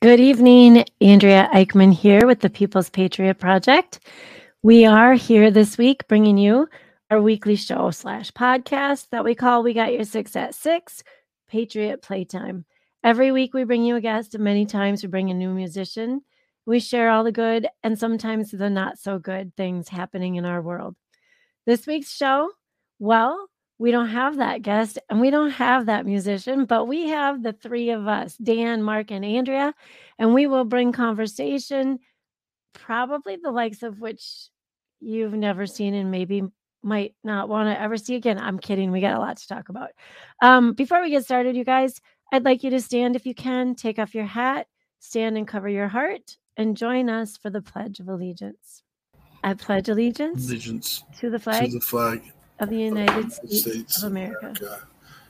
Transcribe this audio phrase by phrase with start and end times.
[0.00, 0.84] Good evening.
[1.00, 4.00] Andrea Eichmann here with the People's Patriot Project.
[4.62, 6.68] We are here this week bringing you
[7.10, 11.02] our weekly show slash podcast that we call We Got Your Six at Six
[11.48, 12.64] Patriot Playtime.
[13.02, 16.22] Every week we bring you a guest, and many times we bring a new musician.
[16.68, 20.60] We share all the good and sometimes the not so good things happening in our
[20.60, 20.96] world.
[21.64, 22.50] This week's show,
[22.98, 27.42] well, we don't have that guest and we don't have that musician, but we have
[27.42, 29.72] the three of us Dan, Mark, and Andrea,
[30.18, 32.00] and we will bring conversation,
[32.74, 34.50] probably the likes of which
[35.00, 36.42] you've never seen and maybe
[36.82, 38.38] might not want to ever see again.
[38.38, 38.90] I'm kidding.
[38.92, 39.92] We got a lot to talk about.
[40.42, 41.98] Um, before we get started, you guys,
[42.30, 44.66] I'd like you to stand if you can, take off your hat,
[44.98, 48.82] stand and cover your heart, and join us for the Pledge of Allegiance.
[49.44, 53.30] I pledge allegiance allegiance to the flag to flag the flag of the United of
[53.40, 54.82] the States, States of America America,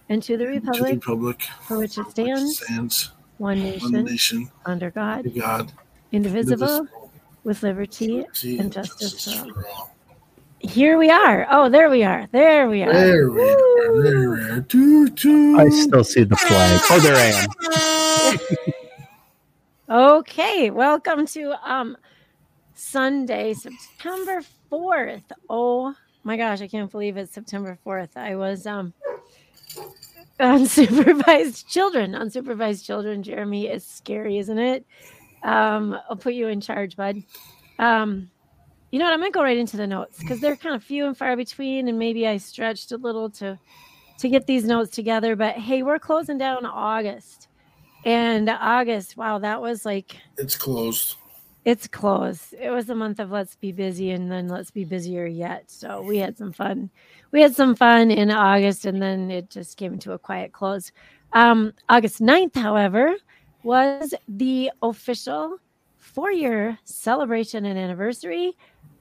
[0.08, 3.92] and to the and to the republic republic for which it stands, stands one nation,
[3.92, 5.72] one nation, nation, under God, under God,
[6.10, 7.10] indivisible, indivisible,
[7.44, 9.52] with liberty liberty and justice for all.
[9.52, 9.94] for all.
[10.60, 11.46] Here we are.
[11.50, 12.26] Oh, there we are.
[12.32, 12.92] There we are.
[12.92, 14.02] There we are.
[14.02, 14.60] There we are.
[14.62, 15.60] Toot, toot.
[15.60, 16.80] I still see the flag.
[16.90, 18.72] Oh, there I am.
[19.91, 21.97] Okay, welcome to um
[22.75, 25.22] Sunday, September 4th.
[25.48, 25.94] Oh
[26.25, 28.14] my gosh, I can't believe it's September 4th.
[28.14, 28.92] I was um
[30.41, 32.12] unsupervised children.
[32.12, 34.84] Unsupervised children, Jeremy, is scary, isn't it?
[35.42, 37.22] Um, I'll put you in charge, bud.
[37.78, 38.31] Um,
[38.91, 39.14] you know what?
[39.14, 41.89] I'm gonna go right into the notes because they're kind of few and far between,
[41.89, 43.59] and maybe I stretched a little to
[44.19, 45.34] to get these notes together.
[45.34, 47.47] But hey, we're closing down August.
[48.04, 51.16] And August, wow, that was like It's closed.
[51.64, 52.54] it's closed.
[52.58, 55.70] It was a month of let's be busy and then let's be busier yet.
[55.70, 56.91] So we had some fun.
[57.32, 60.92] We had some fun in August and then it just came to a quiet close.
[61.34, 63.14] Um, August 9th, however,
[63.62, 65.59] was the official
[65.98, 68.56] four year celebration and anniversary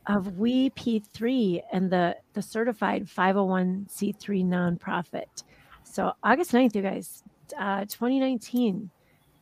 [0.08, 5.44] of We P3 and the, the certified 501c3 nonprofit.
[5.84, 7.24] So August 9th, you guys,
[7.58, 8.90] uh, 2019,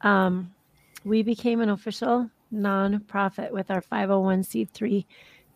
[0.02, 0.54] um,
[1.04, 5.06] we became an official nonprofit with our 501c3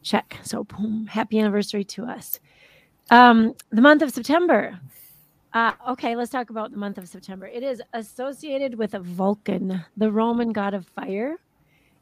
[0.01, 0.37] check.
[0.43, 2.39] So, boom, happy anniversary to us.
[3.11, 4.79] Um, the month of September.
[5.51, 7.47] Uh, okay, let's talk about the month of September.
[7.47, 11.37] It is associated with a Vulcan, the Roman god of fire.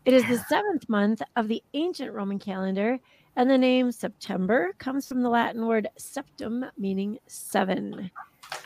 [0.03, 2.99] It is the seventh month of the ancient Roman calendar,
[3.37, 8.11] and the name September comes from the Latin word septum, meaning seven.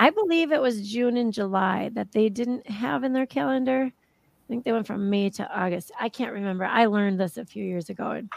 [0.01, 3.83] I believe it was June and July that they didn't have in their calendar.
[3.83, 5.91] I think they went from May to August.
[5.99, 6.65] I can't remember.
[6.65, 8.27] I learned this a few years ago and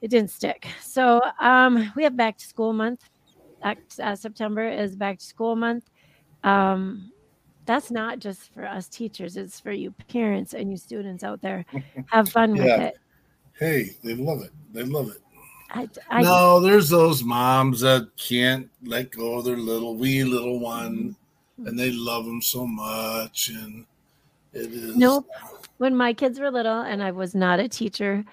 [0.00, 0.66] it didn't stick.
[0.80, 3.02] So um, we have back to school month.
[3.62, 5.84] Uh, September is back to school month.
[6.44, 7.12] Um,
[7.66, 11.66] that's not just for us teachers, it's for you parents and you students out there.
[12.06, 12.94] Have fun with it.
[13.58, 14.52] Hey, they love it.
[14.72, 15.20] They love it.
[15.72, 20.58] I, I, no, there's those moms that can't let go of their little wee little
[20.58, 21.14] one,
[21.58, 21.68] Mm-hmm.
[21.68, 23.84] and they love them so much, and
[24.52, 25.26] it is Nope.
[25.76, 28.24] when my kids were little and I was not a teacher,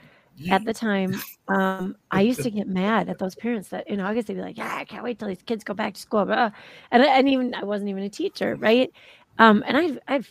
[0.50, 1.16] at the time,
[1.48, 4.58] um, I used to get mad at those parents that in August they'd be like,
[4.58, 6.52] "Yeah, I can't wait till these kids go back to school." And
[6.92, 8.92] and even I wasn't even a teacher, right?
[9.40, 10.30] Um, and I've I've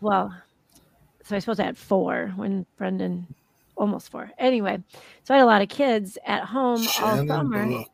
[0.00, 0.34] well,
[1.24, 3.26] so I suppose I had four when Brendan
[3.80, 4.30] almost four.
[4.38, 4.78] Anyway,
[5.24, 7.84] so I had a lot of kids at home all summer,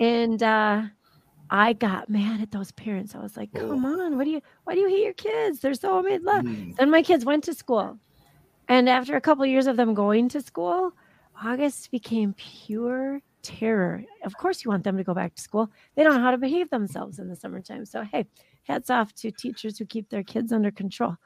[0.00, 0.82] and uh,
[1.48, 3.14] I got mad at those parents.
[3.14, 4.42] I was like, "Come on, what do you?
[4.64, 5.60] Why do you hate your kids?
[5.60, 6.76] They're so made love." Mm.
[6.76, 7.98] Then my kids went to school.
[8.68, 10.92] And after a couple years of them going to school,
[11.42, 14.04] August became pure terror.
[14.24, 15.70] Of course, you want them to go back to school.
[15.94, 17.84] They don't know how to behave themselves in the summertime.
[17.84, 18.26] So, hey,
[18.64, 21.16] hats off to teachers who keep their kids under control.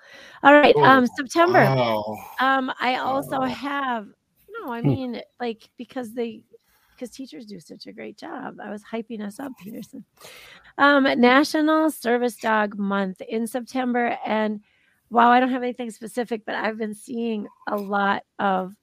[0.42, 1.64] All right, Oh, um, September.
[2.40, 3.44] Um, I also Oh.
[3.44, 4.06] have
[4.64, 4.88] no, I Hmm.
[4.88, 6.42] mean, like because they
[6.94, 8.56] because teachers do such a great job.
[8.62, 10.04] I was hyping us up, Peterson.
[10.78, 14.60] Um, National Service Dog Month in September, and
[15.10, 18.74] wow, I don't have anything specific, but I've been seeing a lot of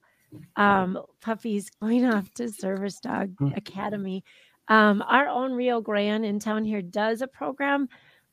[0.56, 3.48] um, puppies going off to Service Dog Hmm.
[3.56, 4.24] Academy.
[4.68, 7.88] Um, our own Rio Grande in town here does a program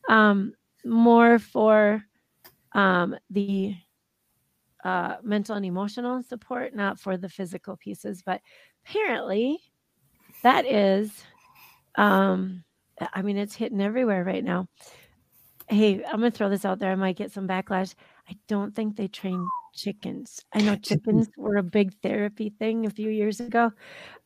[0.10, 0.54] um,
[0.86, 2.04] more for
[2.74, 3.76] um, the
[4.84, 8.24] uh, mental and emotional support, not for the physical pieces.
[8.26, 8.42] But
[8.86, 9.60] apparently,
[10.44, 11.12] that is,
[11.96, 12.64] um,
[13.14, 14.68] I mean, it's hitting everywhere right now.
[15.68, 16.92] Hey, I'm gonna throw this out there.
[16.92, 17.94] I might get some backlash.
[18.30, 20.44] I don't think they train chickens.
[20.54, 23.72] I know chickens were a big therapy thing a few years ago.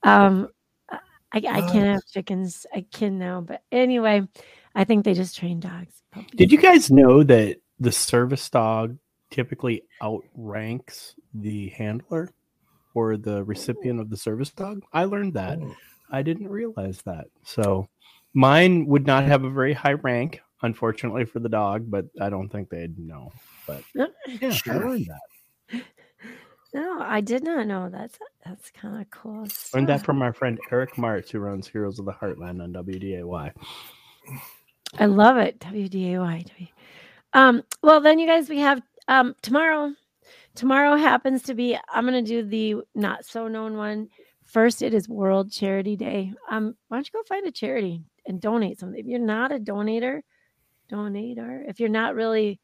[0.03, 0.49] Um,
[0.89, 0.99] I,
[1.33, 2.65] I can't have chickens.
[2.73, 4.21] I can now, but anyway,
[4.75, 6.03] I think they just train dogs.
[6.11, 6.31] Puppies.
[6.35, 8.97] Did you guys know that the service dog
[9.31, 12.29] typically outranks the handler
[12.93, 14.81] or the recipient of the service dog?
[14.93, 15.59] I learned that.
[15.61, 15.75] Oh.
[16.11, 17.25] I didn't realize that.
[17.43, 17.87] So
[18.33, 22.49] mine would not have a very high rank, unfortunately for the dog, but I don't
[22.49, 23.31] think they'd know.
[23.65, 23.83] But
[24.27, 24.73] yeah, sure.
[24.73, 25.83] I learned that.
[26.73, 27.89] No, I did not know.
[27.89, 29.45] That's that's kind of cool.
[29.47, 29.73] Stuff.
[29.73, 33.53] Learned that from my friend Eric Martz, who runs Heroes of the Heartland on WDAY.
[34.97, 35.59] I love it.
[35.59, 36.69] WDAY.
[37.33, 39.93] Um, well, then you guys, we have um tomorrow.
[40.55, 41.77] Tomorrow happens to be.
[41.89, 44.09] I'm gonna do the not so known one
[44.45, 44.81] first.
[44.81, 46.31] It is World Charity Day.
[46.49, 48.99] Um, why don't you go find a charity and donate something?
[48.99, 50.21] If you're not a donator,
[50.89, 51.67] donator.
[51.67, 52.59] If you're not really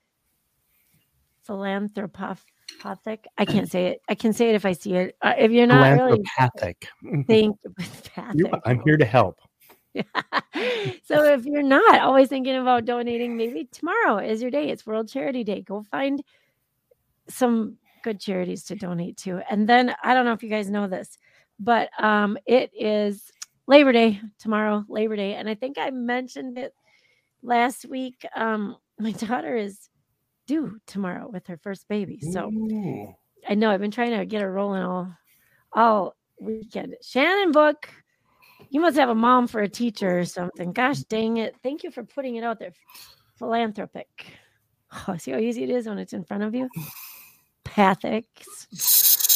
[1.48, 4.01] philanthropathic, I can't say it.
[4.07, 5.18] I can say it if I see it.
[5.22, 6.88] Uh, if you're not really philanthropathic,
[7.27, 7.57] think
[8.66, 9.38] I'm here to help.
[11.04, 14.70] so if you're not always thinking about donating, maybe tomorrow is your day.
[14.70, 15.62] It's World Charity Day.
[15.62, 16.24] Go find
[17.28, 19.42] some good charities to donate to.
[19.50, 21.18] And then I don't know if you guys know this,
[21.60, 23.32] but um it is
[23.68, 25.36] Labor Day tomorrow, Labor Day.
[25.36, 26.74] And I think I mentioned it
[27.44, 28.26] last week.
[28.36, 29.90] Um, my daughter is
[30.48, 32.20] due tomorrow with her first baby.
[32.20, 33.16] So Ooh.
[33.48, 35.14] I know I've been trying to get her rolling all
[35.74, 36.96] all weekend.
[37.02, 37.88] Shannon Book
[38.72, 40.72] you must have a mom for a teacher or something.
[40.72, 41.56] Gosh dang it.
[41.62, 42.72] Thank you for putting it out there.
[43.38, 44.08] Philanthropic.
[45.08, 46.70] Oh, see how easy it is when it's in front of you?
[47.66, 48.68] Pathics.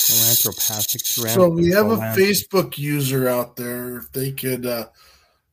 [0.08, 1.02] Philanthropic.
[1.30, 3.98] So we have a Facebook user out there.
[3.98, 4.88] If they could uh,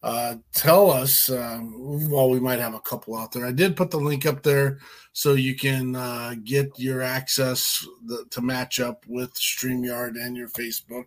[0.03, 3.47] uh, tell us, um, well, we might have a couple out there.
[3.47, 4.79] I did put the link up there
[5.13, 10.49] so you can uh, get your access the, to match up with StreamYard and your
[10.49, 11.07] Facebook.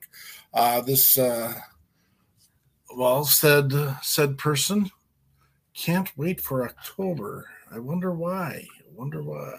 [0.54, 1.54] Uh, this uh,
[2.95, 4.89] well, said said person,
[5.74, 7.50] can't wait for October.
[7.71, 8.65] I wonder why.
[8.80, 9.53] I wonder why.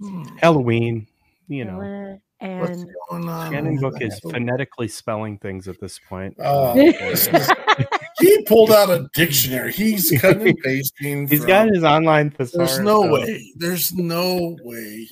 [0.00, 0.24] Hmm.
[0.38, 1.06] Halloween,
[1.48, 2.18] you know.
[2.40, 3.52] And What's going on?
[3.52, 6.34] Shannon Book is phonetically spelling things at this point.
[6.40, 6.74] Oh,
[8.18, 9.72] he pulled out a dictionary.
[9.72, 11.26] He's cutting and pasting.
[11.28, 12.72] He's from, got his online thesaurus.
[12.72, 13.52] There's no way.
[13.56, 15.08] There's no way.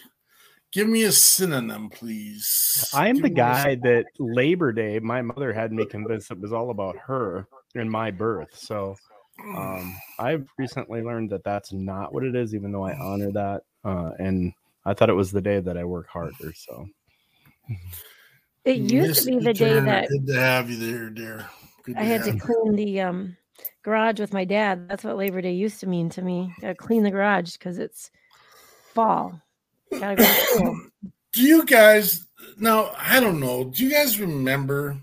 [0.72, 2.88] Give me a synonym, please.
[2.94, 6.70] I'm Give the guy that Labor Day, my mother had me convinced it was all
[6.70, 8.56] about her and my birth.
[8.56, 8.94] So
[9.42, 13.62] um, I've recently learned that that's not what it is, even though I honor that.
[13.84, 14.52] Uh, and
[14.84, 16.52] I thought it was the day that I work harder.
[16.54, 16.86] So
[18.64, 21.46] it used to be the day that good to have you there, dear.
[21.82, 23.36] Good I had to clean the um,
[23.82, 24.88] garage with my dad.
[24.88, 26.54] That's what Labor Day used to mean to me.
[26.60, 28.12] Got to clean the garage because it's
[28.94, 29.40] fall
[31.32, 32.26] do you guys
[32.58, 32.92] now?
[32.96, 33.64] I don't know.
[33.64, 34.96] Do you guys remember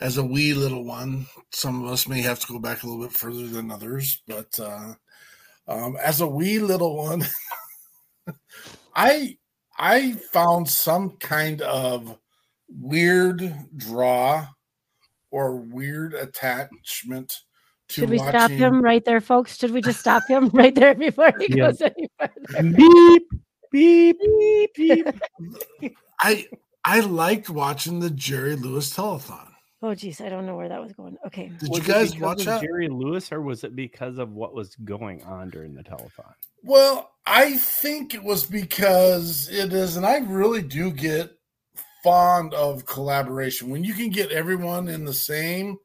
[0.00, 1.26] as a wee little one?
[1.52, 4.58] Some of us may have to go back a little bit further than others, but
[4.60, 4.94] uh,
[5.66, 7.24] um, as a wee little one,
[8.94, 9.36] I
[9.76, 12.16] I found some kind of
[12.68, 14.46] weird draw
[15.30, 17.40] or weird attachment
[17.88, 18.30] should we watching...
[18.32, 19.58] stop him right there, folks?
[19.58, 21.70] Should we just stop him right there before he yeah.
[21.70, 22.70] goes any further?
[22.76, 23.22] Beep,
[23.70, 24.74] beep, beep,
[25.80, 25.96] beep.
[26.20, 26.46] I
[26.84, 29.48] I liked watching the Jerry Lewis telethon.
[29.82, 31.18] Oh geez, I don't know where that was going.
[31.26, 31.52] Okay.
[31.60, 32.62] Did was you guys watch that?
[32.62, 36.32] Jerry Lewis, or was it because of what was going on during the telethon?
[36.62, 41.32] Well, I think it was because it is, and I really do get
[42.02, 45.76] fond of collaboration when you can get everyone in the same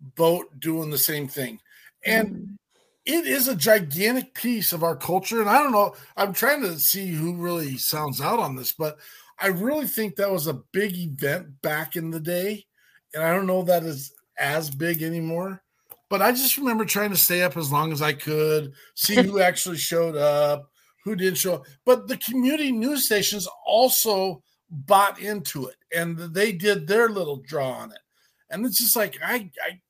[0.00, 1.60] boat doing the same thing.
[2.04, 2.56] And mm.
[3.04, 5.40] it is a gigantic piece of our culture.
[5.40, 8.98] And I don't know, I'm trying to see who really sounds out on this, but
[9.38, 12.66] I really think that was a big event back in the day.
[13.14, 15.62] And I don't know that is as big anymore.
[16.10, 19.40] But I just remember trying to stay up as long as I could, see who
[19.42, 20.70] actually showed up,
[21.04, 21.66] who didn't show up.
[21.84, 27.70] But the community news stations also bought into it and they did their little draw
[27.70, 27.98] on it.
[28.50, 29.80] And it's just like I, I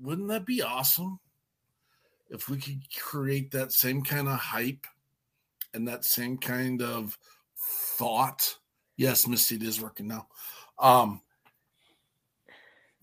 [0.00, 1.18] wouldn't that be awesome
[2.30, 4.86] if we could create that same kind of hype
[5.74, 7.18] and that same kind of
[7.56, 8.56] thought?
[8.96, 10.26] Yes, Misty, it is working now.
[10.78, 11.20] Um,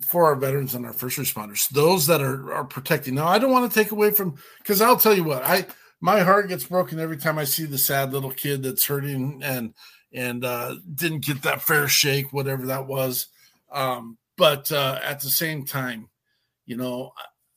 [0.02, 3.16] for our veterans and our first responders, those that are are protecting.
[3.16, 5.66] Now, I don't want to take away from because I'll tell you what I
[6.02, 9.74] my heart gets broken every time I see the sad little kid that's hurting and
[10.14, 13.28] and uh, didn't get that fair shake, whatever that was.
[13.72, 16.10] Um, but uh, at the same time,
[16.66, 17.12] you know,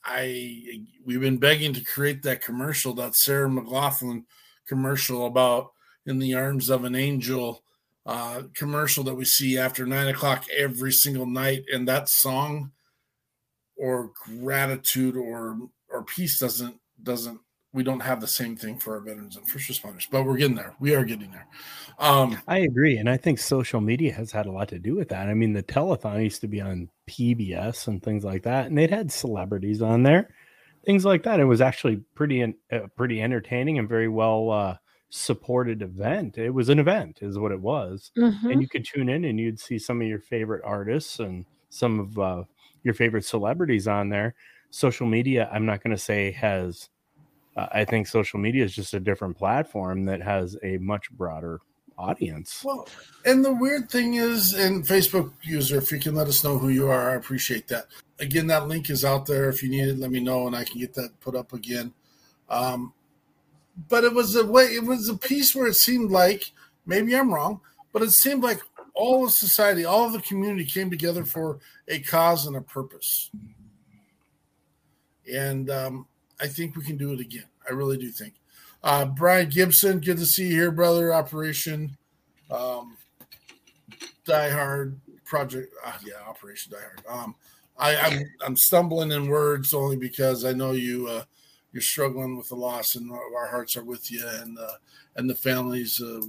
[0.04, 4.24] I we've been begging to create that commercial, that Sarah McLachlan
[4.66, 5.72] commercial about
[6.06, 7.62] in the arms of an angel
[8.06, 12.72] uh, commercial that we see after nine o'clock every single night, and that song
[13.76, 17.40] or gratitude or or peace doesn't doesn't
[17.72, 20.56] we don't have the same thing for our veterans and first responders, but we're getting
[20.56, 20.74] there.
[20.80, 21.46] We are getting there.
[21.98, 25.08] Um, I agree, and I think social media has had a lot to do with
[25.10, 25.28] that.
[25.28, 28.90] I mean, the telethon used to be on PBS and things like that, and they'd
[28.90, 30.34] had celebrities on there,
[30.86, 31.40] things like that.
[31.40, 34.76] It was actually pretty uh, pretty entertaining and very well uh,
[35.10, 36.38] supported event.
[36.38, 38.52] It was an event, is what it was, Mhm.
[38.52, 42.00] and you could tune in and you'd see some of your favorite artists and some
[42.00, 42.44] of uh,
[42.82, 44.34] your favorite celebrities on there.
[44.70, 46.88] Social media, I'm not going to say has.
[47.72, 51.60] I think social media is just a different platform that has a much broader
[51.96, 52.62] audience.
[52.64, 52.88] Well,
[53.24, 56.68] and the weird thing is, and Facebook user, if you can let us know who
[56.68, 57.86] you are, I appreciate that.
[58.20, 59.48] Again, that link is out there.
[59.48, 61.92] If you need it, let me know, and I can get that put up again.
[62.48, 62.92] Um,
[63.88, 64.64] but it was a way.
[64.64, 66.52] It was a piece where it seemed like
[66.86, 67.60] maybe I'm wrong,
[67.92, 68.60] but it seemed like
[68.94, 73.30] all of society, all of the community came together for a cause and a purpose.
[75.32, 76.06] And um,
[76.40, 77.46] I think we can do it again.
[77.68, 78.34] I really do think.
[78.82, 81.12] Uh, Brian Gibson, good to see you here, brother.
[81.12, 81.96] Operation
[82.50, 82.96] um,
[84.24, 85.72] Die Hard Project.
[85.84, 87.02] Uh, yeah, Operation Die Hard.
[87.08, 87.34] Um,
[87.78, 91.24] I, I'm I'm stumbling in words only because I know you uh,
[91.72, 94.74] you're struggling with the loss, and our hearts are with you and uh,
[95.16, 96.00] and the families.
[96.00, 96.22] Uh,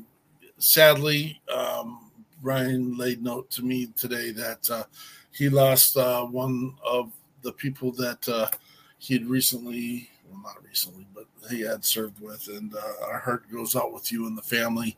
[0.57, 2.11] sadly, um,
[2.41, 4.83] Brian laid note to me today that uh,
[5.31, 7.11] he lost uh, one of
[7.41, 8.47] the people that uh,
[8.99, 13.51] he had recently, well, not recently, but he had served with, and uh, our heart
[13.51, 14.97] goes out with you and the family.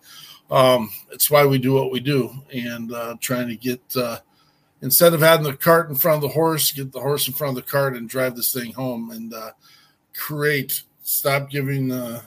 [0.50, 4.20] Um, it's why we do what we do, and uh, trying to get uh,
[4.82, 7.58] instead of having the cart in front of the horse, get the horse in front
[7.58, 9.52] of the cart and drive this thing home and uh,
[10.14, 10.84] create.
[11.04, 12.22] Stop giving uh,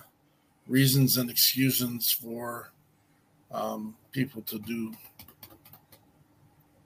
[0.66, 2.72] reasons and excuses for
[3.52, 4.92] um, people to do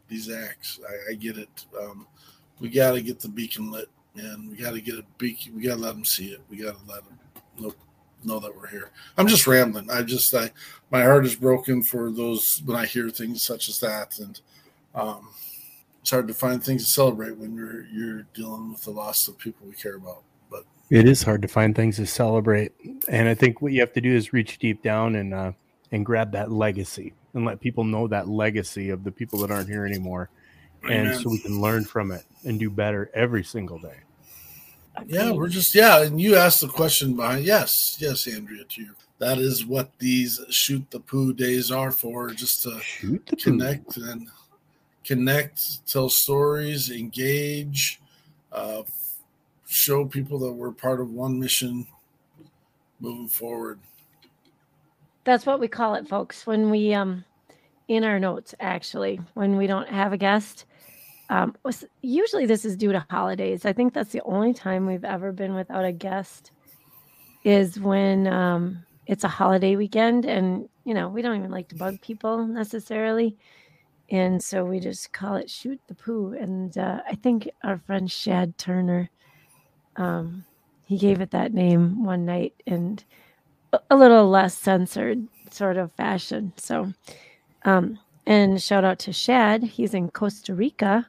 [0.08, 0.80] these acts.
[0.88, 1.66] I, I get it.
[1.80, 2.06] Um,
[2.60, 5.54] we got to get the beacon lit, and we got to get a beacon.
[5.56, 6.40] We got to let them see it.
[6.50, 7.18] We got to let them
[7.58, 7.74] know,
[8.24, 8.90] know that we're here.
[9.16, 9.90] I'm just rambling.
[9.90, 10.50] I just, I,
[10.90, 14.40] my heart is broken for those when I hear things such as that, and
[14.94, 15.28] um,
[16.00, 19.38] it's hard to find things to celebrate when you're you're dealing with the loss of
[19.38, 20.22] people we care about.
[20.50, 22.72] But It is hard to find things to celebrate,
[23.08, 25.52] and I think what you have to do is reach deep down and uh,
[25.92, 29.68] and grab that legacy and let people know that legacy of the people that aren't
[29.68, 30.30] here anymore,
[30.84, 31.18] and Amen.
[31.18, 34.00] so we can learn from it and do better every single day.
[35.06, 38.94] Yeah, we're just yeah, and you asked the question behind yes, yes, Andrea, to you.
[39.18, 43.42] That is what these shoot the poo days are for, just to Shoot the poo.
[43.42, 44.28] connect and
[45.04, 48.00] connect, tell stories, engage,
[48.52, 48.82] uh,
[49.66, 51.86] show people that we're part of one mission
[53.00, 53.78] moving forward.
[55.24, 56.46] That's what we call it, folks.
[56.46, 57.24] When we um
[57.88, 60.66] in our notes, actually, when we don't have a guest.
[61.30, 61.56] Um,
[62.02, 63.66] usually this is due to holidays.
[63.66, 66.52] I think that's the only time we've ever been without a guest
[67.44, 71.76] is when um, it's a holiday weekend, and you know we don't even like to
[71.76, 73.36] bug people necessarily,
[74.10, 76.34] and so we just call it shoot the poo.
[76.38, 79.10] And uh, I think our friend Shad Turner,
[79.96, 80.44] um,
[80.86, 83.04] he gave it that name one night, and
[83.72, 86.52] a- a little less censored sort of fashion.
[86.58, 86.92] So,
[87.64, 89.62] um, and shout out to Shad.
[89.62, 91.06] He's in Costa Rica,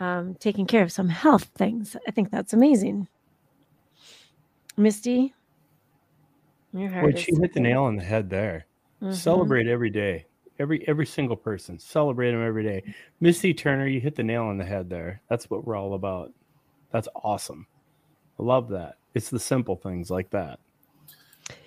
[0.00, 1.96] um, taking care of some health things.
[2.06, 3.08] I think that's amazing.
[4.76, 5.34] Misty,
[6.72, 8.66] your heart Well, is she hit the nail on the head there.
[9.02, 9.14] Mhm.
[9.14, 10.26] Celebrate every day.
[10.58, 11.78] Every every single person.
[11.78, 12.82] Celebrate them every day.
[13.20, 15.20] Misty Turner, you hit the nail on the head there.
[15.28, 16.32] That's what we're all about.
[16.90, 17.66] That's awesome.
[18.38, 18.96] I love that.
[19.14, 20.58] It's the simple things like that.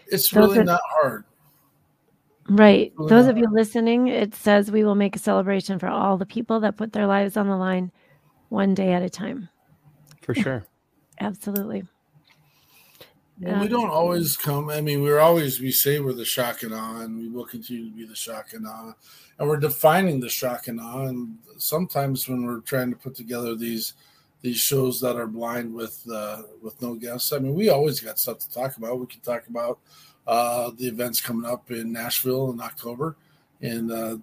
[0.08, 1.26] It's Those really are- not hard.
[2.48, 2.94] Right.
[2.98, 6.25] Well, Those of you listening, it says we will make a celebration for all the
[6.25, 7.92] people that put their lives on the line
[8.50, 9.50] one day at a time.
[10.22, 10.66] For sure.
[11.20, 11.86] Absolutely.
[13.40, 14.70] Well, we don't always come.
[14.70, 17.90] I mean, we're always we say we're the shock and awe, and we will continue
[17.90, 18.94] to be the shock and awe,
[19.38, 21.08] and we're defining the shock and awe.
[21.08, 23.94] And sometimes when we're trying to put together these
[24.42, 28.20] these shows that are blind with uh, with no guests, I mean, we always got
[28.20, 29.00] stuff to talk about.
[29.00, 29.80] We can talk about
[30.27, 33.15] uh, the events coming up in Nashville in October,
[33.62, 34.17] and uh,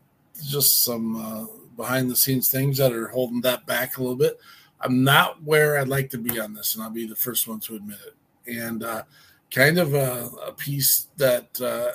[0.45, 4.41] just some uh, behind the scenes things that are holding that back a little bit.
[4.81, 7.61] I'm not where I'd like to be on this, and I'll be the first one
[7.61, 8.15] to admit it
[8.47, 9.03] and uh,
[9.51, 11.93] kind of a, a piece that uh,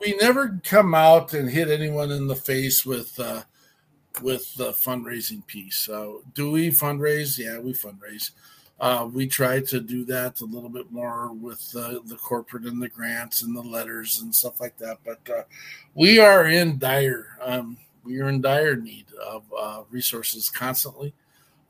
[0.00, 3.42] we never come out and hit anyone in the face with uh,
[4.20, 5.76] with the fundraising piece.
[5.76, 7.38] So, do we fundraise?
[7.38, 8.30] Yeah, we fundraise.
[8.82, 12.88] Uh, we try to do that a little bit more with the, corporate and the
[12.88, 14.98] grants and the letters and stuff like that.
[15.04, 15.42] But uh,
[15.94, 21.14] we are in dire, um, we are in dire need of uh, resources constantly.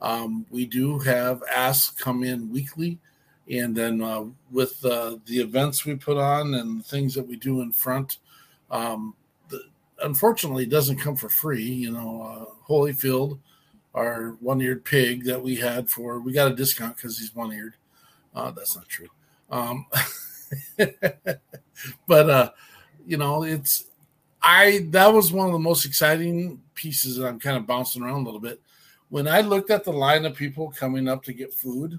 [0.00, 2.99] Um, we do have asks come in weekly,
[3.47, 7.37] and then uh, with uh, the events we put on and the things that we
[7.37, 8.16] do in front,
[8.71, 9.14] um,
[9.50, 9.61] the,
[10.02, 11.62] unfortunately, doesn't come for free.
[11.62, 13.38] You know, Holyfield
[13.94, 17.75] our one-eared pig that we had for we got a discount because he's one-eared.
[18.34, 19.08] Uh, that's not true.
[19.50, 19.87] Um,
[22.06, 22.50] but uh,
[23.06, 23.84] you know, it's
[24.42, 28.22] I that was one of the most exciting pieces that I'm kind of bouncing around
[28.22, 28.61] a little bit.
[29.11, 31.99] When I looked at the line of people coming up to get food,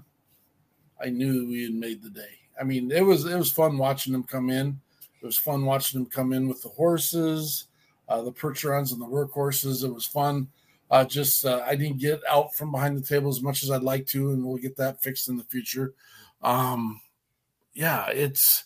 [1.02, 2.38] I knew we had made the day.
[2.60, 4.80] I mean, it was it was fun watching them come in.
[5.22, 7.66] It was fun watching them come in with the horses,
[8.08, 9.84] uh, the percherons and the workhorses.
[9.84, 10.48] It was fun
[10.90, 13.82] uh, just uh, I didn't get out from behind the table as much as I'd
[13.82, 15.94] like to, and we'll get that fixed in the future.
[16.42, 17.00] Um,
[17.72, 18.64] yeah, it's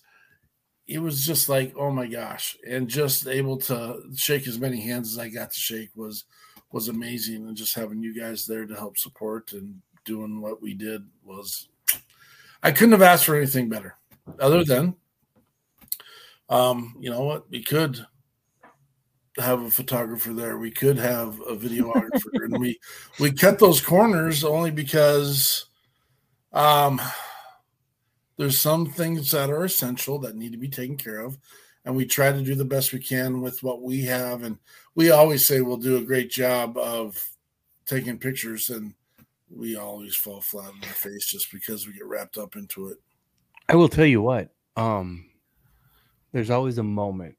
[0.87, 5.13] it was just like oh my gosh, and just able to shake as many hands
[5.13, 6.25] as I got to shake was
[6.73, 10.75] was amazing, and just having you guys there to help support and doing what we
[10.75, 11.69] did was
[12.63, 13.97] I couldn't have asked for anything better,
[14.41, 14.97] other than
[16.49, 17.51] um, you know what?
[17.51, 18.05] We could
[19.39, 20.59] have a photographer there.
[20.59, 22.79] We could have a videographer, and we
[23.19, 25.67] we cut those corners only because
[26.53, 27.01] um,
[28.37, 31.39] there's some things that are essential that need to be taken care of,
[31.85, 34.43] and we try to do the best we can with what we have.
[34.43, 34.59] And
[34.95, 37.23] we always say we'll do a great job of
[37.87, 38.95] taking pictures, and
[39.51, 42.99] we always fall flat on our face just because we get wrapped up into it.
[43.69, 44.51] I will tell you what.
[44.77, 45.31] Um,
[46.33, 47.38] there's always a moment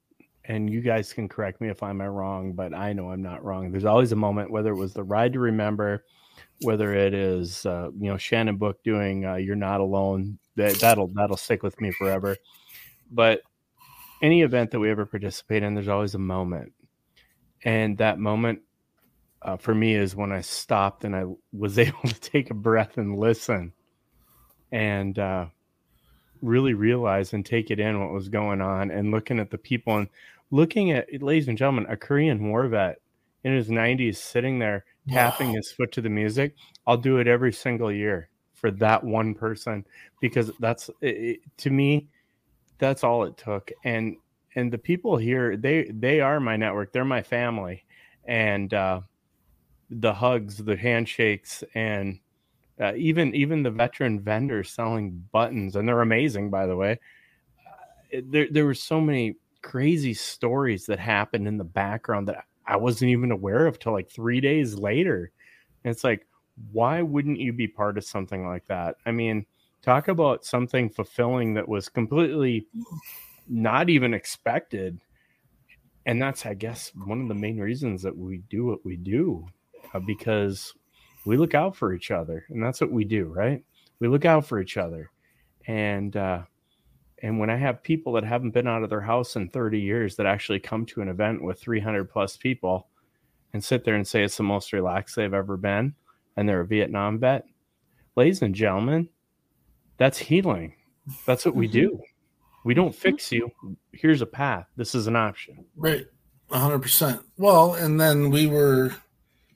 [0.49, 3.71] and you guys can correct me if I'm wrong, but I know I'm not wrong.
[3.71, 6.03] There's always a moment, whether it was the ride to remember,
[6.61, 11.07] whether it is uh, you know Shannon Book doing uh, "You're Not Alone," that that'll
[11.13, 12.35] that'll stick with me forever.
[13.11, 13.41] But
[14.23, 16.73] any event that we ever participate in, there's always a moment,
[17.63, 18.61] and that moment
[19.43, 22.97] uh, for me is when I stopped and I was able to take a breath
[22.97, 23.71] and listen,
[24.71, 25.45] and uh,
[26.41, 29.95] really realize and take it in what was going on, and looking at the people
[29.95, 30.07] and
[30.51, 32.97] looking at, ladies and gentlemen, a Korean war vet
[33.43, 35.55] in his 90s sitting there tapping wow.
[35.55, 36.55] his foot to the music.
[36.85, 39.85] I'll do it every single year for that one person
[40.19, 42.07] because that's it, to me
[42.77, 44.17] that's all it took and
[44.55, 47.85] and the people here they they are my network they're my family
[48.25, 48.99] and uh
[49.89, 52.19] the hugs the handshakes and
[52.81, 56.99] uh, even even the veteran vendors selling buttons and they're amazing by the way
[58.13, 62.77] uh, there there were so many crazy stories that happened in the background that I
[62.77, 65.31] wasn't even aware of till like three days later.
[65.83, 66.27] And it's like,
[66.71, 68.95] why wouldn't you be part of something like that?
[69.05, 69.45] I mean,
[69.81, 72.67] talk about something fulfilling that was completely
[73.47, 74.99] not even expected.
[76.05, 79.47] And that's, I guess, one of the main reasons that we do what we do
[79.93, 80.73] uh, because
[81.25, 82.45] we look out for each other.
[82.49, 83.63] And that's what we do, right?
[83.99, 85.11] We look out for each other.
[85.67, 86.43] And, uh,
[87.21, 90.15] and when I have people that haven't been out of their house in 30 years
[90.15, 92.87] that actually come to an event with 300 plus people
[93.53, 95.93] and sit there and say it's the most relaxed they've ever been
[96.37, 97.45] and they're a Vietnam vet,
[98.15, 99.09] ladies and gentlemen,
[99.97, 100.73] that's healing.
[101.25, 101.79] That's what we mm-hmm.
[101.79, 102.01] do.
[102.63, 102.99] We don't mm-hmm.
[102.99, 103.51] fix you.
[103.91, 104.65] Here's a path.
[104.77, 105.65] This is an option.
[105.75, 106.05] Right.
[106.49, 107.21] 100%.
[107.37, 108.95] Well, and then we were,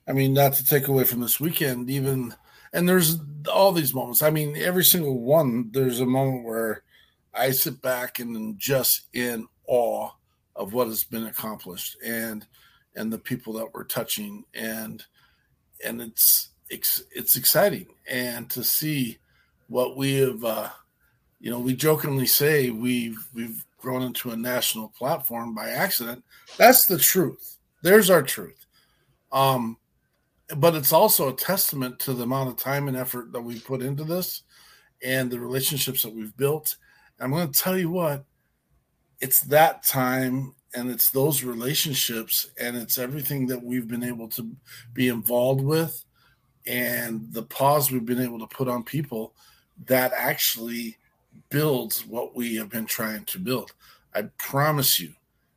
[0.08, 2.36] I mean, not to take away from this weekend, even,
[2.74, 3.18] and there's
[3.52, 4.22] all these moments.
[4.22, 6.84] I mean, every single one, there's a moment where,
[7.34, 10.10] I sit back and just in awe
[10.56, 12.46] of what has been accomplished and
[12.96, 14.44] and the people that we're touching.
[14.54, 15.04] And
[15.84, 17.88] and it's it's, it's exciting.
[18.10, 19.18] And to see
[19.68, 20.70] what we have uh,
[21.40, 26.24] you know we jokingly say we've we've grown into a national platform by accident.
[26.58, 27.58] That's the truth.
[27.82, 28.66] There's our truth.
[29.32, 29.78] Um
[30.58, 33.82] but it's also a testament to the amount of time and effort that we put
[33.82, 34.44] into this
[35.04, 36.78] and the relationships that we've built
[37.24, 38.26] I'm going to tell you what,
[39.22, 44.52] it's that time and it's those relationships and it's everything that we've been able to
[44.94, 46.04] be involved with
[46.68, 49.34] and the pause we've been able to put on people
[49.86, 50.98] that actually
[51.50, 53.72] builds what we have been trying to build.
[54.14, 55.14] I promise you,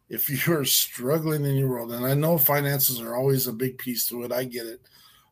[0.08, 4.06] if you're struggling in your world, and I know finances are always a big piece
[4.06, 4.82] to it, I get it.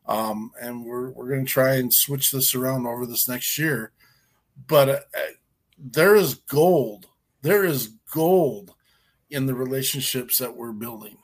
[0.05, 3.93] Um, and we're, we're going to try and switch this around over this next year.
[4.67, 4.99] But uh,
[5.77, 7.07] there is gold.
[7.41, 8.73] There is gold
[9.29, 11.17] in the relationships that we're building.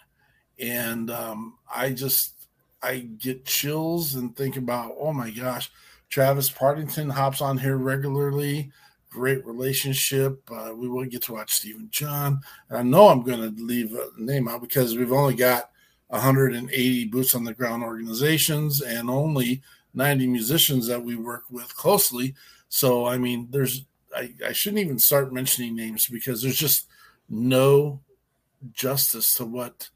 [0.59, 2.47] And um, I just,
[2.81, 5.71] I get chills and think about, oh my gosh,
[6.09, 8.71] Travis Partington hops on here regularly.
[9.09, 10.41] Great relationship.
[10.51, 12.41] Uh, we will get to watch Stephen John.
[12.69, 15.71] And I know I'm going to leave a name out because we've only got
[16.07, 19.61] 180 boots on the ground organizations and only
[19.93, 22.35] 90 musicians that we work with closely.
[22.69, 23.85] So, I mean, there's,
[24.15, 26.87] I, I shouldn't even start mentioning names because there's just
[27.29, 27.99] no
[28.73, 29.89] justice to what,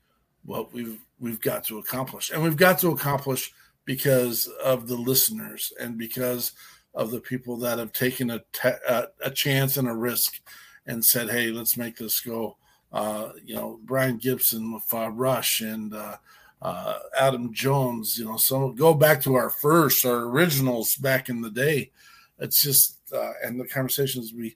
[0.46, 2.32] what we've, we've got to accomplish.
[2.32, 3.54] And we've got to accomplish
[3.86, 6.54] because of the listeners and because
[6.94, 10.42] of the people that have taken a, te- a, a chance and a risk
[10.88, 12.58] and said, "Hey, let's make this go."
[12.92, 16.18] Uh, you know, Brian Gibson with uh, Rush and uh,
[16.62, 18.18] uh, Adam Jones.
[18.18, 21.92] You know, so go back to our first, our originals back in the day.
[22.40, 24.56] It's just uh, and the conversations we.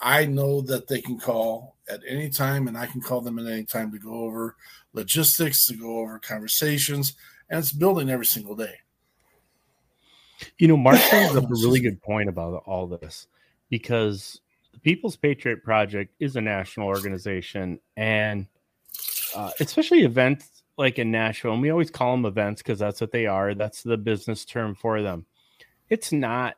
[0.00, 3.52] I know that they can call at any time, and I can call them at
[3.52, 4.54] any time to go over
[4.92, 7.14] logistics, to go over conversations,
[7.50, 8.74] and it's building every single day.
[10.58, 13.26] You know, Mark brings up a really good point about all this
[13.70, 14.40] because
[14.72, 18.46] the People's Patriot Project is a national organization, and
[19.34, 23.10] uh, especially events like in Nashville, and we always call them events because that's what
[23.10, 23.54] they are.
[23.54, 25.26] That's the business term for them.
[25.90, 26.56] It's not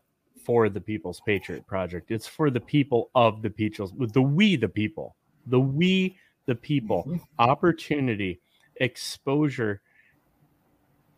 [0.50, 2.10] for the People's Patriot Project.
[2.10, 5.14] It's for the people of the people's, the we the people,
[5.46, 7.18] the we the people, mm-hmm.
[7.38, 8.40] opportunity,
[8.74, 9.80] exposure,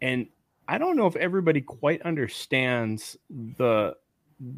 [0.02, 0.26] and
[0.68, 3.16] I don't know if everybody quite understands
[3.56, 3.96] the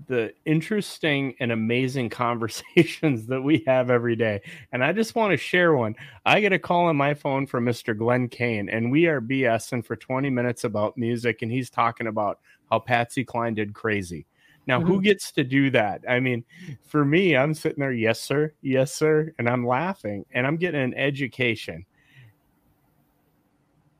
[0.08, 4.40] the interesting and amazing conversations that we have every day.
[4.72, 5.94] And I just want to share one.
[6.26, 7.96] I get a call on my phone from Mr.
[7.96, 12.40] Glenn Kane, and we are BSing for 20 minutes about music, and he's talking about
[12.72, 14.26] how Patsy Cline did crazy.
[14.66, 14.88] Now, mm-hmm.
[14.88, 16.02] who gets to do that?
[16.08, 16.44] I mean,
[16.86, 20.80] for me, I'm sitting there, yes, sir, yes, sir, and I'm laughing and I'm getting
[20.80, 21.84] an education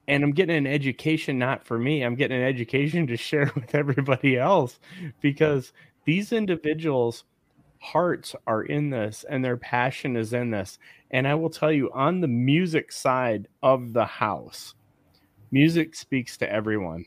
[0.06, 2.02] and I'm getting an education not for me.
[2.02, 4.78] I'm getting an education to share with everybody else
[5.20, 5.72] because
[6.04, 7.24] these individuals'
[7.80, 10.78] hearts are in this and their passion is in this.
[11.10, 14.74] And I will tell you, on the music side of the house,
[15.50, 17.06] music speaks to everyone.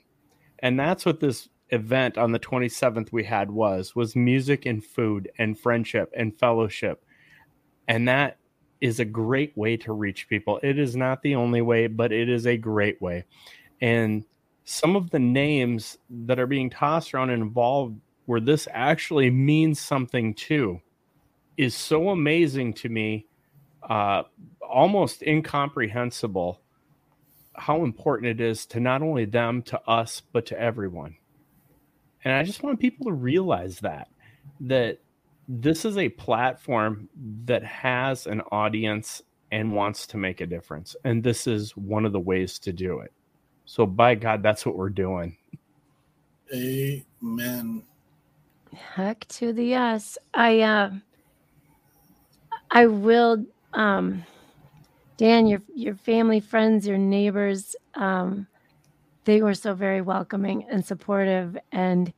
[0.59, 5.30] And that's what this event on the 27th we had was was music and food
[5.38, 7.03] and friendship and fellowship.
[7.88, 8.38] And that
[8.82, 10.60] is a great way to reach people.
[10.63, 13.25] It is not the only way, but it is a great way.
[13.82, 14.23] And
[14.65, 19.80] some of the names that are being tossed around and involved where this actually means
[19.80, 20.82] something too
[21.56, 23.25] is so amazing to me,
[23.89, 24.23] uh,
[24.62, 26.62] almost incomprehensible
[27.56, 31.15] how important it is to not only them, to us, but to everyone.
[32.27, 34.09] And I just want people to realize that,
[34.59, 34.99] that
[35.47, 37.07] this is a platform
[37.45, 39.21] that has an audience
[39.53, 40.93] and wants to make a difference.
[41.05, 43.13] And this is one of the ways to do it.
[43.63, 45.37] So, by God, that's what we're doing.
[46.53, 47.83] Amen.
[48.75, 50.17] Heck to the yes.
[50.33, 50.91] I, uh,
[52.71, 54.21] I will, um,
[55.15, 58.47] Dan, your, your family, friends, your neighbors, um,
[59.23, 61.57] they were so very welcoming and supportive.
[61.71, 62.11] And,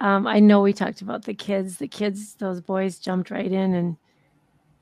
[0.00, 1.76] um, I know we talked about the kids.
[1.76, 3.96] The kids, those boys jumped right in and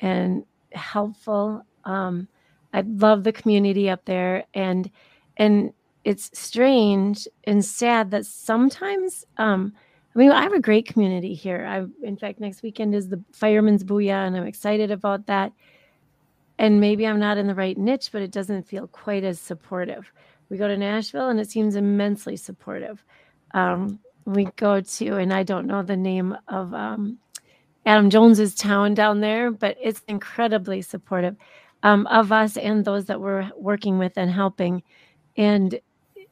[0.00, 1.62] and helpful.
[1.84, 2.28] Um,
[2.72, 4.90] I love the community up there, and
[5.36, 5.72] and
[6.04, 9.24] it's strange and sad that sometimes.
[9.36, 9.72] Um,
[10.14, 11.64] I mean, I have a great community here.
[11.64, 15.52] I, in fact, next weekend is the Fireman's Booyah, and I'm excited about that.
[16.58, 20.10] And maybe I'm not in the right niche, but it doesn't feel quite as supportive.
[20.48, 23.04] We go to Nashville, and it seems immensely supportive.
[23.54, 27.18] Um, we go to, and I don't know the name of um,
[27.86, 31.36] Adam Jones's town down there, but it's incredibly supportive
[31.82, 34.82] um, of us and those that we're working with and helping.
[35.36, 35.80] And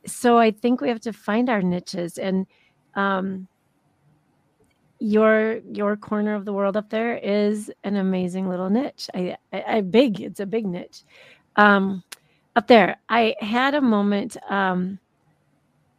[0.06, 2.46] so I think we have to find our niches and
[2.94, 3.48] um,
[4.98, 9.10] your your corner of the world up there is an amazing little niche.
[9.14, 11.02] I, I, I big, it's a big niche.
[11.56, 12.02] Um,
[12.54, 14.98] up there, I had a moment um,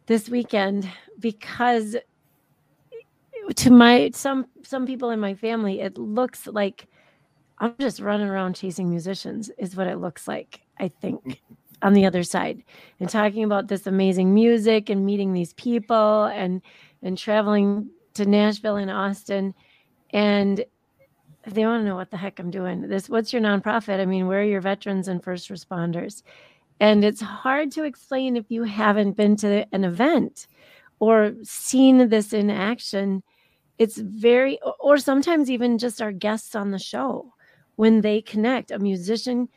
[0.07, 0.89] this weekend
[1.19, 1.95] because
[3.55, 6.87] to my some some people in my family it looks like
[7.59, 11.41] i'm just running around chasing musicians is what it looks like i think
[11.81, 12.63] on the other side.
[12.99, 16.61] And talking about this amazing music and meeting these people and
[17.03, 19.53] and traveling to nashville and austin
[20.11, 20.65] and
[21.45, 22.87] they want to know what the heck i'm doing.
[22.87, 23.99] This what's your nonprofit?
[23.99, 26.23] I mean where are your veterans and first responders
[26.79, 30.47] and it's hard to explain if you haven't been to an event
[30.99, 33.23] or seen this in action.
[33.77, 37.33] It's very or sometimes even just our guests on the show.
[37.75, 39.49] When they connect a musician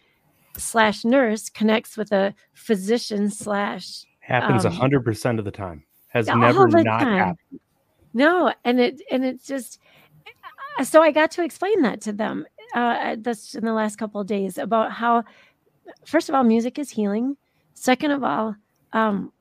[0.58, 5.84] slash nurse connects with a physician slash happens a hundred percent of the time.
[6.08, 7.18] Has never not time.
[7.18, 7.60] happened.
[8.12, 9.78] No, and it and it's just
[10.78, 14.20] uh, so I got to explain that to them uh, this in the last couple
[14.20, 15.24] of days about how,
[16.04, 17.36] first of all, music is healing.
[17.74, 18.54] Second of all,
[18.92, 19.32] um,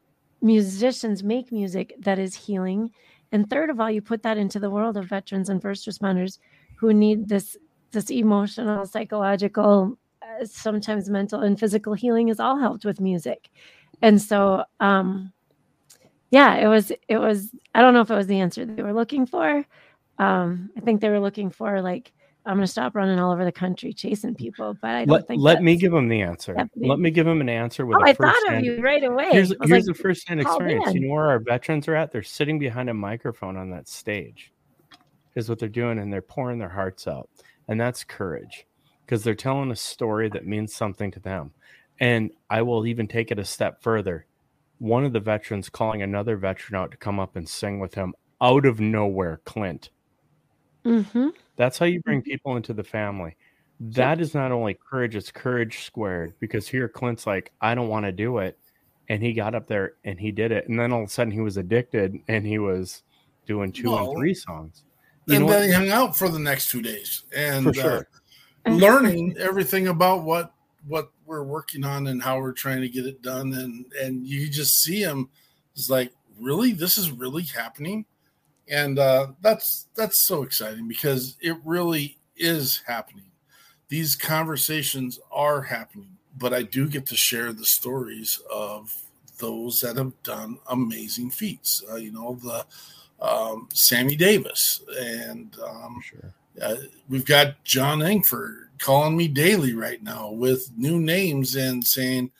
[0.41, 2.91] musicians make music that is healing,
[3.31, 6.39] and third of all, you put that into the world of veterans and first responders
[6.75, 7.57] who need this
[7.91, 13.49] this emotional, psychological, uh, sometimes mental and physical healing is all helped with music,
[14.01, 14.63] and so.
[14.79, 15.33] Um,
[16.31, 18.93] yeah, it was it was I don't know if it was the answer they were
[18.93, 19.65] looking for.
[20.19, 22.11] Um, I think they were looking for like
[22.45, 25.27] I'm going to stop running all over the country chasing people, but I don't let,
[25.27, 25.41] think.
[25.41, 26.55] Let me give them the answer.
[26.75, 27.97] Let me give them an answer with.
[27.99, 29.29] Oh, I thought of you right away.
[29.31, 30.93] Here's, here's like, the first hand experience.
[30.93, 32.11] You know where our veterans are at?
[32.11, 34.51] They're sitting behind a microphone on that stage.
[35.35, 37.29] Is what they're doing, and they're pouring their hearts out,
[37.67, 38.65] and that's courage,
[39.05, 41.51] because they're telling a story that means something to them.
[41.99, 44.25] And I will even take it a step further
[44.79, 48.13] one of the veterans calling another veteran out to come up and sing with him
[48.41, 49.91] out of nowhere, Clint.
[50.85, 51.27] Mm-hmm.
[51.59, 53.35] That's how you bring people into the family.
[53.81, 58.05] That is not only courage, it's courage squared because here Clint's like, I don't want
[58.05, 58.57] to do it.
[59.09, 60.69] And he got up there and he did it.
[60.69, 63.03] And then all of a sudden he was addicted and he was
[63.45, 64.85] doing two and three songs.
[65.25, 68.07] You and then he hung out for the next two days and sure.
[68.65, 70.53] uh, learning everything about what
[70.87, 74.49] what we're working on and how we're trying to get it done and and you
[74.49, 75.29] just see him
[75.75, 78.05] it's like really this is really happening
[78.69, 83.25] and uh that's that's so exciting because it really is happening
[83.89, 88.93] these conversations are happening but i do get to share the stories of
[89.39, 92.65] those that have done amazing feats uh, you know the
[93.25, 96.33] um, sammy davis and um, sure.
[96.61, 96.75] uh,
[97.09, 102.31] we've got john engford calling me daily right now with new names and saying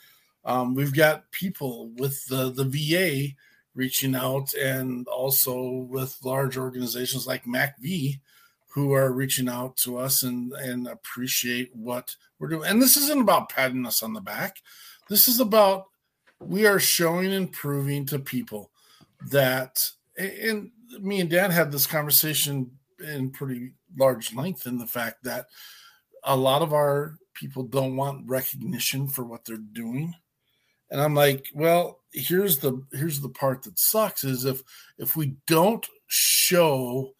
[0.45, 3.35] um, we've got people with the, the VA
[3.79, 8.19] reaching out and also with large organizations like MACV
[8.73, 12.69] who are reaching out to us and, and appreciate what we're doing.
[12.69, 14.57] And this isn't about patting us on the back.
[15.07, 15.85] This is about
[16.41, 18.69] we are showing and proving to people
[19.31, 19.77] that
[20.17, 25.45] and me and Dan had this conversation in pretty large length in the fact that
[26.25, 30.13] a lot of our people don't want recognition for what they're doing
[30.91, 34.63] and i'm like well here's the here's the part that sucks is if
[34.97, 37.11] if we don't show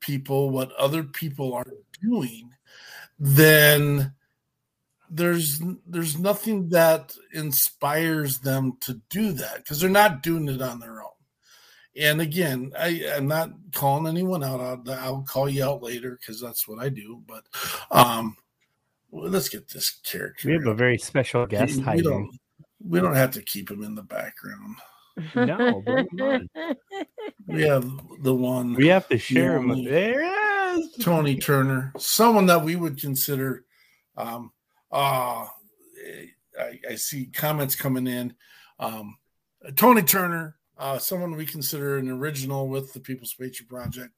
[0.00, 1.66] people what other people are
[2.02, 2.50] doing
[3.18, 4.12] then
[5.10, 10.80] there's there's nothing that inspires them to do that because they're not doing it on
[10.80, 11.10] their own
[11.96, 16.40] and again i i'm not calling anyone out i'll, I'll call you out later because
[16.40, 17.44] that's what i do but
[17.90, 18.36] um
[19.14, 20.48] well, let's get this character.
[20.48, 22.04] We have a very special guest we, hiding.
[22.04, 22.38] We don't,
[22.86, 24.76] we don't have to keep him in the background.
[25.34, 25.82] No,
[27.46, 27.88] we have
[28.22, 28.74] the one.
[28.74, 29.68] We have to share him.
[29.68, 33.64] With, there is Tony Turner, someone that we would consider.
[34.16, 34.50] Um,
[34.90, 35.46] uh,
[36.58, 38.34] I, I see comments coming in.
[38.78, 39.16] Um,
[39.76, 44.12] Tony Turner, uh, someone we consider an original with the People's Patriot Project,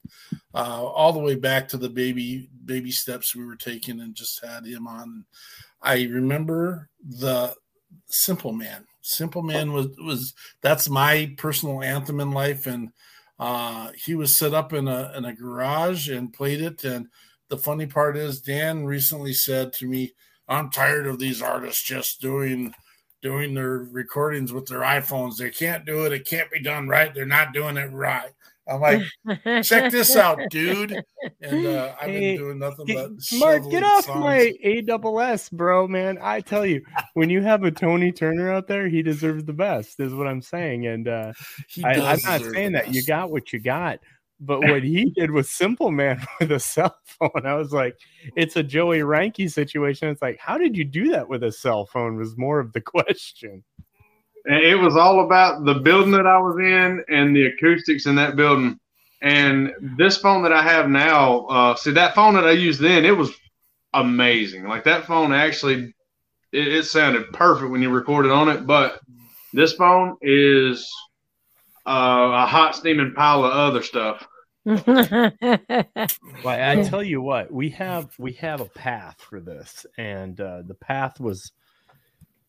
[0.53, 4.43] uh, all the way back to the baby baby steps we were taking, and just
[4.43, 5.25] had him on.
[5.81, 7.53] I remember the
[8.07, 8.85] Simple Man.
[9.01, 12.89] Simple Man was was that's my personal anthem in life, and
[13.39, 16.83] uh, he was set up in a in a garage and played it.
[16.83, 17.07] And
[17.49, 20.13] the funny part is, Dan recently said to me,
[20.47, 22.73] "I'm tired of these artists just doing."
[23.23, 25.37] doing their recordings with their iPhones.
[25.37, 26.13] They can't do it.
[26.13, 27.13] It can't be done right.
[27.13, 28.31] They're not doing it right.
[28.69, 31.01] I'm like, check this out, dude.
[31.41, 34.19] And uh, I've been doing nothing but Mark, get off songs.
[34.19, 36.17] my AWS, bro, man.
[36.21, 36.81] I tell you,
[37.13, 40.41] when you have a Tony Turner out there, he deserves the best, is what I'm
[40.41, 40.87] saying.
[40.87, 41.33] And uh,
[41.83, 43.99] I, I'm not saying that you got what you got,
[44.39, 47.45] but what he did was simple, man, with a cell phone.
[47.45, 47.97] I was like,
[48.35, 50.09] it's a Joey Ranky situation.
[50.09, 52.17] It's like, how did you do that with a cell phone?
[52.17, 53.63] Was more of the question.
[54.47, 58.15] And it was all about the building that I was in and the acoustics in
[58.15, 58.79] that building.
[59.21, 63.05] And this phone that I have now, uh, see that phone that I used then,
[63.05, 63.31] it was
[63.93, 64.65] amazing.
[64.65, 65.93] Like that phone actually,
[66.51, 68.65] it, it sounded perfect when you recorded on it.
[68.65, 68.99] But
[69.53, 70.89] this phone is
[71.85, 74.25] uh, a hot steaming pile of other stuff.
[76.43, 80.61] Well, I tell you what, we have we have a path for this, and uh,
[80.65, 81.51] the path was,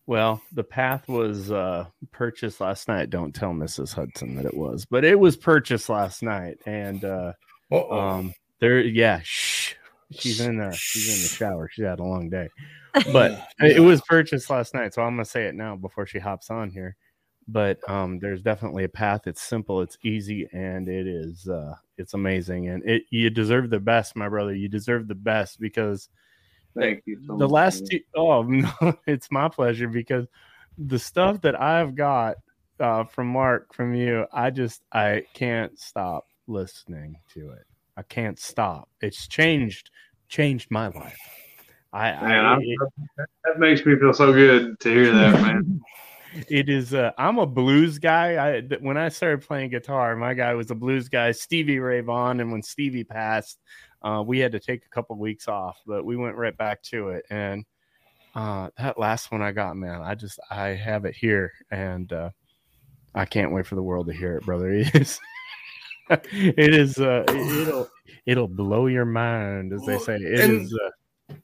[0.09, 3.11] well, the path was uh, purchased last night.
[3.11, 3.92] Don't tell Mrs.
[3.92, 7.33] Hudson that it was, but it was purchased last night, and uh,
[7.71, 9.75] um, there, yeah, shh,
[10.11, 11.68] she's in the she's in the shower.
[11.71, 12.49] She had a long day,
[13.12, 16.18] but Yeah, it was purchased last night, so I'm gonna say it now before she
[16.18, 16.97] hops on here.
[17.47, 19.27] but um, there's definitely a path.
[19.27, 22.68] It's simple, it's easy, and it is uh, it's amazing.
[22.68, 24.55] And it you deserve the best, my brother.
[24.55, 26.09] You deserve the best because
[26.79, 27.19] Thank you.
[27.27, 27.88] So the much, last man.
[27.91, 30.27] two oh no, it's my pleasure because
[30.77, 32.37] the stuff that I've got
[32.81, 37.64] uh, from Mark from you, I just I can't stop listening to it.
[37.97, 38.88] I can't stop.
[39.01, 39.91] It's changed
[40.29, 41.19] changed my life.
[41.93, 42.79] I, Man, I it,
[43.45, 45.81] that makes me feel so good to hear that, man.
[46.49, 48.37] it is uh, I'm a blues guy.
[48.37, 52.41] I when I started playing guitar, my guy was a blues guy, Stevie Ray Vaughan,
[52.41, 53.59] and when Stevie passed,
[54.02, 57.08] uh, we had to take a couple weeks off, but we went right back to
[57.11, 57.24] it.
[57.30, 57.64] And
[58.34, 62.30] uh, that last one I got, man, I just I have it here, and uh,
[63.14, 64.70] I can't wait for the world to hear it, brother.
[64.82, 65.20] It is.
[66.11, 67.88] it is uh it- it'll
[68.24, 70.78] it'll blow your mind as they say it And- is
[71.30, 71.34] uh,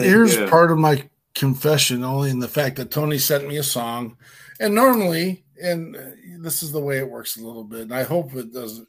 [0.00, 0.48] Here's Yeah.
[0.50, 4.16] part of my confession, only in the fact that Tony sent me a song,
[4.58, 6.00] and normally, and uh,
[6.40, 7.82] this is the way it works a little bit.
[7.82, 8.88] And I hope it doesn't.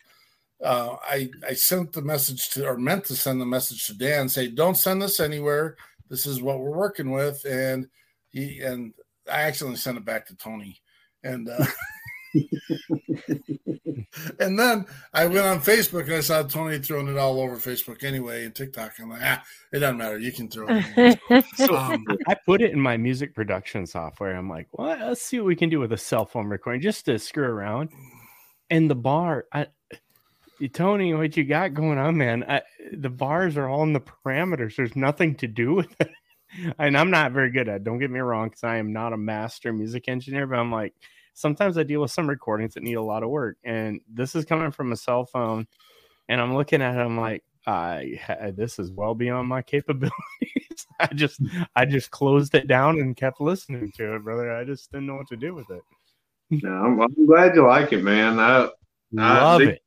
[0.63, 4.27] Uh, I I sent the message to, or meant to send the message to Dan,
[4.27, 5.77] say, "Don't send this anywhere.
[6.09, 7.87] This is what we're working with." And
[8.29, 8.93] he and
[9.31, 10.81] I accidentally sent it back to Tony,
[11.23, 11.65] and uh,
[14.39, 18.03] and then I went on Facebook and I saw Tony throwing it all over Facebook
[18.03, 18.93] anyway and TikTok.
[18.99, 20.17] I'm like, ah, it doesn't matter.
[20.17, 21.19] You can throw it.
[21.59, 24.35] in." Um, I put it in my music production software.
[24.35, 27.05] I'm like, well, let's see what we can do with a cell phone recording just
[27.05, 27.89] to screw around.
[28.69, 29.67] And the bar, I,
[30.73, 32.43] Tony, what you got going on, man?
[32.47, 34.75] I, the bars are all in the parameters.
[34.75, 36.11] There's nothing to do with it.
[36.79, 37.83] And I'm not very good at it.
[37.83, 40.93] Don't get me wrong, because I am not a master music engineer, but I'm like,
[41.33, 43.57] sometimes I deal with some recordings that need a lot of work.
[43.65, 45.67] And this is coming from a cell phone.
[46.29, 50.13] And I'm looking at it, I'm like, I this is well beyond my capabilities.
[50.99, 51.41] I just
[51.75, 54.55] I just closed it down and kept listening to it, brother.
[54.55, 55.81] I just didn't know what to do with it.
[56.49, 58.39] No, I'm, I'm glad you like it, man.
[58.39, 58.69] I
[59.11, 59.67] Love see.
[59.67, 59.81] it.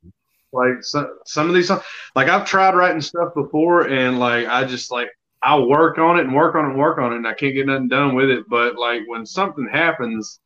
[0.53, 1.83] Like some, some of these songs
[2.15, 5.09] like i've tried writing stuff before and like i just like
[5.43, 7.55] i'll work on it and work on it and work on it and i can't
[7.55, 8.45] get nothing done with it.
[8.49, 10.41] But like when something happens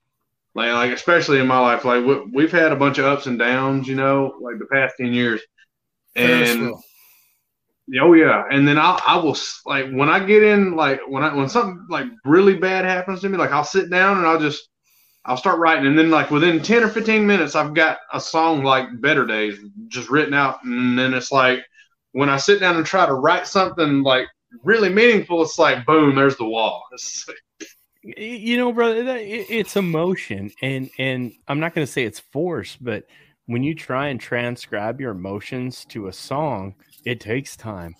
[0.54, 3.38] like like especially in my life like we, we've had a bunch of ups and
[3.38, 5.40] downs you know like the past 10 years.
[6.16, 6.74] And
[8.00, 8.44] oh yeah.
[8.50, 9.36] And then i i will
[9.66, 13.28] like when i get in like when i when something like really bad happens to
[13.28, 14.68] me like i'll sit down and i'll just
[15.26, 18.62] I'll start writing, and then like within ten or fifteen minutes, I've got a song
[18.62, 19.58] like "Better Days"
[19.88, 21.60] just written out, and then it's like
[22.12, 24.26] when I sit down and try to write something like
[24.62, 26.84] really meaningful, it's like boom, there's the wall.
[28.06, 32.04] Like, You know, brother, that, it, it's emotion, and and I'm not going to say
[32.04, 33.04] it's force, but
[33.46, 37.96] when you try and transcribe your emotions to a song, it takes time.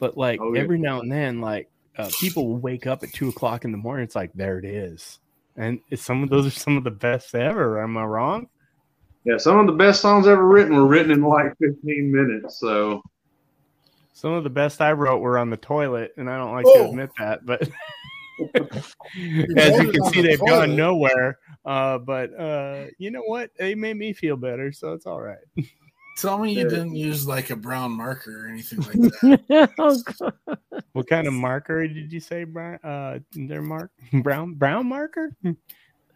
[0.00, 0.62] But like Oh, yeah.
[0.62, 3.78] every now and then, like uh, people will wake up at two o'clock in the
[3.78, 4.04] morning.
[4.04, 5.20] It's like there it is,
[5.56, 7.82] and some of those are some of the best ever.
[7.82, 8.48] Am I wrong?
[9.24, 12.58] yeah, some of the best songs ever written were written in like fifteen minutes.
[12.60, 13.02] So
[14.12, 16.84] Some of the best I wrote were on the toilet, and I don't like Oh.
[16.84, 17.62] to admit that, but
[18.54, 20.66] as you can see, the they've toilet.
[20.66, 21.38] gone nowhere.
[21.64, 23.50] Uh, but uh, you know what?
[23.58, 25.38] They made me feel better, so it's all right.
[26.16, 28.92] Tell me you didn't use like a brown marker or anything like
[29.48, 29.70] that.
[29.78, 30.02] oh,
[30.46, 30.58] God.
[30.92, 32.78] What kind of marker did you say, Brian?
[32.84, 33.90] Uh, their mark
[34.22, 35.34] brown brown marker?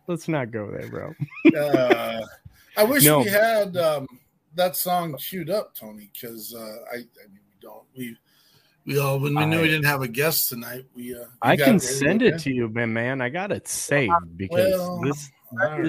[0.06, 1.14] Let's not go there, bro.
[1.56, 2.20] uh,
[2.76, 3.18] I wish No.
[3.20, 4.06] we had um,
[4.54, 7.82] that song queued up, Tony, because uh, I, I mean, we don't.
[7.96, 8.16] We
[8.86, 11.14] we all when we knew I- we didn't have a guest tonight, we.
[11.14, 12.92] Uh, we I got can send to- it to you, man.
[12.92, 15.28] Man, I got it saved because Well, this.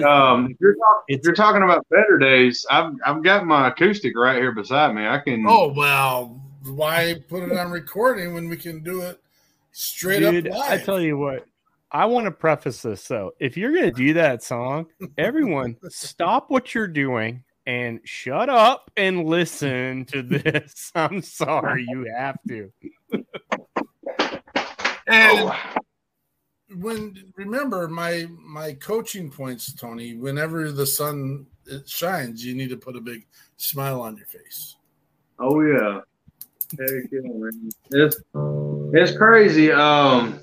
[0.04, 4.16] Um, if you're talking if you're talking about "Better Days," I've I've got my acoustic
[4.16, 5.06] right here beside me.
[5.06, 5.44] I can.
[5.46, 9.20] Oh well, why put it on recording when we can do it
[9.72, 11.46] straight Dude, up I tell you what,
[11.90, 13.32] I want to preface this though.
[13.40, 14.86] if you're gonna do that song,
[15.18, 20.90] everyone stop what you're doing and shut up and listen to this.
[20.94, 22.72] I'm sorry, you have to.
[25.06, 25.52] and
[26.76, 30.16] when remember my my coaching points, Tony.
[30.16, 33.26] Whenever the sun it shines, you need to put a big
[33.56, 34.76] smile on your face.
[35.38, 36.00] Oh yeah.
[37.90, 38.16] It's
[38.92, 39.72] it's crazy.
[39.72, 40.40] Um,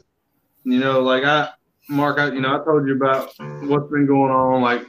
[0.64, 1.50] you know, like I,
[1.90, 4.86] Mark, I, you know, I told you about what's been going on, like,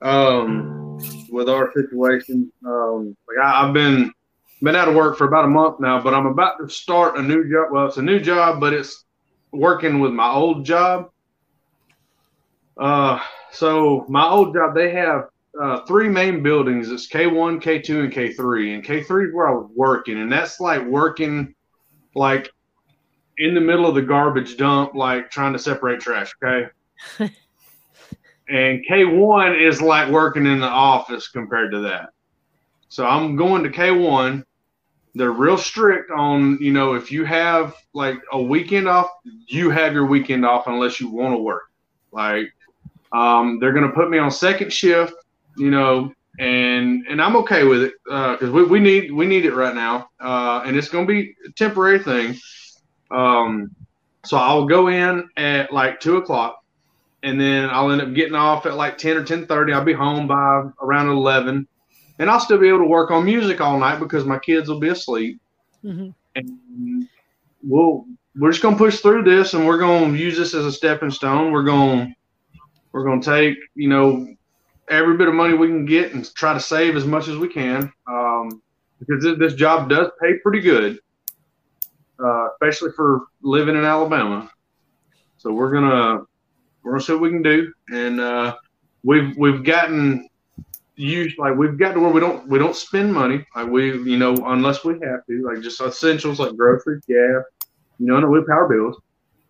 [0.00, 0.98] um,
[1.30, 2.50] with our situation.
[2.64, 4.12] Um, like I, I've been
[4.62, 7.22] been out of work for about a month now, but I'm about to start a
[7.22, 7.68] new job.
[7.70, 9.04] Well, it's a new job, but it's
[9.54, 11.10] working with my old job.
[12.76, 13.20] Uh,
[13.52, 15.28] so my old job, they have
[15.60, 16.90] uh, three main buildings.
[16.90, 18.74] It's K1, K2, and K3.
[18.74, 21.54] And K3 is where I was working, and that's like working
[22.14, 22.50] like
[23.38, 26.32] in the middle of the garbage dump, like trying to separate trash.
[26.42, 26.70] Okay.
[28.48, 32.10] and K1 is like working in the office compared to that.
[32.88, 34.44] So I'm going to K1.
[35.14, 39.08] They're real strict on, you know, if you have like a weekend off,
[39.46, 41.70] you have your weekend off unless you want to work.
[42.10, 42.52] Like,
[43.12, 45.14] um, they're to put me on second shift,
[45.56, 49.44] you know, and and I'm okay with it because uh, we, we need we need
[49.44, 52.36] it right now, uh, and it's to be a temporary thing.
[53.10, 53.74] Um,
[54.24, 56.64] so I'll go in at like two o'clock,
[57.22, 59.72] and then I'll end up getting off at like ten or ten thirty.
[59.72, 61.68] I'll be home by around eleven,
[62.18, 64.80] and I'll still be able to work on music all night because my kids will
[64.80, 65.40] be asleep.
[65.84, 66.10] Mm-hmm.
[66.36, 67.08] And
[67.62, 68.06] we'll
[68.36, 71.52] we're just gonna push through this, and we're gonna use this as a stepping stone.
[71.52, 72.14] We're gonna
[72.92, 74.34] we're gonna take you know
[74.88, 77.48] every bit of money we can get and try to save as much as we
[77.48, 78.62] can um,
[78.98, 80.98] because this job does pay pretty good,
[82.22, 84.50] uh, especially for living in Alabama.
[85.36, 86.24] So we're gonna
[86.82, 88.56] we're gonna see what we can do, and uh,
[89.04, 90.28] we've we've gotten
[90.96, 94.16] used like we've got to where we don't we don't spend money like we you
[94.16, 97.42] know unless we have to like just essentials like groceries, gas,
[97.98, 99.00] you know, and we power bills,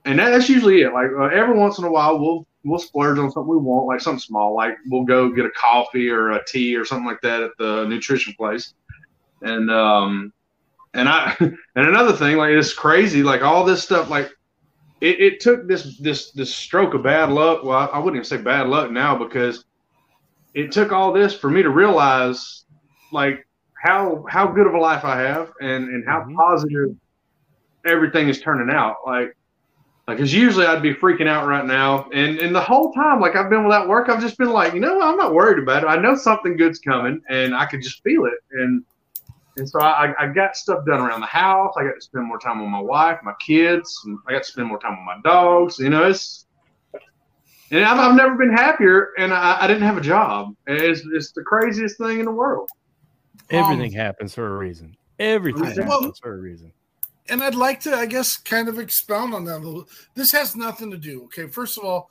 [0.05, 0.93] and that, that's usually it.
[0.93, 4.01] Like uh, every once in a while we'll we'll splurge on something we want, like
[4.01, 7.43] something small, like we'll go get a coffee or a tea or something like that
[7.43, 8.75] at the nutrition place.
[9.43, 10.33] And um
[10.95, 14.31] and I and another thing, like it's crazy, like all this stuff, like
[15.01, 17.65] it, it took this this this stroke of bad luck.
[17.65, 19.65] Well, I, I wouldn't even say bad luck now because
[20.55, 22.65] it took all this for me to realize
[23.13, 23.47] like
[23.83, 26.37] how how good of a life I have and and how mm-hmm.
[26.37, 26.97] positive
[27.85, 28.97] everything is turning out.
[29.07, 29.37] Like
[30.07, 33.37] like, cause usually I'd be freaking out right now, and and the whole time, like
[33.37, 35.87] I've been without work, I've just been like, you know, I'm not worried about it.
[35.87, 38.85] I know something good's coming, and I could just feel it, and
[39.57, 41.75] and so I, I got stuff done around the house.
[41.79, 43.99] I got to spend more time with my wife, my kids.
[44.29, 45.79] I got to spend more time with my dogs.
[45.79, 46.47] You know, it's
[47.71, 50.55] and I've, I've never been happier, and I, I didn't have a job.
[50.67, 52.69] It's it's the craziest thing in the world.
[53.51, 54.97] Everything um, happens for a reason.
[55.19, 56.73] Everything happens for a reason
[57.29, 59.89] and I'd like to, I guess, kind of expound on that a little.
[60.15, 61.25] This has nothing to do.
[61.25, 62.11] Okay, first of all,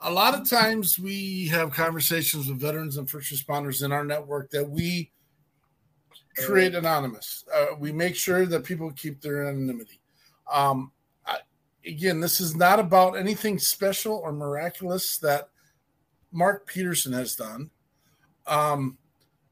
[0.00, 4.50] a lot of times we have conversations with veterans and first responders in our network
[4.50, 5.10] that we
[6.38, 7.44] create anonymous.
[7.54, 10.00] Uh, we make sure that people keep their anonymity.
[10.50, 10.99] Um, I,
[11.86, 15.48] again, this is not about anything special or miraculous that
[16.32, 17.70] Mark Peterson has done.
[18.46, 18.98] Um,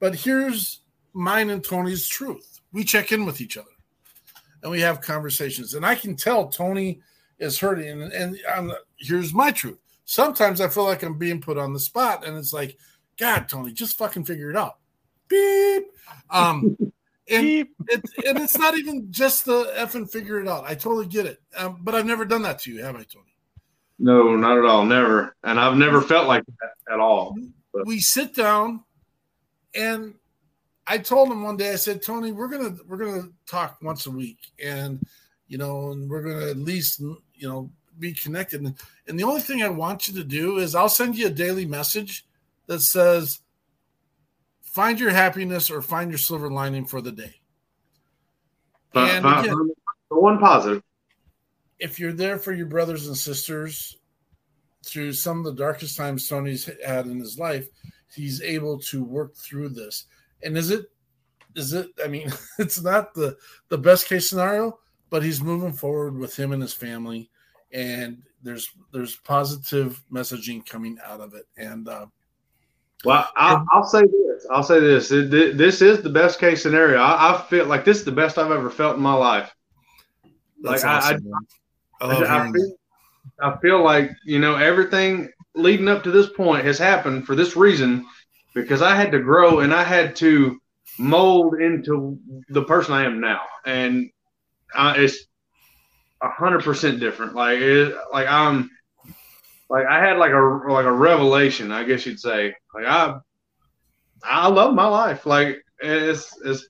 [0.01, 0.81] but here's
[1.13, 2.61] mine and Tony's truth.
[2.73, 3.69] We check in with each other
[4.63, 5.75] and we have conversations.
[5.75, 7.01] And I can tell Tony
[7.39, 8.03] is hurting.
[8.03, 9.79] And, and I'm, here's my truth.
[10.05, 12.79] Sometimes I feel like I'm being put on the spot, and it's like,
[13.19, 14.79] God, Tony, just fucking figure it out.
[15.29, 15.85] Beep.
[16.31, 16.79] Um,
[17.31, 17.75] and Beep.
[17.89, 20.65] It, and it's not even just the effing figure it out.
[20.67, 21.41] I totally get it.
[21.57, 23.25] Um, but I've never done that to you, have I, Tony?
[23.99, 24.85] No, not at all.
[24.85, 25.37] Never.
[25.43, 27.37] And I've never felt like that at all.
[27.73, 27.87] But.
[27.87, 28.85] We sit down
[29.75, 30.15] and
[30.87, 34.11] I told him one day, I said, Tony, we're gonna we're gonna talk once a
[34.11, 35.07] week, and
[35.47, 38.63] you know, and we're gonna at least you know be connected.
[38.63, 38.75] And,
[39.07, 41.67] and the only thing I want you to do is I'll send you a daily
[41.67, 42.25] message
[42.69, 43.41] that says,
[44.79, 47.35] "Find your happiness or find your silver lining for the day."
[48.95, 49.73] and again,
[50.09, 50.85] one positive.
[51.81, 53.97] If you're there for your brothers and sisters
[54.85, 57.67] through some of the darkest times Tony's had in his life,
[58.15, 60.07] he's able to work through this
[60.45, 60.87] and is it
[61.57, 63.37] is it I mean, it's not the
[63.71, 64.79] the best case scenario,
[65.11, 67.31] but he's moving forward with him and his family
[67.73, 72.07] and there's there's positive messaging coming out of it and uh
[73.05, 74.47] well, I'll, I'll, say this.
[74.51, 75.09] I'll say this.
[75.09, 76.99] this is the best case scenario.
[76.99, 79.55] I, I, feel like this is the best I've ever felt in my life.
[80.61, 81.31] Like awesome,
[82.01, 82.73] I, I, I, feel,
[83.41, 87.55] I feel like you know everything leading up to this point has happened for this
[87.55, 88.05] reason
[88.55, 90.59] because I had to grow and I had to
[90.99, 92.19] mold into
[92.49, 94.11] the person I am now, and
[94.75, 95.27] uh, it's
[96.21, 97.37] a hundred percent different.
[97.37, 98.69] Like it, like I'm
[99.69, 102.55] like I had like a like a revelation, I guess you'd say.
[102.75, 103.19] Like I
[104.23, 105.27] I love my life.
[105.27, 106.69] Like it's it's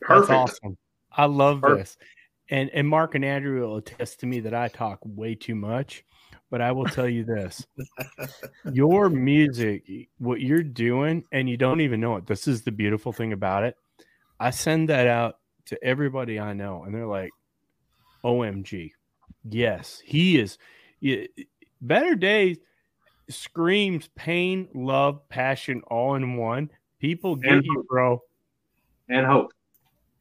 [0.00, 0.28] perfect.
[0.28, 0.76] That's awesome.
[1.12, 1.80] I love perfect.
[1.80, 1.96] this.
[2.50, 6.04] And and Mark and Andrea will attest to me that I talk way too much
[6.54, 7.66] but I will tell you this
[8.72, 12.28] your music, what you're doing, and you don't even know it.
[12.28, 13.76] This is the beautiful thing about it.
[14.38, 17.30] I send that out to everybody I know, and they're like,
[18.22, 18.92] OMG.
[19.48, 20.56] Yes, he is.
[21.86, 22.58] Better Days
[23.28, 26.70] screams pain, love, passion all in one.
[27.00, 27.86] People get and you, hope.
[27.88, 28.22] bro.
[29.08, 29.52] And hope.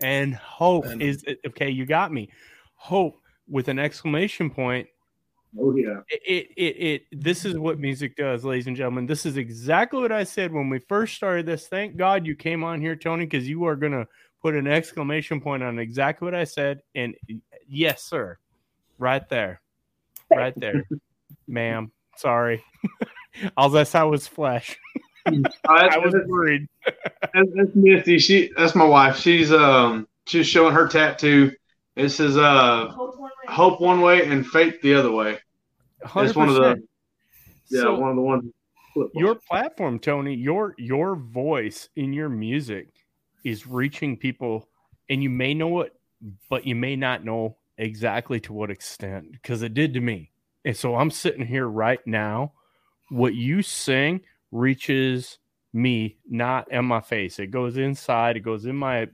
[0.02, 1.70] And hope and is okay.
[1.70, 2.30] You got me.
[2.76, 4.88] Hope with an exclamation point
[5.60, 6.00] Oh yeah.
[6.10, 9.06] It, it it this is what music does, ladies and gentlemen.
[9.06, 11.68] This is exactly what I said when we first started this.
[11.68, 14.08] Thank God you came on here, Tony, because you are gonna
[14.42, 16.82] put an exclamation point on exactly what I said.
[16.96, 17.16] And
[17.68, 18.38] yes, sir.
[18.98, 19.62] Right there.
[20.32, 20.84] Right there.
[21.48, 21.92] Ma'am.
[22.18, 22.64] Sorry.
[23.58, 24.78] All that's I was flesh.
[25.26, 25.32] Oh,
[25.80, 26.68] that's, I was that's, worried.
[26.86, 28.20] that's, that's Misty.
[28.20, 29.16] She that's my wife.
[29.16, 31.54] She's um she's showing her tattoo.
[31.96, 32.90] It says uh
[33.48, 35.40] hope one way and faith the other way.
[36.18, 36.84] It's one of the
[37.70, 38.52] yeah So- one of the ones.
[39.14, 42.90] your platform tony your your voice in your music
[43.46, 44.68] is reaching people
[45.10, 45.94] and you may know it
[46.50, 50.33] but you may not know exactly to what extent because it did to me
[50.66, 52.54] and so i'm sitting here right now.
[53.10, 55.38] What you sing reaches
[55.74, 57.38] me not in my face.
[57.40, 58.38] It goes inside.
[58.38, 59.08] It goes in my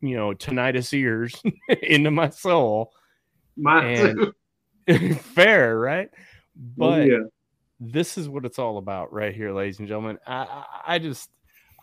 [0.00, 1.40] you know tinnitus ears
[1.82, 2.92] into my soul.
[3.56, 4.32] Mine
[4.88, 6.10] And- fair right?
[6.12, 6.16] Oh,
[6.76, 7.18] but Oh, yeah.
[7.80, 10.18] this is what it's all about right here ladies and gentlemen.
[10.26, 10.64] I, I
[10.94, 11.30] i just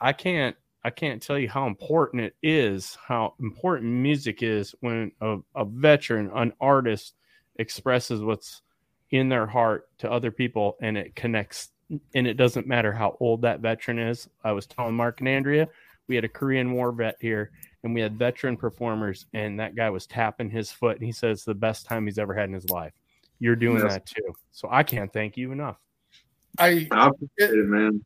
[0.01, 5.11] i can't i can't tell you how important it is how important music is when
[5.21, 7.15] a, a veteran an artist
[7.57, 8.61] expresses what's
[9.17, 11.69] in their heart to other people and it connects
[12.15, 14.27] and it doesn't matter how old that veteran is.
[14.43, 15.67] I was telling mark and andrea
[16.07, 17.51] we had a korean war vet here
[17.83, 21.43] and we had veteran performers and that guy was tapping his foot and he says
[21.43, 22.93] the best time he's ever had in his life.
[23.39, 23.93] You're doing Yes.
[23.93, 24.33] that too.
[24.51, 25.77] So i can't thank you enough.
[26.57, 28.03] I I appreciate it, man.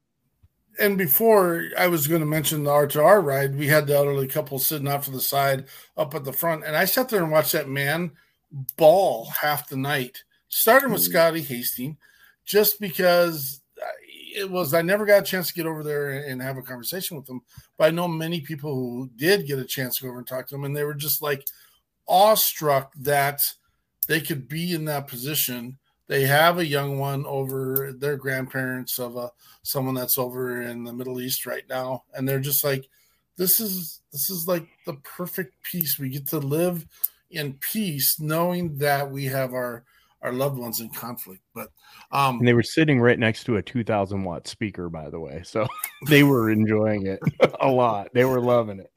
[0.79, 3.95] and before I was going to mention the R to R ride, we had the
[3.95, 7.21] elderly couple sitting off to the side, up at the front, and I sat there
[7.23, 8.11] and watched that man
[8.77, 11.09] bawl half the night, starting with Mhm.
[11.09, 11.97] Scotty Hastings,
[12.45, 13.61] just because
[14.35, 14.73] it was.
[14.73, 17.41] I never got a chance to get over there and have a conversation with him,
[17.77, 20.47] but I know many people who did get a chance to go over and talk
[20.47, 21.47] to him, and they were just like
[22.07, 23.41] awestruck that
[24.07, 25.77] they could be in that position.
[26.07, 29.31] They have a young one over their grandparents of a
[29.61, 32.87] someone that's over in the Middle East right now, and they're just like,
[33.35, 35.99] this is this is like the perfect peace.
[35.99, 36.85] We get to live
[37.29, 39.85] in peace, knowing that we have our
[40.21, 41.41] our loved ones in conflict.
[41.53, 41.69] But
[42.11, 45.41] um, and they were sitting right next to a 2000 watt speaker by the way
[45.43, 45.67] so
[46.07, 47.19] they were enjoying it
[47.59, 48.91] a lot they were loving it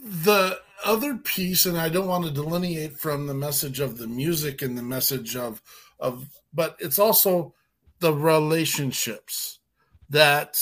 [0.00, 4.62] the other piece and i don't want to delineate from the message of the music
[4.62, 5.62] and the message of
[5.98, 7.54] of but it's also
[8.00, 9.60] the relationships
[10.08, 10.56] that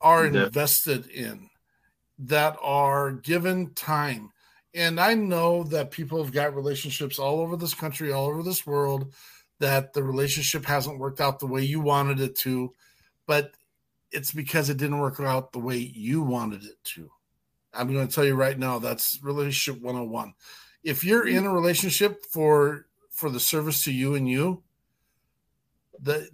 [0.00, 1.50] are invested in
[2.18, 4.30] that are given time
[4.74, 8.66] and i know that people have got relationships all over this country all over this
[8.66, 9.12] world
[9.60, 12.72] that the relationship hasn't worked out the way you wanted it to
[13.26, 13.52] but
[14.10, 17.10] it's because it didn't work out the way you wanted it to
[17.78, 20.34] I'm going to tell you right now that's relationship 101.
[20.82, 24.62] If you're in a relationship for for the service to you and you,
[26.00, 26.28] the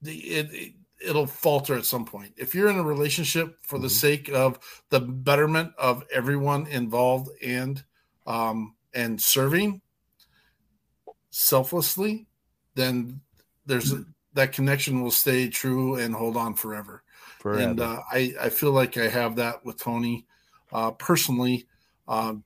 [0.00, 0.74] the it, it
[1.04, 2.34] it'll falter at some point.
[2.36, 3.90] If you're in a relationship for the Mhm.
[3.90, 4.58] sake of
[4.90, 7.84] the betterment of everyone involved and
[8.26, 9.82] um and serving
[11.30, 12.26] selflessly,
[12.74, 13.20] then
[13.66, 17.02] there's a, that connection will stay true and hold on forever
[17.38, 17.70] forever.
[17.70, 20.26] and uh, I, I feel like I have that with Tony
[20.72, 21.66] uh, personally.
[22.08, 22.44] Um,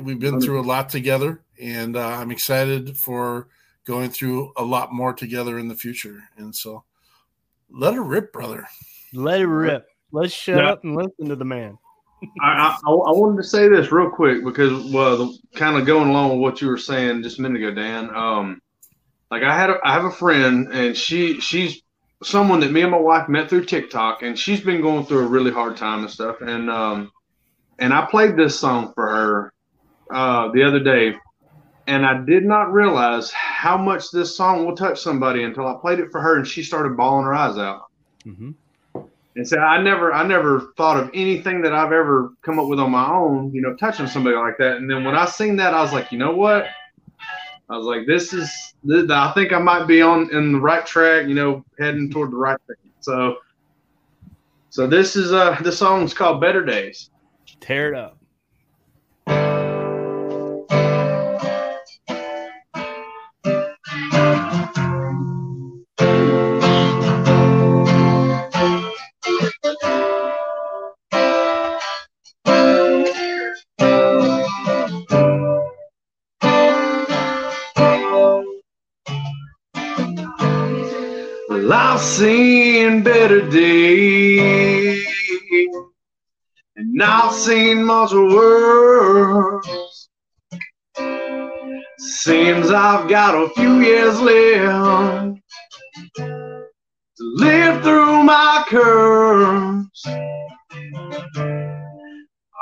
[0.00, 3.48] we've been through a lot together, and uh, I'm excited for
[3.84, 6.24] going through a lot more together in the future.
[6.36, 6.84] And so,
[7.70, 8.66] let her rip, brother.
[9.12, 10.70] let it rip let's shut Yeah.
[10.72, 11.78] up and listen to the man
[12.40, 16.08] I, I I wanted to say this real quick because well, the, kind of going
[16.08, 18.08] along with what you were saying just a minute ago, Dan.
[18.14, 18.60] Um,
[19.30, 21.82] like I had a, I have a friend and she she's
[22.22, 25.28] someone that me and my wife met through TikTok and she's been going through a
[25.28, 27.10] really hard time and stuff and um
[27.78, 29.52] and I played this song for her
[30.10, 31.14] uh the other day
[31.86, 36.00] and I did not realize how much this song will touch somebody until I played
[36.00, 37.82] it for her and she started bawling her eyes out.
[38.24, 38.52] hmm
[39.36, 42.80] And so I never, I never thought of anything that I've ever come up with
[42.80, 44.78] on my own, you know, touching somebody like that.
[44.78, 46.66] And then when I seen that, I was like, you know what?
[47.68, 48.50] I was like, this is,
[48.88, 52.30] th- I think I might be on in the right track, you know, heading toward
[52.32, 52.92] the right thing.
[53.00, 53.36] So,
[54.70, 57.10] so this is uh, this song's called "Better Days."
[57.60, 58.15] tear it up
[86.76, 90.08] and I've seen much worse.
[91.98, 95.38] Seems I've got a few years left
[97.16, 100.06] to live through my curse.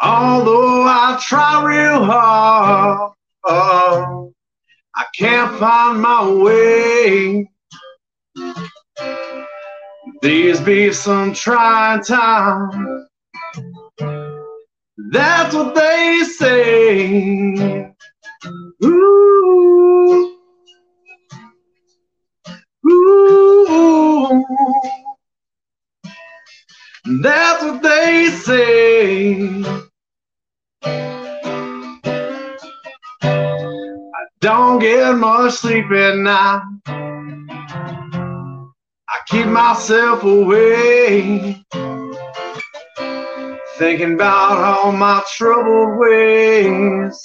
[0.02, 3.12] Although I try real hard,
[3.46, 7.48] I can't find my way.
[10.24, 13.04] These be some trying times.
[15.12, 17.92] That's what they say.
[18.82, 20.38] Ooh.
[22.90, 24.44] Ooh.
[27.20, 29.62] That's what they say.
[34.14, 37.03] I don't get much sleep at night.
[39.28, 41.64] Keep myself away.
[43.78, 47.18] Thinking about all my troubled ways.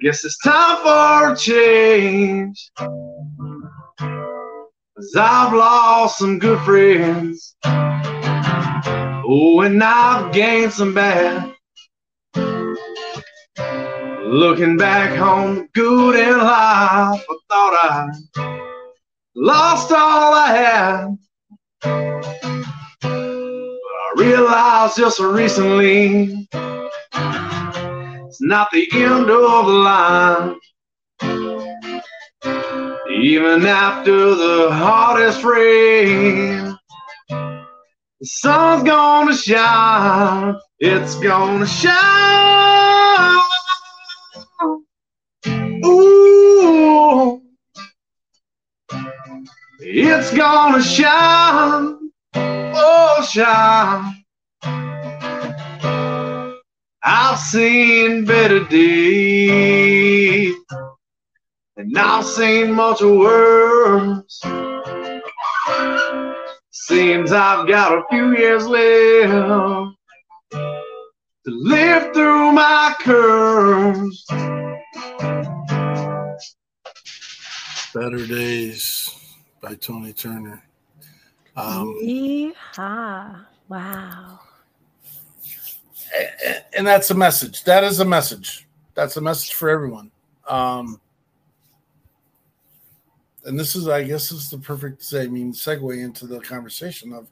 [0.00, 2.70] Guess it's time for a change.
[5.02, 7.56] Cause I've lost some good friends.
[7.64, 11.52] Oh, and I've gained some bad.
[14.24, 17.18] Looking back on good in life, I
[17.50, 18.06] thought I
[19.34, 21.16] lost all I had.
[21.82, 30.56] But I realized just recently it's not the end of the line.
[33.10, 36.76] Even after the hardest rain,
[37.28, 40.56] the sun's gonna shine.
[40.80, 42.81] It's gonna shine.
[49.94, 51.98] It's gonna shine.
[52.34, 54.24] Oh, shine.
[57.02, 60.54] I've seen better days,
[61.76, 64.40] and I've seen much worse.
[66.70, 69.94] Seems I've got a few years left
[70.52, 74.24] to live through my curves.
[77.94, 79.21] Better Days
[79.62, 80.62] by Tony Turner.
[81.56, 83.46] Um, Yeehaw.
[83.68, 84.40] Wow.
[86.76, 87.64] and that's a message.
[87.64, 88.66] That is a message.
[88.94, 90.10] That's a message for everyone.
[90.46, 91.00] Um,
[93.44, 97.28] and this is, I guess, is the perfect, I mean, segue into the conversation of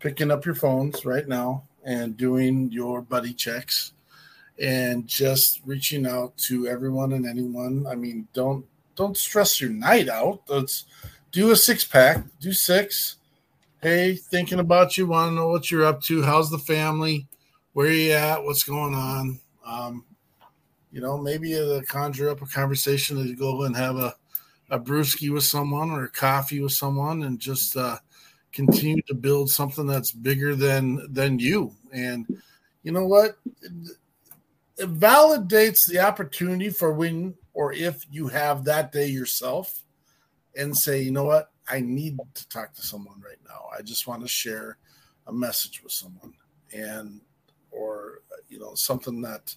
[0.00, 3.92] picking up your phones right now and doing your buddy checks
[4.60, 7.86] and just reaching out to everyone and anyone.
[7.86, 8.64] I mean, don't
[8.96, 10.42] don't stress your night out.
[10.48, 10.84] Let's
[11.34, 12.24] do a six pack.
[12.40, 13.16] Do six.
[13.82, 15.08] Hey, thinking about you.
[15.08, 16.22] Want to know what you're up to?
[16.22, 17.26] How's the family?
[17.72, 18.44] Where are you at?
[18.44, 19.40] What's going on?
[19.66, 20.04] Um,
[20.92, 24.14] you know, maybe uh, conjure up a conversation to go and have a
[24.70, 27.98] a brewski with someone or a coffee with someone, and just uh,
[28.52, 31.74] continue to build something that's bigger than than you.
[31.92, 32.26] And
[32.84, 33.38] you know what?
[33.60, 39.83] It validates the opportunity for when or if you have that day yourself
[40.56, 43.68] and say, you know what, I need to talk to someone right now.
[43.76, 44.78] I just want to share
[45.26, 46.34] a message with someone
[46.72, 47.20] and
[47.70, 49.54] or you know something that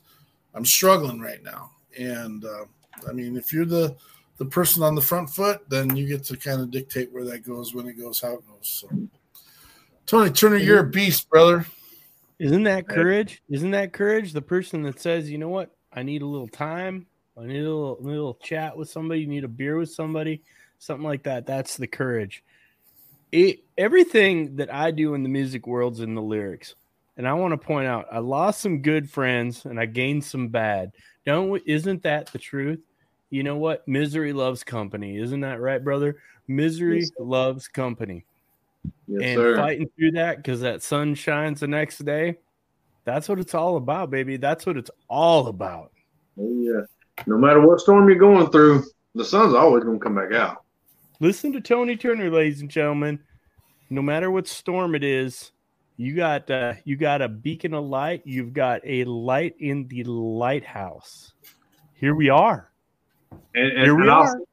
[0.54, 1.72] I'm struggling right now.
[1.98, 2.66] And uh,
[3.08, 3.96] I mean, if you're the
[4.38, 7.46] the person on the front foot, then you get to kind of dictate where that
[7.46, 8.86] goes, when it goes, how it goes.
[8.88, 8.90] So,
[10.06, 11.66] Tony Turner, you're a beast, brother.
[12.40, 13.42] Isn't that courage?
[13.50, 14.34] Isn't that courage?
[14.34, 17.64] The person that says, you know what, I need a little time, I need a
[17.64, 20.44] little, little chat with somebody, need a beer with somebody,
[20.80, 21.46] something like that.
[21.46, 22.44] That's the courage.
[23.32, 26.76] It, everything that I do in the music world's in the lyrics.
[27.18, 30.50] And I want to point out, I lost some good friends and I gained some
[30.50, 30.92] bad.
[31.26, 32.80] Don't isn't that the truth?
[33.30, 33.88] You know what?
[33.88, 35.18] Misery loves company.
[35.18, 36.18] Isn't that right, brother?
[36.48, 38.24] Misery Yes, loves company
[39.08, 39.56] Yes, and sir.
[39.58, 42.38] fighting through that because that sun shines the next day.
[43.04, 44.38] That's what it's all about, baby.
[44.38, 45.92] That's what it's all about.
[46.40, 46.82] Oh, yeah.
[47.26, 48.84] No matter what storm you're going through,
[49.16, 50.64] the sun's always going to come back out.
[51.20, 53.20] Listen to Tony Turner, ladies and gentlemen.
[53.90, 55.52] No matter what storm it is,
[55.96, 58.22] you got uh, you got a beacon of light.
[58.26, 61.34] You've got a light in the lighthouse.
[61.96, 62.72] Here we are.
[63.56, 64.28] And, and, Here we and are.
[64.28, 64.48] I'll,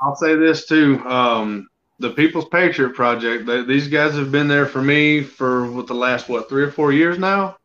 [0.00, 1.00] I'll say this too.
[1.06, 5.86] Um, the People's Patriot Project, they, these guys have been there for me for what
[5.86, 7.56] the last, what, three or four years now?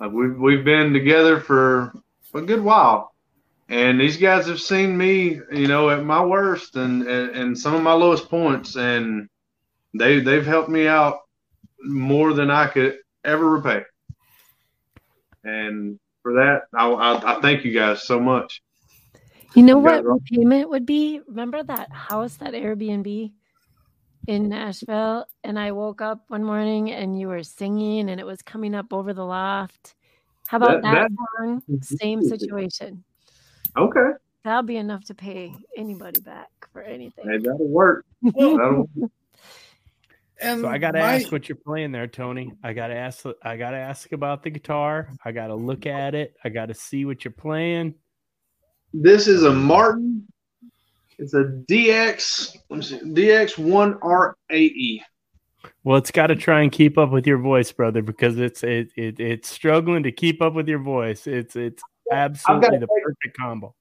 [0.00, 1.92] Like we've, we've been together for
[2.34, 3.13] a good while.
[3.68, 7.74] And these guys have seen me, you know, at my worst and, and, and some
[7.74, 8.76] of my lowest points.
[8.76, 9.28] And
[9.94, 11.20] they, they've helped me out
[11.80, 13.82] more than I could ever repay.
[15.44, 18.62] And for that, I, I, I thank you guys so much.
[19.54, 21.20] You know You what repayment would be?
[21.26, 23.32] Remember that house, that Airbnb
[24.26, 25.26] in Nashville?
[25.42, 28.92] And I woke up one morning and you were singing and it was coming up
[28.92, 29.94] over the loft.
[30.48, 31.82] How about That- that, that- song?
[31.82, 33.04] Same situation.
[33.76, 34.10] Okay,
[34.44, 37.24] That'll be enough to pay anybody back for anything.
[37.28, 38.04] hey, that'll work.
[38.22, 38.88] That'll,
[40.40, 42.52] And So I got to my- ask what you're playing there, Tony.
[42.62, 43.24] I got to ask.
[43.42, 45.08] I got to ask about the guitar.
[45.24, 46.36] I got to look at it.
[46.44, 47.94] I got to see what you're playing.
[48.92, 50.26] this is a Martin.
[51.18, 52.56] It's a DX.
[52.68, 55.02] Let me see, DX one R eight E.
[55.84, 58.90] Well, it's got to try and keep up with your voice, brother, because it's it,
[58.96, 61.26] it it's struggling to keep up with your voice.
[61.28, 63.74] It's it's absolutely the take- perfect combo.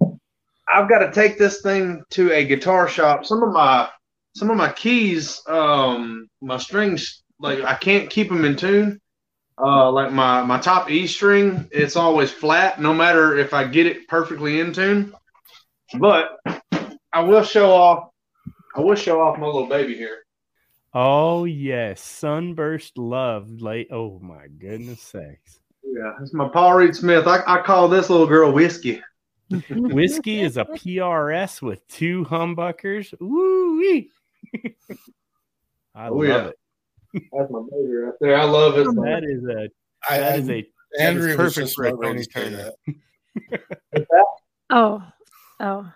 [0.74, 3.26] I've got to take this thing to a guitar shop.
[3.26, 3.90] Some of my
[4.36, 9.00] some of my keys, um, my strings, like I can't keep them in tune.
[9.62, 13.86] Uh, like my my top E string, it's always flat, no matter if I get
[13.86, 15.14] it perfectly in tune.
[16.00, 16.40] But
[17.14, 18.10] I will show off.
[18.76, 20.24] I will show off my little baby here.
[20.96, 23.62] Oh yes, sunburst love.
[23.62, 23.90] Late.
[23.92, 25.60] Oh my goodness sakes.
[25.84, 27.28] Yeah, it's my Paul Reed Smith.
[27.28, 29.02] I, I call this little girl whiskey.
[29.70, 33.14] Whiskey is a PRS with two humbuckers.
[33.20, 34.10] Woo wee.
[35.96, 36.48] I Oh, love yeah.
[36.48, 37.24] it.
[37.32, 38.36] That's my baby right there.
[38.38, 38.86] I love it.
[38.86, 39.70] That is a
[40.12, 40.68] I, that I, is a
[41.00, 42.72] Andrea was perfect just for a about ready to Tony say Turner.
[43.94, 44.26] that.
[44.70, 45.04] Oh,
[45.60, 45.92] oh.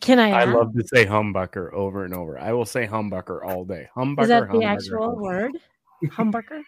[0.00, 0.30] Can I?
[0.30, 0.54] I ask?
[0.56, 2.38] love to say humbucker over and over.
[2.38, 3.88] I will say humbucker all day.
[3.96, 4.22] Humbucker.
[4.22, 5.20] Is that the humbucker, actual humbucker.
[5.20, 5.52] word?
[6.06, 6.62] Humbucker?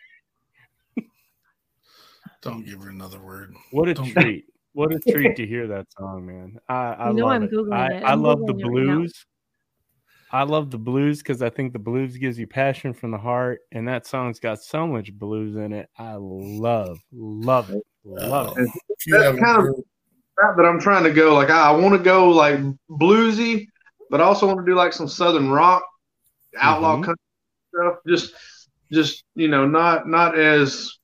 [2.44, 3.54] Don't give her another word.
[3.70, 4.44] What a Don't- treat!
[4.72, 6.58] What a treat to hear that song, man.
[6.68, 7.50] I, I You know love I'm it.
[7.52, 8.02] Googling I, it.
[8.02, 9.26] I I'm love the Googling it right blues.
[10.32, 13.60] I love the blues because I think the blues gives you passion from the heart,
[13.70, 15.88] and that song's got so much blues in it.
[15.96, 18.68] I love, love it, love it.
[18.88, 19.74] If That's kind of- heard-
[20.42, 21.34] route that I'm trying to go.
[21.34, 22.58] Like I, I want to go like
[22.90, 23.68] bluesy,
[24.10, 25.84] but I also want to do like some southern rock,
[26.58, 27.04] outlaw Mhm.
[27.04, 27.22] country
[27.72, 27.94] stuff.
[28.08, 28.32] Just,
[28.90, 30.98] just you know, not not as,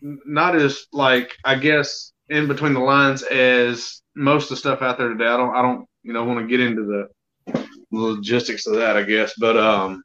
[0.00, 4.98] not as like I guess in between the lines as most of the stuff out
[4.98, 5.26] there today.
[5.26, 8.96] I don't, I don't, you know, want to get into the logistics of that.
[8.96, 10.02] I guess, but um,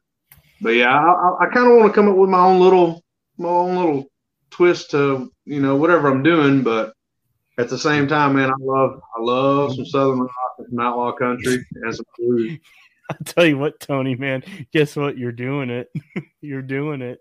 [0.60, 3.02] but yeah, I, I, kind of want to come up with my own little,
[3.36, 4.06] my own little
[4.50, 6.94] twist to you know whatever I'm doing, but
[7.58, 11.12] at the same time, man, I love I love some southern rock and some outlaw
[11.12, 12.58] country and some blues.
[13.10, 14.42] I'll tell you what, Tony, man.
[14.72, 15.18] Guess what?
[15.18, 15.92] You're doing it.
[16.40, 17.18] You're doing it.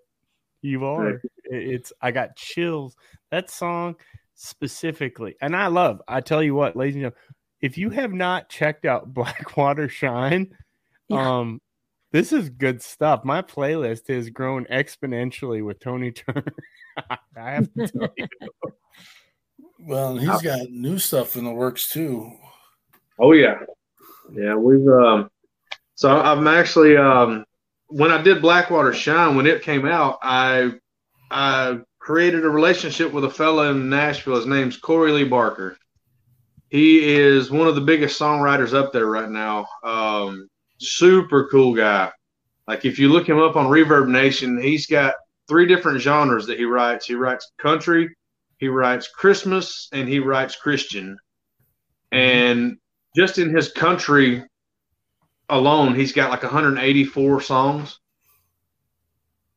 [0.64, 1.22] You are.
[1.43, 1.91] It's.
[2.01, 2.95] I got chills.
[3.32, 3.97] That song
[4.34, 6.01] specifically, and I love.
[6.07, 7.20] I tell you what, ladies and gentlemen,
[7.61, 10.55] if you have not checked out Blackwater Shine,
[11.09, 11.39] Yeah.
[11.39, 11.61] um,
[12.11, 13.26] this is good stuff.
[13.26, 16.53] My playlist has grown exponentially with Tony Turner.
[17.09, 18.28] I have to tell you.
[19.80, 22.32] well, he's got new stuff in the works too.
[23.20, 23.59] Oh yeah,
[24.32, 24.55] yeah.
[24.55, 25.30] We've um,
[25.95, 27.43] so I'm actually um,
[27.94, 30.72] when I did Blackwater Shine when it came out, I
[31.30, 34.36] I created a relationship with a fellow in Nashville.
[34.36, 35.78] His name's Corey Lee Barker.
[36.70, 39.68] He is one of the biggest songwriters up there right now.
[39.84, 42.12] Um, super cool guy.
[42.68, 45.14] Like if you look him up on Reverb Nation, he's got
[45.48, 47.06] three different genres that he writes.
[47.06, 48.10] He writes country,
[48.58, 51.16] he writes Christmas, and he writes Christian.
[52.12, 52.78] And
[53.16, 54.44] just in his country
[55.50, 58.00] alone, he's got like 184 songs.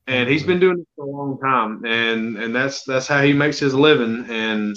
[0.08, 3.32] And he's been doing it for a long time, and and that's that's how he
[3.32, 4.24] makes his living.
[4.28, 4.76] And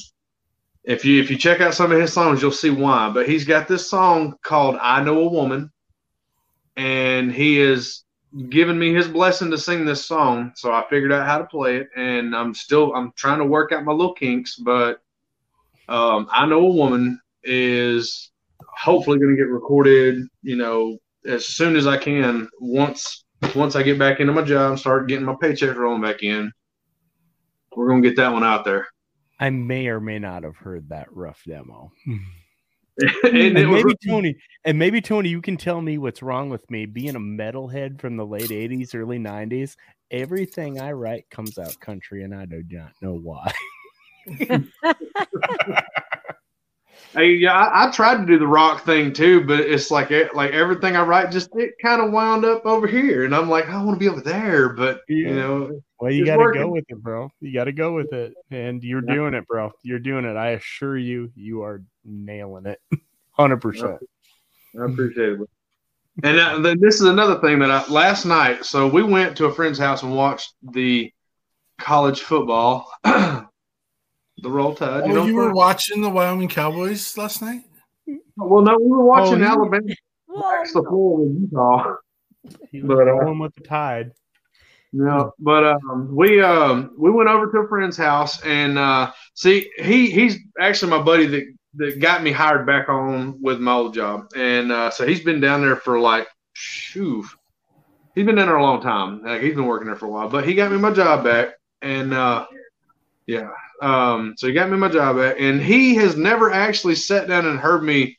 [0.84, 3.12] if you if you check out some of his songs, you'll see why.
[3.12, 5.72] But he's got this song called "I Know a Woman,"
[6.76, 8.06] and he is
[8.50, 10.54] given me his blessing to sing this song.
[10.56, 13.72] So I figured out how to play it, and I'm still I'm trying to work
[13.72, 14.56] out my little kinks.
[14.56, 15.00] But
[15.88, 18.32] um, "I Know a Woman" is
[18.78, 20.24] hopefully going to get recorded.
[20.42, 22.50] You know, as soon as I can.
[22.60, 26.24] Once once I get back into my job and start getting my paycheck rolling back
[26.24, 26.52] in,
[27.76, 28.88] we're gonna get that one out there.
[29.40, 31.92] I may or may not have heard that rough demo.
[32.06, 32.20] and
[33.24, 36.70] and it was maybe Tony, and maybe Tony, you can tell me what's wrong with
[36.70, 39.76] me being a metalhead from the late '80s, early '90s.
[40.12, 43.52] Everything I write comes out country, and I do not know why.
[47.14, 50.36] Hey, yeah, I, I tried to do the rock thing too, but it's like it-
[50.36, 53.68] like everything I write just it kind of wound up over here, and I'm like,
[53.68, 56.86] I want to be over there, but you know, Well, you got to go with
[56.88, 57.32] it, bro.
[57.42, 59.16] You got to go with it, and you're Yeah.
[59.16, 59.72] doing it, bro.
[59.82, 60.38] You're doing it.
[60.38, 62.80] I assure you, you are nailing it,
[63.32, 64.00] hundred percent.
[64.80, 65.50] I appreciate it.
[66.22, 68.66] And uh, then this is another thing that I last night.
[68.66, 71.12] So we went to a friend's house and watched the
[71.80, 72.92] college football,
[74.42, 75.04] the Roll Tide.
[75.04, 77.62] Oh, You know, you were watching the Wyoming Cowboys last night?
[78.38, 79.48] Well, no, we were watching Oh.
[79.48, 79.94] Alabama
[80.28, 80.64] Whoa.
[80.74, 81.96] the floor with Utah.
[82.72, 84.12] He was But, uh, rolling with the tide.
[84.92, 89.70] No, but um, we um, we went over to a friend's house and uh, see
[89.78, 93.94] he he's actually my buddy that that got me hired back on with my old
[93.94, 97.24] job, and uh, so he's been down there for like shoo,
[98.16, 99.22] he's been down there a long time.
[99.22, 101.50] Like he's been working there for a while, but he got me my job back,
[101.84, 102.48] and uh,
[103.28, 103.50] yeah,
[103.82, 107.60] um, so he got me my job and he has never actually sat down and
[107.60, 108.18] heard me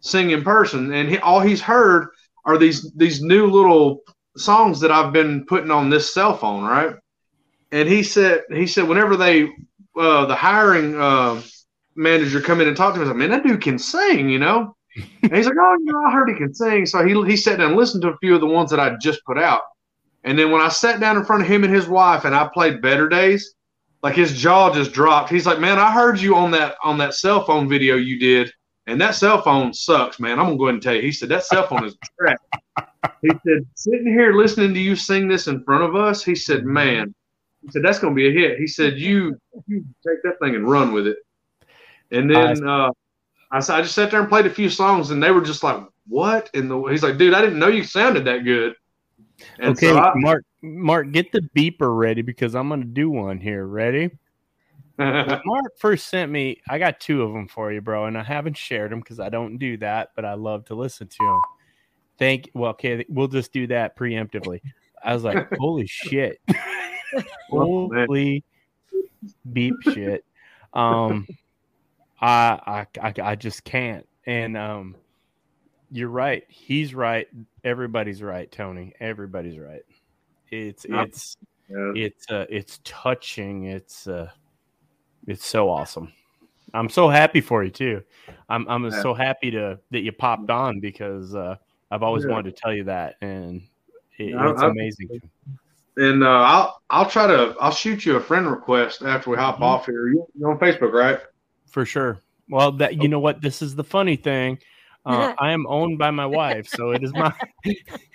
[0.00, 2.08] sing in person, and he, all he's heard
[2.44, 4.00] are these these new little
[4.36, 6.96] songs that I've been putting on this cell phone, right?
[7.72, 9.50] And he said he said whenever they
[9.98, 11.42] uh, the hiring uh,
[11.96, 14.38] manager come in and talk to me, I like, man, that dude can sing, you
[14.38, 14.74] know.
[15.22, 16.86] And he's like, oh, you know, I heard he can sing.
[16.86, 18.96] So he he sat down and listened to a few of the ones that I
[19.00, 19.62] just put out.
[20.24, 22.48] And then when I sat down in front of him and his wife and I
[22.52, 23.54] played Better Days,
[24.02, 25.30] like his jaw just dropped.
[25.30, 28.52] He's like, man, I heard you on that on that cell phone video you did,
[28.86, 30.38] and that cell phone sucks, man.
[30.38, 31.02] I'm gonna go ahead and tell you.
[31.02, 32.36] He said that cell phone is trash.
[33.22, 36.64] He said, sitting here listening to you sing this in front of us, he said,
[36.64, 37.14] man,
[37.62, 38.58] he said, that's going to be a hit.
[38.58, 41.18] He said, you, you take that thing and run with it.
[42.10, 42.92] And then I, uh,
[43.50, 45.82] I, I just sat there and played a few songs, and they were just like,
[46.08, 46.50] what?
[46.54, 48.74] And the, he's like, dude, I didn't know you sounded that good.
[49.58, 50.44] And okay, so I- Mark.
[50.62, 53.66] Mark, get the beeper ready because I'm gonna do one here.
[53.66, 54.10] Ready?
[54.98, 56.60] Mark first sent me.
[56.68, 59.30] I got two of them for you, bro, and I haven't shared them because I
[59.30, 61.40] don't do that, but I love to listen to them.
[62.18, 62.50] Thank.
[62.52, 64.60] Well, okay, we'll just do that preemptively.
[65.02, 66.40] I was like, holy shit,
[67.48, 68.44] holy
[69.50, 70.24] beep shit.
[70.74, 71.26] Um,
[72.20, 74.06] I, I, I, I just can't.
[74.26, 74.96] And um,
[75.90, 76.44] you're right.
[76.48, 77.28] He's right.
[77.64, 78.94] Everybody's right, Tony.
[79.00, 79.82] Everybody's right.
[80.50, 81.08] It's Yep.
[81.08, 81.36] it's
[81.68, 83.64] it's uh it's touching.
[83.64, 84.30] It's uh
[85.26, 86.12] it's so awesome.
[86.74, 88.02] I'm so happy for you too.
[88.48, 89.02] I'm I'm Yeah.
[89.02, 91.56] so happy to that you popped on because uh
[91.90, 92.30] I've always Yeah.
[92.32, 93.62] wanted to tell you that and
[94.18, 95.20] it, I- it's I- amazing.
[95.96, 99.58] And uh, I'll I'll try to I'll shoot you a friend request after we hop
[99.58, 99.62] Mhm.
[99.62, 100.08] off here.
[100.08, 101.18] You- You're on Facebook, right?
[101.66, 102.18] For sure.
[102.48, 103.40] Well, that you know what?
[103.42, 104.58] This is the funny thing.
[105.06, 107.32] Uh, I am owned by my wife, so it is my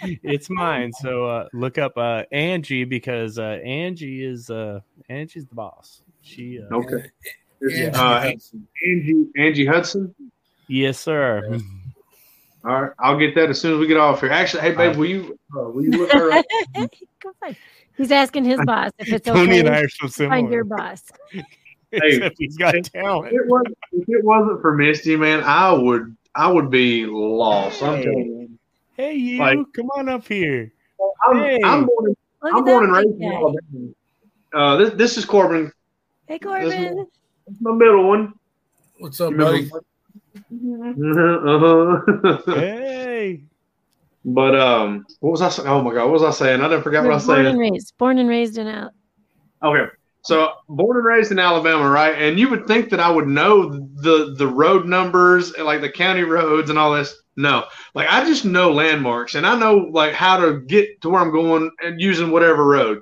[0.02, 0.92] it's mine.
[0.94, 4.80] So uh, look up uh, Angie because uh, Angie is uh,
[5.10, 6.02] Angie's the boss.
[6.22, 7.12] She uh, Okay.
[7.62, 8.32] Angie Uh,
[8.86, 10.14] Angie Angie Hudson.
[10.68, 11.60] yes, sir.
[12.64, 14.32] All right, I'll get that as soon as we get off here.
[14.32, 16.46] Actually, hey babe, will you uh, will you look her up?
[17.96, 20.64] He's asking his boss if it's Tony okay and I to are so find your
[20.64, 20.78] similar.
[20.78, 21.04] boss.
[21.92, 23.34] Except he's got talent.
[23.34, 27.82] If it wasn't, if it wasn't for Misty, man, I would I would be lost.
[27.82, 28.04] I'm Hey.
[28.04, 28.50] telling you.
[28.98, 30.72] Hey, you, Like- come on up here.
[31.28, 31.60] I'm, Hey.
[31.64, 33.34] I'm born in, Look I'm born and raised big in.
[33.34, 33.88] Alabama.
[34.54, 35.72] Uh, this this is Corbin,
[36.28, 36.70] Hey, Corbin.
[36.98, 37.06] This
[37.60, 38.34] my middle one.
[39.00, 39.72] What's up, Remember- buddy?
[41.46, 42.42] uh-huh.
[42.54, 43.42] Hey,
[44.24, 45.50] but um, what was I?
[45.50, 46.62] sa- Oh my God, what was I saying?
[46.62, 47.48] I didn't forget what I You're was born saying.
[47.48, 47.98] and raised.
[47.98, 48.92] Born and raised in out.
[49.64, 49.92] Okay.
[50.26, 52.20] So born and raised in Alabama, right?
[52.20, 55.92] And you would think that I would know the the road numbers and like the
[55.92, 57.16] county roads and all this.
[57.38, 57.66] No.
[57.94, 61.32] Like I just know landmarks and I know like how to get to where I'm
[61.32, 63.02] going and using whatever road.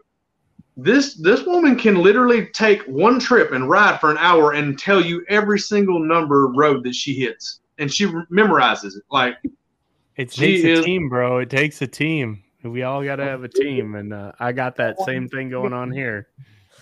[0.76, 5.00] This this woman can literally take one trip and ride for an hour and tell
[5.00, 7.62] you every single number road that she hits.
[7.78, 9.04] And she memorizes it.
[9.10, 9.36] Like
[10.18, 11.38] it takes a is- team, bro.
[11.38, 12.44] It takes a team.
[12.64, 15.74] We all got to have a team, and uh, I got that same thing going
[15.74, 16.30] on here.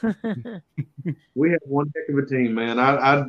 [1.36, 2.80] we have one heck of a team, man.
[2.80, 3.24] I I, I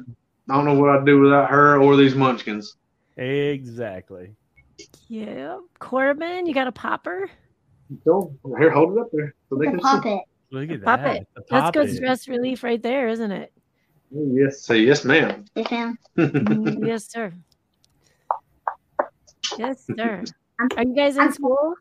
[0.48, 2.76] don't know what I'd do without her or these munchkins.
[3.16, 4.34] Exactly.
[5.08, 5.58] yeah.
[5.78, 7.30] Corbin, you got a popper?
[8.04, 9.84] So here, hold it up there so they The can see.
[9.86, 10.20] puppet.
[10.50, 11.16] Look at Pop that.
[11.16, 11.28] it.
[11.34, 11.96] The That's pop good it.
[11.96, 13.52] stress relief right there, isn't it?
[14.14, 15.44] Oh, yes, say yes, ma'am.
[15.54, 15.98] Yes, ma'am.
[16.18, 17.32] Mm, yes, sir.
[19.58, 20.24] Yes, sir.
[20.76, 21.74] Are you guys in school?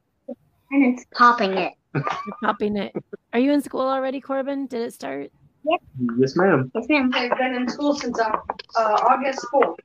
[0.72, 1.74] And it's popping it.
[1.94, 2.04] You're
[2.44, 2.94] popping it.
[3.34, 4.68] Are you in school already, Corbin?
[4.68, 5.32] Did it start?
[5.64, 5.82] Yep.
[6.18, 6.72] yes, ma'am.
[6.74, 7.12] Yes, ma'am.
[7.14, 8.32] I've been in school since uh,
[8.78, 9.76] uh, August 4th.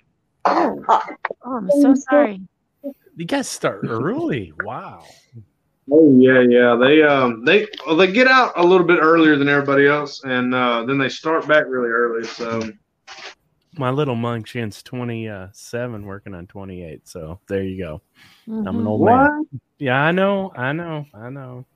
[0.47, 2.41] Oh, oh I'm so sorry.
[3.17, 4.53] You guys start early.
[4.63, 5.05] Wow.
[5.91, 6.77] Oh yeah, yeah.
[6.77, 10.55] They um they well, they get out a little bit earlier than everybody else, and
[10.55, 12.25] uh, then they start back really early.
[12.25, 12.61] So
[13.79, 17.09] My little Munchkin's 27, working on 28.
[17.09, 18.03] So there you go.
[18.49, 19.49] I'm an old man.
[19.79, 20.53] Yeah, I know.
[20.57, 21.07] I know.
[21.15, 21.67] I know.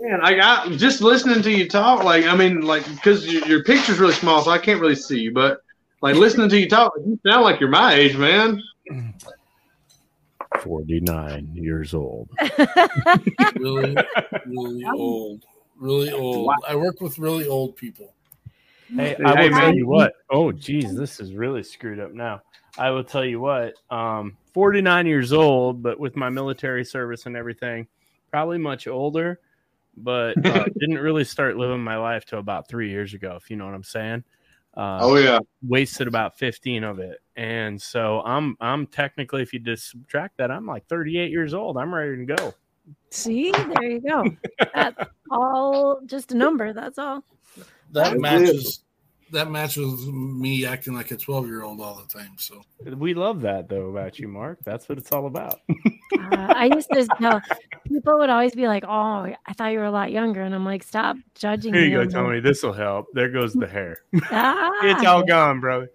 [0.00, 2.02] Man, I got just listening to you talk.
[2.02, 5.20] Like I mean, like because your, your picture's really small, so I can't really see
[5.20, 5.32] you.
[5.32, 5.60] But
[6.00, 8.60] like listening to you talk, you sound like you're my age, man.
[10.60, 12.28] 49 years old.
[13.56, 13.96] Really,
[14.46, 15.44] really old.
[15.76, 16.52] Really old.
[16.68, 18.12] I work with really old people.
[18.94, 19.76] Hey, Hey, I will hey, tell man.
[19.76, 20.12] you what.
[20.30, 22.42] Oh, geez, this is really screwed up now.
[22.76, 23.74] I will tell you what.
[23.90, 27.86] Um, 49 years old, but with my military service and everything,
[28.30, 29.40] probably much older,
[29.96, 33.36] but uh, didn't really start living my life till about three years ago.
[33.36, 34.24] If you know what I'm saying.
[34.76, 35.38] Uh, Oh yeah.
[35.64, 40.50] wasted about 15 of it and so i'm i'm technically if you just subtract that
[40.50, 42.52] i'm like 38 years old i'm ready to go
[43.10, 44.24] See, there you go.
[44.74, 44.98] That's
[45.30, 46.72] all just a number.
[46.72, 47.24] That's all.
[47.92, 48.84] That matches.
[49.32, 52.32] That matches me acting like a twelve year old all the time.
[52.38, 55.60] So we love that though about you mark that's what it's all about
[56.16, 57.42] Uh, I used to tell
[57.88, 58.88] people would always be like, "Oh,
[59.46, 61.94] I thought you were a lot younger," and I'm like, "Stop judging here me." you
[61.96, 63.98] go on tony this will help there goes the hair
[64.30, 65.86] Ah, it's all gone bro.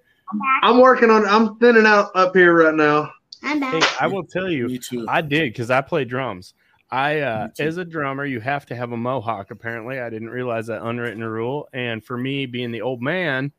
[0.62, 1.26] I'm working on.
[1.26, 3.12] I'm thinning out up here right now.
[3.42, 5.06] I'm hey i will tell you me too.
[5.08, 6.54] I did because I play drums.
[6.92, 9.52] I, uh, as a drummer, you have to have a mohawk.
[9.52, 11.70] Apparently, I didn't realize that unwritten rule.
[11.74, 13.52] And for me, being the old man,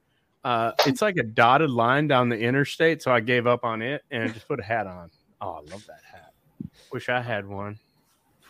[0.43, 3.03] uh, it's like a dotted line down the interstate.
[3.03, 5.11] So I gave up on it and just put a hat on.
[5.41, 6.33] Oh, I love that hat.
[6.93, 7.78] Wish I had one.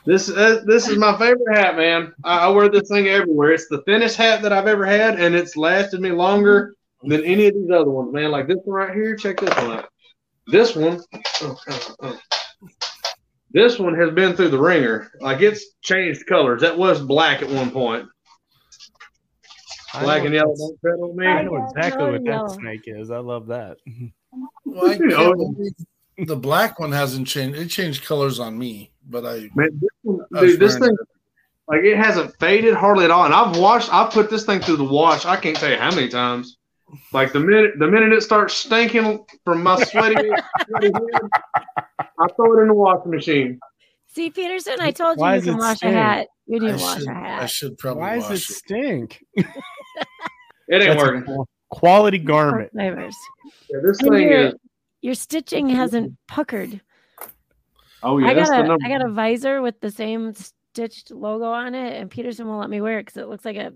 [0.06, 2.14] This uh, this is my favorite hat, man.
[2.24, 3.52] I, I wear this thing everywhere.
[3.52, 7.46] It's the thinnest hat that I've ever had, and it's lasted me longer than any
[7.48, 8.30] of these other ones, man.
[8.30, 9.14] Like this one right here.
[9.14, 9.90] Check this one out.
[10.46, 11.00] This one,
[11.42, 12.18] oh, oh, oh.
[13.52, 15.10] This one has been through the ringer.
[15.20, 16.60] Like it's changed colors.
[16.62, 18.06] That was black at one point.
[20.00, 20.54] Black and yellow.
[20.56, 21.26] Don't tread on me.
[21.26, 23.10] I know exactly what that snake is.
[23.10, 23.76] I love that.
[24.64, 24.98] Well, I oh.
[24.98, 25.34] can't Oh.
[25.34, 25.72] believe
[26.28, 27.58] the black one hasn't changed.
[27.58, 29.50] It changed colors on me, but I.
[29.54, 31.06] Man, this, one, I dude, this wearing thing,
[31.66, 33.24] like it hasn't faded hardly at all.
[33.24, 35.24] And I've washed, I've put this thing through the wash.
[35.24, 36.56] I can't tell you how many times.
[37.12, 40.14] Like the minute, the minute it starts stinking from my sweaty,
[40.68, 41.22] sweaty head,
[42.20, 43.58] I throw it in the washing machine.
[44.06, 46.26] See, Peterson, I told you Why you does can it wash a hat.
[46.46, 47.42] You I didn't wash should, a I hat.
[47.42, 48.40] I should probably Why does it it.
[48.42, 49.24] stink?
[50.68, 51.44] It ain't That's working.
[51.70, 52.70] quality garment.
[52.70, 53.16] Flavors.
[53.68, 54.54] Yeah, this And thing your, is.
[55.02, 56.80] your stitching hasn't puckered.
[58.04, 58.86] Oh yeah, I got the a number.
[58.86, 62.70] I got a visor with the same stitched logo on it, and Peterson won't let
[62.70, 63.72] me wear it because it looks like a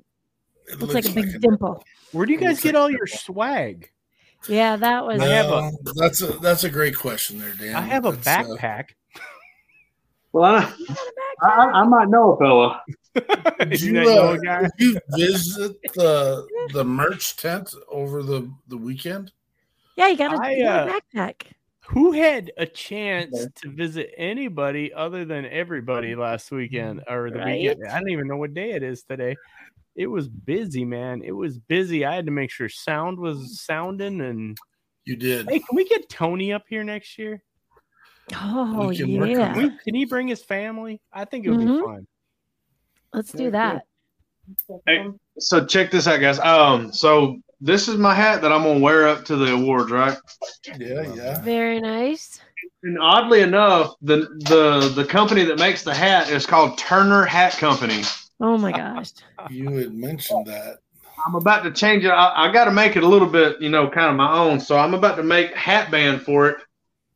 [0.69, 1.83] It looks like a big an- dimple.
[2.13, 3.91] Where do you guys get like all a your swag?
[4.49, 5.21] Yeah, that was.
[5.21, 7.77] I have a- that's a that's a great question there, Dan.
[7.77, 8.91] I have a That's, uh, backpack.
[10.33, 10.73] well, I,
[11.43, 12.83] I, I might know a fella.
[13.71, 14.61] did you you, know uh, a guy?
[14.63, 19.33] did you visit the the merch tent over the the weekend?
[19.97, 21.43] Yeah, you got a, I, you got a uh, backpack.
[21.89, 27.61] Who had a chance to visit anybody other than everybody last weekend or the Right?
[27.61, 27.87] weekend?
[27.89, 29.37] I don't even know what day it is today.
[29.97, 31.23] It was busy, man.
[31.25, 32.05] It was busy.
[32.05, 34.21] I had to make sure sound was sounding.
[34.21, 34.59] And
[35.05, 35.49] You did.
[35.49, 37.43] hey, can we get Tony up here next year?
[38.35, 41.01] Oh we can yeah, Can, we, can he bring his family?
[41.13, 41.77] I think it would Mhm.
[41.79, 42.07] be fun.
[43.13, 43.85] let's do that.
[44.87, 45.07] Hey,
[45.39, 46.39] so check this out, guys.
[46.41, 50.19] Um, so this is my hat that I'm gonna wear up to the awards, right?
[50.79, 51.41] Yeah, yeah.
[51.43, 52.41] Very nice.
[52.83, 57.53] And oddly enough, the the the company that makes the hat is called Turner Hat
[57.53, 58.03] Company.
[58.41, 59.13] Oh my gosh.
[59.51, 60.79] You had mentioned that.
[61.27, 62.11] I'm about to change it.
[62.11, 64.61] I, I got to make it a little bit, you know, kind of my own.
[64.61, 66.57] So I'm about to make hat band for it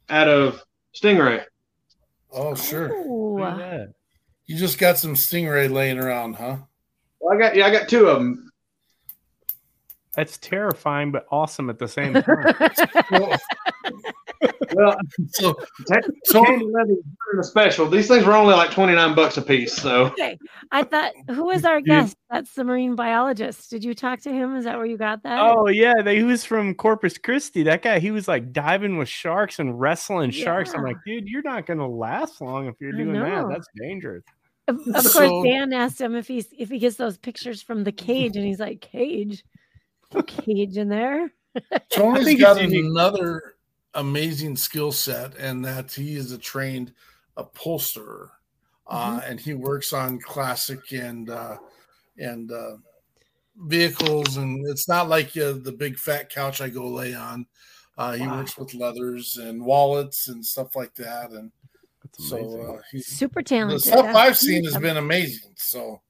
[0.09, 0.63] out of
[0.95, 1.45] Stingray.
[2.33, 2.89] Oh, sure.
[2.89, 3.59] Look at Ooh.
[3.59, 3.95] that.
[4.47, 6.57] You just got some stingray laying around, huh?
[7.21, 8.51] Well, I got yeah, I got two of them.
[10.15, 12.55] That's terrifying, but awesome at the same time.
[13.11, 13.39] Well,
[14.75, 14.97] Well,
[15.29, 15.55] so,
[15.87, 17.89] Tandy so Leather is doing a special.
[17.89, 19.73] These things were only like 29 bucks a piece.
[19.75, 20.39] So okay.
[20.71, 22.17] I thought who is our guest?
[22.31, 23.71] That's the marine biologist.
[23.71, 24.57] Did you talk to him?
[24.57, 25.41] Is that where you got that?
[25.41, 27.63] Oh yeah, they, he was from Corpus Christi.
[27.65, 30.75] That guy, he was like diving with sharks and wrestling sharks.
[30.75, 33.47] I'm like, dude, you're not gonna last long if you're doing that.
[33.49, 34.25] That's dangerous.
[34.69, 37.85] Of, of So- course, Dan asked him if he's if he gets those pictures from
[37.85, 39.43] the cage, and he's like, "Cage,
[40.13, 41.33] no cage in there."
[41.91, 42.91] Tony's think got it's unique.
[42.91, 43.55] another
[43.95, 46.93] amazing skill set, and that he is a trained
[47.37, 48.31] upholsterer,
[48.87, 51.57] uh, and he works on classic and uh,
[52.19, 52.77] and uh,
[53.57, 54.37] vehicles.
[54.37, 57.47] And it's not like uh, the big fat couch I go lay on.
[57.97, 58.37] Uh, he Wow.
[58.39, 61.31] works with leathers and wallets and stuff like that.
[61.33, 61.51] And
[62.05, 63.79] That's so uh, he's Super talented.
[63.79, 63.93] the talented.
[63.93, 65.53] stuff That's I've seen has been amazing.
[65.57, 66.01] So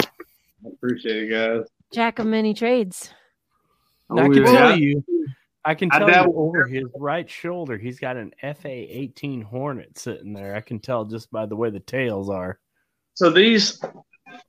[0.00, 1.68] I appreciate it, guys.
[1.92, 3.10] jack of many trades.
[4.08, 4.52] And I Oh, can yeah.
[4.52, 5.04] tell you,
[5.64, 9.98] I can I tell you over his right shoulder, he's got an FA 18 Hornet
[9.98, 10.56] sitting there.
[10.56, 12.58] I can tell just by the way the tails are.
[13.14, 13.80] So these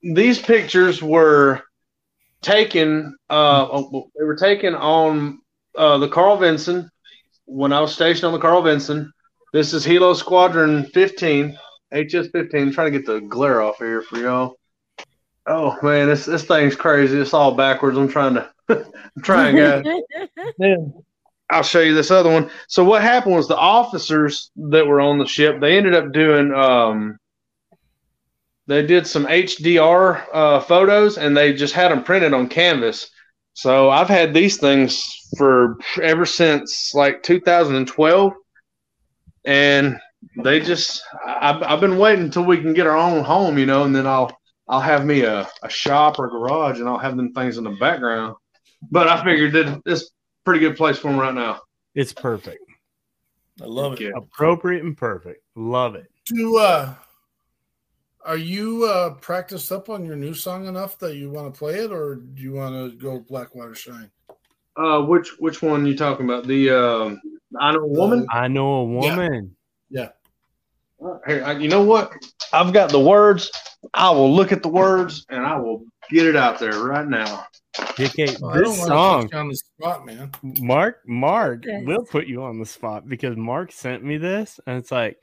[0.01, 1.61] these pictures were
[2.41, 3.15] taken.
[3.29, 5.39] Uh, oh, they were taken on
[5.77, 6.89] uh, the Carl Vinson
[7.45, 9.11] when I was stationed on the Carl Vinson.
[9.51, 11.55] This is Helo Squadron 15,
[11.91, 12.71] HS 15.
[12.71, 14.55] trying to get the glare off here for y'all.
[15.45, 17.19] Oh man, this this thing's crazy.
[17.19, 17.97] It's all backwards.
[17.97, 18.52] I'm trying to I'm
[19.23, 19.83] trying, guys.
[20.57, 20.93] Then
[21.49, 22.49] I'll show you this other one.
[22.67, 26.53] So what happened was the officers that were on the ship, they ended up doing
[26.53, 27.17] um
[28.67, 33.09] they did some HDR uh, photos and they just had them printed on canvas.
[33.53, 35.03] So I've had these things
[35.37, 38.33] for ever since like 2012
[39.45, 39.99] and
[40.43, 43.83] they just I've, I've been waiting until we can get our own home, you know,
[43.83, 44.35] and then I'll
[44.69, 47.71] I'll have me a, a shop or garage and I'll have them things in the
[47.71, 48.35] background.
[48.91, 50.05] But I figured that it's a
[50.45, 51.61] pretty good place for them right now.
[51.95, 52.63] It's perfect.
[53.61, 54.01] I love it.
[54.01, 54.11] Yeah.
[54.15, 55.43] Appropriate and perfect.
[55.55, 56.07] Love it.
[56.25, 56.93] Do uh,
[58.25, 61.75] are you uh practiced up on your new song enough that you want to play
[61.75, 64.09] it, or do you want to go Blackwater Shine?
[64.75, 66.47] Uh, which which one you talking about?
[66.47, 67.21] The um,
[67.59, 68.27] I know a woman.
[68.31, 69.55] I know a woman.
[69.89, 70.09] Yeah.
[71.25, 72.13] Hey, I, you know what?
[72.53, 73.51] I've got the words.
[73.93, 77.45] I will look at the words and I will get it out there right now.
[77.97, 80.31] DK, Well, I don't this wanna song, put you on the spot, man.
[80.41, 81.83] Mark, Mark Yes.
[81.85, 85.17] will put you on the spot because Mark sent me this, and it's like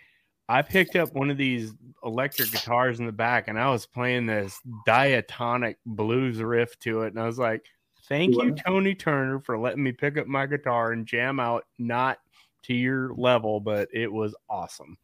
[0.48, 1.72] I picked up one of these
[2.04, 7.08] electric guitars in the back, and I was playing this diatonic blues riff to it,
[7.08, 7.64] and I was like,
[8.08, 12.18] "Thank you, Tony Turner, for letting me pick up my guitar and jam out, not
[12.64, 14.98] to your level, but it was awesome."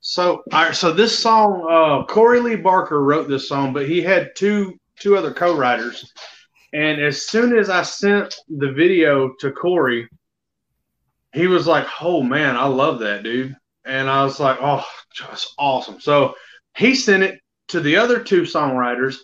[0.00, 4.00] So, all right, so this song, uh, Corey Lee Barker wrote this song, but he
[4.02, 6.12] had two two other co-writers.
[6.72, 10.08] And as soon as I sent the video to Corey,
[11.32, 15.54] he was like, "Oh man, I love that dude," and I was like, "Oh, just
[15.58, 16.34] awesome." So
[16.76, 19.16] he sent it to the other two songwriters,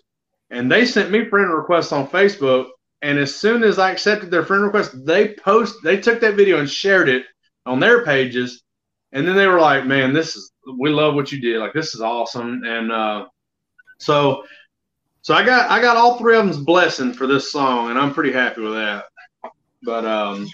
[0.50, 2.68] and they sent me friend requests on Facebook.
[3.02, 6.58] And as soon as I accepted their friend request, they post they took that video
[6.58, 7.26] and shared it
[7.66, 8.62] on their pages.
[9.12, 11.58] And then they were like, "Man, this is we love what you did.
[11.58, 13.26] Like this is awesome." And uh,
[13.98, 14.44] so,
[15.24, 18.12] so I got I got all three of them's blessing for this song, and I'm
[18.12, 19.06] pretty happy with that.
[19.82, 20.46] But um,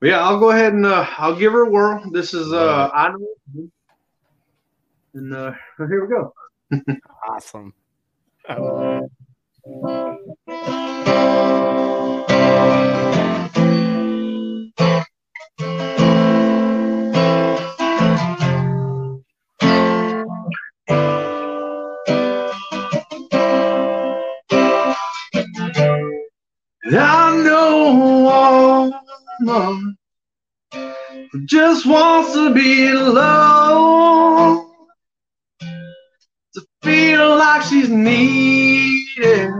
[0.00, 2.02] but yeah, I'll go ahead and uh, I'll give her a whirl.
[2.10, 3.68] This is uh, I know,
[5.14, 6.34] and uh, here we go.
[7.28, 7.72] Awesome.
[8.48, 8.88] I
[26.90, 29.02] know a
[29.40, 29.96] woman
[30.72, 34.70] who just wants to be alone,
[36.54, 39.50] to feel like she's needed,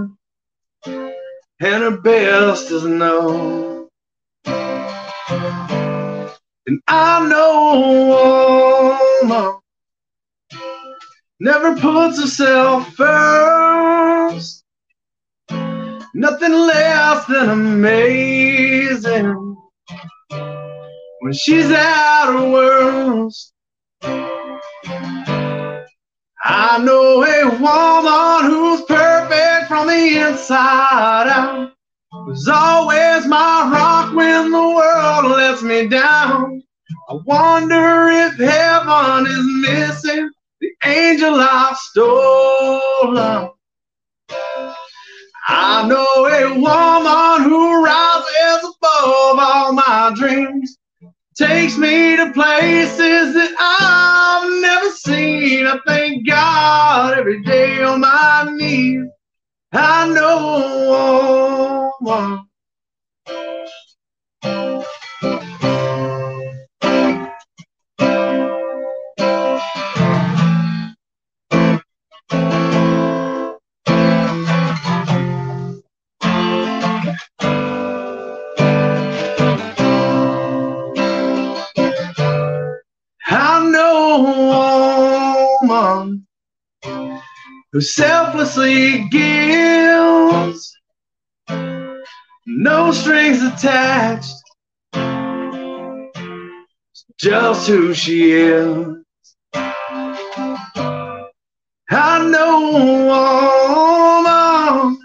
[0.86, 1.12] and
[1.60, 3.88] her best is known.
[6.66, 9.60] And I know a woman
[11.40, 14.57] never puts herself first.
[16.14, 19.56] Nothing less than amazing
[21.20, 23.52] when she's at her worst.
[26.44, 31.72] I know a woman who's perfect from the inside out.
[32.10, 36.62] Who's always my rock when the world lets me down.
[37.10, 40.30] I wonder if heaven is missing
[40.60, 43.57] the angel I stole.
[45.50, 50.76] I know a woman who rises above all my dreams,
[51.34, 55.66] takes me to places that I've never seen.
[55.66, 59.06] I thank God every day on my knees.
[59.72, 62.44] I know a woman.
[87.78, 90.76] Who selflessly gives,
[92.44, 94.34] no strings attached,
[97.20, 98.84] just who she is.
[101.90, 103.30] I know a
[104.82, 104.98] woman,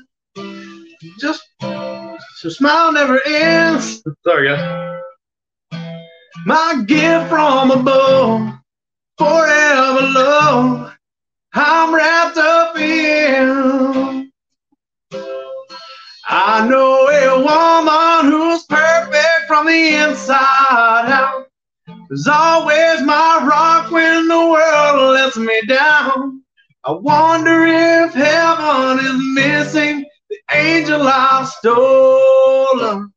[1.20, 4.02] just her smile never ends.
[4.26, 4.90] Sorry, guys
[6.48, 8.54] my gift from above,
[9.20, 10.93] forever love.
[11.54, 14.32] I'm wrapped up in.
[16.28, 21.46] I know a woman who's perfect from the inside out.
[22.10, 26.42] Is always my rock when the world lets me down.
[26.86, 33.14] I wonder if heaven is missing the angel I've stolen.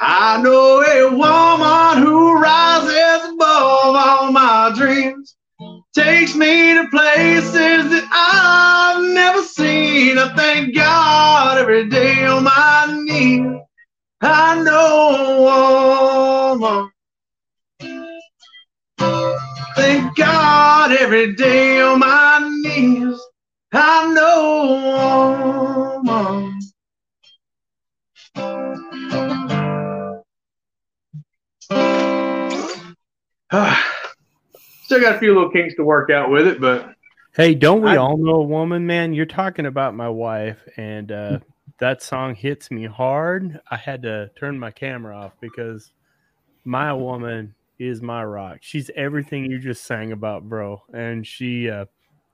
[0.00, 5.36] I know a woman who rises above all my dreams,
[5.94, 10.18] takes me to places that I've never seen.
[10.18, 13.60] I thank God every day on my knees.
[14.20, 16.90] I know a woman.
[19.76, 23.20] Thank God every day on my knees.
[23.72, 26.60] I know a woman.
[33.52, 33.93] Ah.
[34.94, 36.94] Still got a few little kinks to work out with it, but
[37.34, 39.12] Hey, don't we I- all know a woman, man?
[39.12, 41.40] You're talking about my wife, and uh,
[41.78, 43.60] that song hits me hard.
[43.68, 45.90] I had to turn my camera off because
[46.64, 48.58] my woman is my rock.
[48.60, 50.80] She's everything you just sang about, bro.
[50.92, 51.86] And she uh,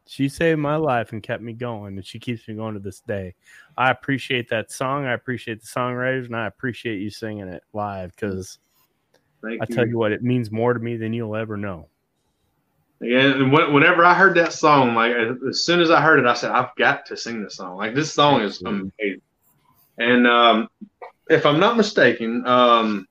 [0.07, 3.01] she saved my life and kept me going, and she keeps me going to this
[3.01, 3.37] day.
[3.79, 5.07] I appreciate that song.
[5.07, 8.59] I appreciate the songwriters, and I appreciate you singing it live because
[9.63, 11.89] I tell you what, it means more to me than you'll ever know.
[13.03, 15.13] Yeah, and whenever I heard that song, like
[15.49, 17.95] as soon as I heard it, I said, "I've got to sing this song." Like
[17.95, 19.23] this song is amazing.
[19.97, 20.69] And um,
[21.31, 23.09] if I'm not mistaken, um,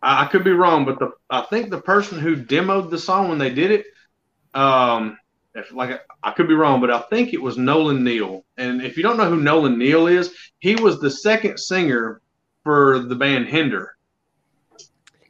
[0.00, 3.28] I, I could be wrong, but the I think the person who demoed the song
[3.28, 3.86] when they did it,
[4.54, 5.18] um,
[5.54, 8.42] if like I could be wrong, but I think it was Nolan Neal.
[8.56, 12.22] And if you don't know who Nolan Neal is, he was the second singer
[12.64, 13.96] for the band Hinder.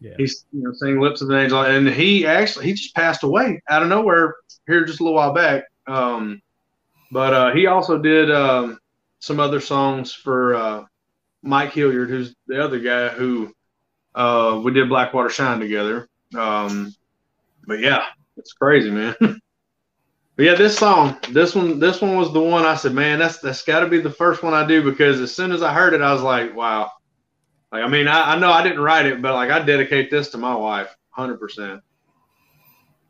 [0.03, 0.15] Yeah.
[0.17, 3.63] He's you know saying "Lips of an Angel," and he actually he just passed away
[3.69, 4.35] out of nowhere
[4.67, 5.65] here just a little while back.
[5.87, 6.43] Um,
[7.13, 8.79] but uh, he also did um,
[9.21, 10.85] some other songs for uh,
[11.43, 13.55] Mike Hilliard, who's the other guy who
[14.15, 16.09] uh, we did Blackwater Shine together.
[16.37, 16.95] Um,
[17.67, 18.05] but yeah,
[18.37, 19.15] it's crazy, man.
[19.21, 19.41] but
[20.39, 23.63] yeah, this song, this one, this one was the one I said, man, that's that's
[23.63, 26.03] got to be the first one I do because as soon as I heard it,
[26.03, 26.91] I was like, wow.
[27.73, 30.29] Like, I mean, I, I know I didn't write it, but like, I dedicate this
[30.31, 31.83] to my wife, hundred percent.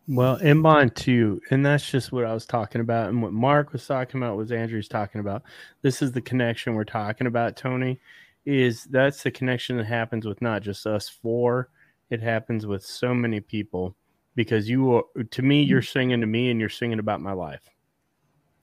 [0.08, 1.40] Well, in mine too.
[1.50, 3.08] And that's just what I was talking about.
[3.08, 5.42] And what Mark was talking about was Andrew's talking about.
[5.82, 8.00] This is the connection we're talking about, Tony.
[8.44, 11.68] Is that's the connection that happens with not just us four,
[12.10, 13.94] it happens with so many people
[14.34, 17.62] because you are to me, you're singing to me and you're singing about my life.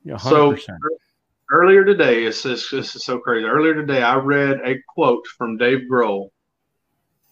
[0.04, 0.78] Yeah, 100%.
[1.52, 3.46] Earlier today, it's, it's, this is so crazy.
[3.46, 6.30] Earlier today, I read a quote from Dave Grohl,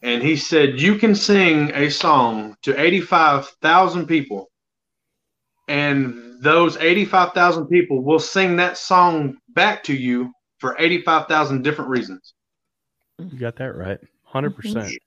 [0.01, 4.49] and he said, "You can sing a song to eighty-five thousand people,
[5.67, 11.63] and those eighty-five thousand people will sing that song back to you for eighty-five thousand
[11.63, 12.33] different reasons."
[13.19, 13.99] you got that right.
[14.33, 14.53] 100%.
[14.53, 14.97] 100%.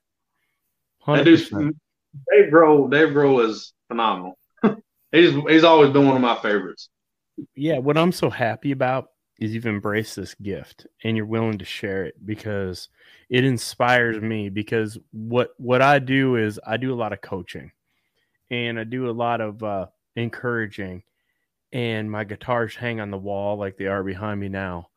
[1.07, 1.69] Mm-hmm.
[2.31, 2.91] Dave Grohl.
[2.91, 4.37] Dave Grohl is phenomenal.
[5.11, 6.89] he's he's always been one of my favorites.
[7.55, 9.09] Yeah, what I'm so happy about
[9.39, 12.89] is you've embraced this gift and you're willing to share it because
[13.29, 17.71] it inspires me because what what I do is I do a lot of coaching
[18.51, 21.03] and I do a lot of uh encouraging
[21.73, 24.89] and my guitars hang on the wall like they are behind me now.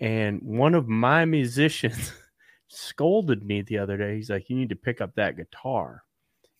[0.00, 2.12] And one of my musicians
[2.68, 4.16] scolded me the other day.
[4.16, 6.02] He's like, You need to pick up that guitar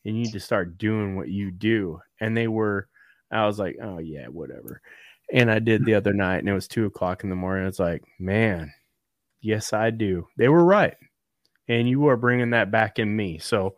[0.05, 2.01] and you need to start doing what you do.
[2.21, 2.89] And they were,
[3.31, 4.83] I was like, Oh, yeah, whatever.
[5.33, 7.67] And I did the other night and it was two o'clock in the morning.
[7.67, 8.73] It's like, Man,
[9.41, 10.27] yes, I do.
[10.37, 10.95] They were right.
[11.69, 13.39] And you are bringing that back in me.
[13.39, 13.75] So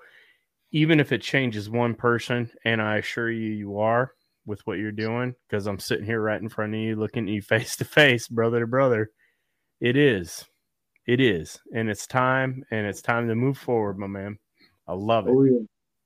[0.73, 4.11] even if it changes one person, and I assure you, you are
[4.45, 7.33] with what you're doing, because I'm sitting here right in front of you, looking at
[7.33, 9.11] you face to face, brother to brother.
[9.81, 10.45] It is.
[11.07, 11.61] It is.
[11.73, 14.39] And it's time, and it's time to move forward, my man.
[14.89, 15.31] I love it.
[15.33, 15.61] Oh yeah,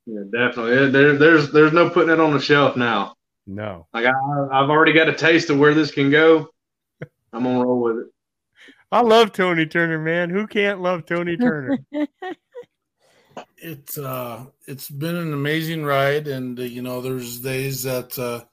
[0.07, 0.75] yeah, definitely.
[0.75, 3.15] Yeah, There, there's there's no putting it on the shelf now.
[3.49, 3.87] No.
[3.95, 4.11] Like I,
[4.53, 6.51] I've already got a taste of where this can go.
[7.33, 8.07] I'm gonna roll with it.
[8.93, 10.29] I love Tony Turner, man.
[10.29, 11.79] Who can't love Tony Turner?
[13.61, 18.45] It's uh, it's been an amazing ride, and uh, you know, there's days that uh,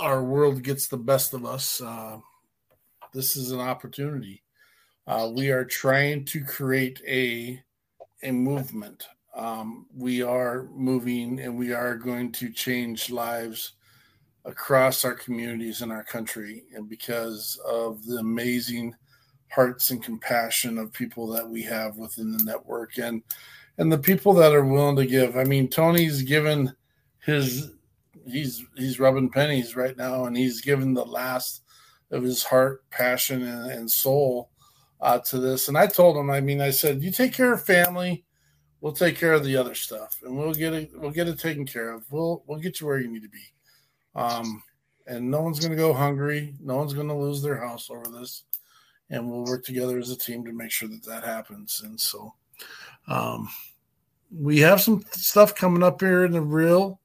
[0.00, 1.80] our world gets the best of us.
[1.80, 2.18] Uh,
[3.12, 4.42] this is an opportunity.
[5.06, 7.62] Uh, we are trying to create a
[8.22, 9.06] a movement.
[9.34, 13.74] Um, we are moving, and we are going to change lives
[14.44, 18.94] across our communities in our country, and because of the amazing
[19.50, 23.22] hearts and compassion of people that we have within the network, and
[23.78, 25.36] and the people that are willing to give.
[25.36, 26.72] I mean, Tony's given
[27.20, 27.70] his
[28.26, 31.62] he's he's rubbing pennies right now, and he's given the last
[32.10, 34.50] of his heart, passion, and, and soul
[35.00, 35.68] uh, to this.
[35.68, 38.24] And I told him, I mean, I said, you take care of family,
[38.80, 41.66] we'll take care of the other stuff, and we'll get it we'll get it taken
[41.66, 42.10] care of.
[42.10, 43.44] We'll we'll get you where you need to be.
[44.14, 44.62] Um,
[45.06, 46.54] and no one's going to go hungry.
[46.60, 48.44] No one's going to lose their house over this.
[49.10, 51.82] And we'll work together as a team to make sure that that happens.
[51.84, 52.32] And so,
[53.08, 53.48] um,
[54.32, 57.00] we have some stuff coming up here in the real,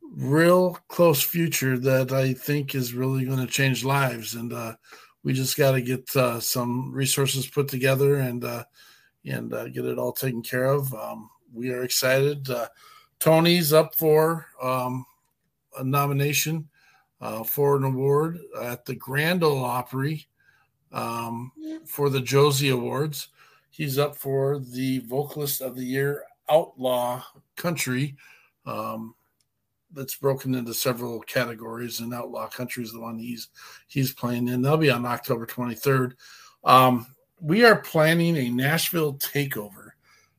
[0.00, 4.34] real close future that I think is really going to change lives.
[4.34, 4.76] And uh,
[5.22, 8.64] we just got to get uh, some resources put together and uh,
[9.26, 10.94] and uh, get it all taken care of.
[10.94, 12.48] Um, we are excited.
[12.48, 12.68] Uh,
[13.18, 15.04] Tony's up for um,
[15.84, 16.68] nomination
[17.20, 20.26] uh, for an award at the Grand Ole Opry
[20.92, 21.52] um,
[21.86, 23.28] for the Josie Awards.
[23.70, 27.22] He's up for the Vocalist of the Year Outlaw
[27.56, 28.16] Country.
[28.64, 29.14] Um,
[29.92, 33.48] that's broken into several categories, and Outlaw Country is the one he's
[33.86, 34.62] he's playing in.
[34.62, 36.12] They'll be on October 23rd.
[36.64, 37.06] Um,
[37.40, 39.90] we are planning a Nashville takeover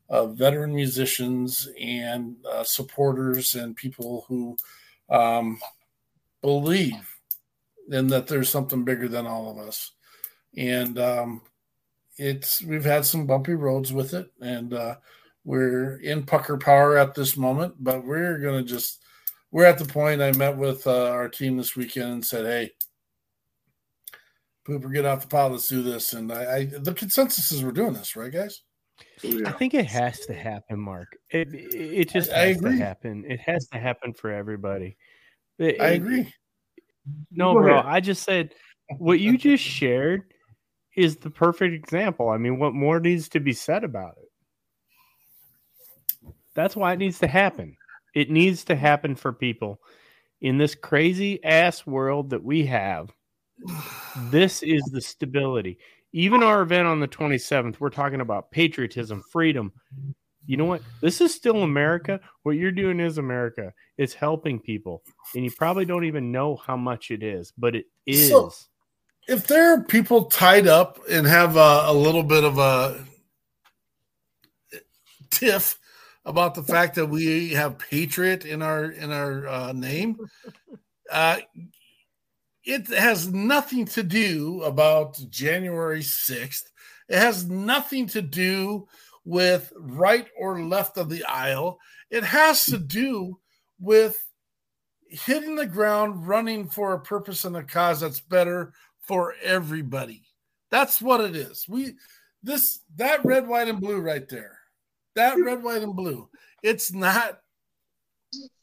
[0.10, 4.58] of veteran musicians and uh, supporters and people who
[5.10, 5.60] um,
[6.42, 6.94] believe
[7.90, 9.92] in that there's something bigger than all of us.
[10.56, 11.42] And um,
[12.18, 14.96] it's we've had some bumpy roads with it, and uh,
[15.44, 17.76] we're in pucker power at this moment.
[17.80, 19.04] But we're gonna just
[19.52, 20.22] we're at the point.
[20.22, 22.72] I met with uh, our team this weekend and said, "Hey,
[24.68, 25.52] Pooper, get off the pot.
[25.52, 28.62] Let's do this." And I, I the consensus is we're doing this, right, guys?
[29.46, 31.18] I think it has to happen, Mark.
[31.32, 32.80] It it just I has to agree.
[32.80, 33.26] happen.
[33.28, 34.96] It has to happen for everybody.
[35.58, 36.34] It- I it- agree.
[37.32, 37.74] No, Go bro.
[37.80, 37.86] ahead.
[37.86, 38.54] I just said
[38.98, 40.24] what you just shared
[40.96, 42.30] is the perfect example.
[42.30, 44.32] I mean, what more needs to be said about it?
[46.54, 47.78] That's why it needs to happen.
[48.16, 49.80] It needs to happen for people
[50.42, 53.12] in this crazy ass world that we have.
[54.32, 55.78] This is the stability.
[56.18, 59.72] Even our event on the 27th, we're talking about patriotism, freedom.
[60.48, 60.82] You know what?
[61.00, 62.20] This is still America.
[62.42, 63.72] What you're doing is America.
[64.00, 65.04] It's helping people.
[65.36, 68.30] And you probably don't even know how much it is, but it is.
[68.30, 68.52] So-
[69.28, 73.06] if there are people tied up and have a, a little bit of a
[75.30, 75.78] tiff
[76.26, 80.18] about the fact that we have patriot in our in our uh, name
[81.12, 81.38] uh,
[82.68, 86.66] it has nothing to do about january 6th
[87.10, 88.88] it has nothing to do
[89.26, 91.80] with right or left of the aisle
[92.10, 93.40] it has to do
[93.80, 94.18] with
[95.10, 100.24] hitting the ground running for a purpose and a cause that's better for everybody.
[100.70, 101.66] That's what it is.
[101.68, 101.94] We
[102.44, 104.60] this that red, white, and blue right there.
[105.16, 106.30] That red, white, and blue.
[106.62, 107.40] It's not.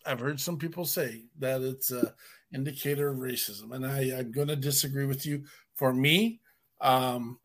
[0.06, 2.14] I've heard some people say that it's a
[2.54, 5.44] indicator of racism, and I, I'm going to disagree with you.
[5.74, 6.40] For me,
[6.80, 7.38] um,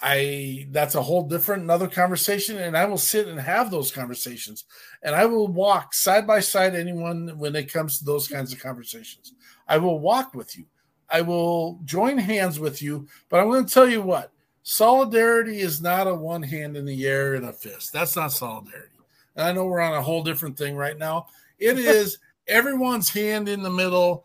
[0.00, 4.64] I that's a whole different another conversation, and I will sit and have those conversations,
[5.02, 8.60] and I will walk side by side anyone when it comes to those kinds of
[8.60, 9.34] conversations.
[9.66, 10.64] I will walk with you.
[11.10, 15.80] I will join hands with you, but I'm going to tell you what solidarity is
[15.80, 17.92] not a one hand in the air and a fist.
[17.92, 18.92] That's not solidarity.
[19.34, 21.26] And I know we're on a whole different thing right now.
[21.58, 24.24] It is everyone's hand in the middle,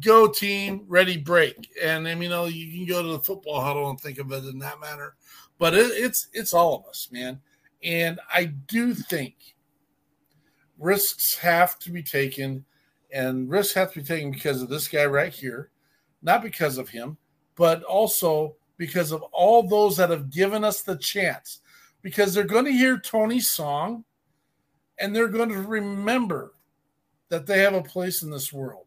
[0.00, 1.70] go team, ready, break.
[1.82, 4.32] And I mean, you know, you can go to the football huddle and think of
[4.32, 5.14] it in that manner,
[5.58, 7.40] but it, it's it's all of us, man.
[7.82, 9.34] And I do think
[10.78, 12.64] risks have to be taken,
[13.12, 15.70] and risks have to be taken because of this guy right here
[16.22, 17.16] not because of him,
[17.56, 21.60] but also because of all those that have given us the chance.
[22.02, 24.04] Because they're going to hear Tony's song
[24.98, 26.54] and they're going to remember
[27.28, 28.86] that they have a place in this world.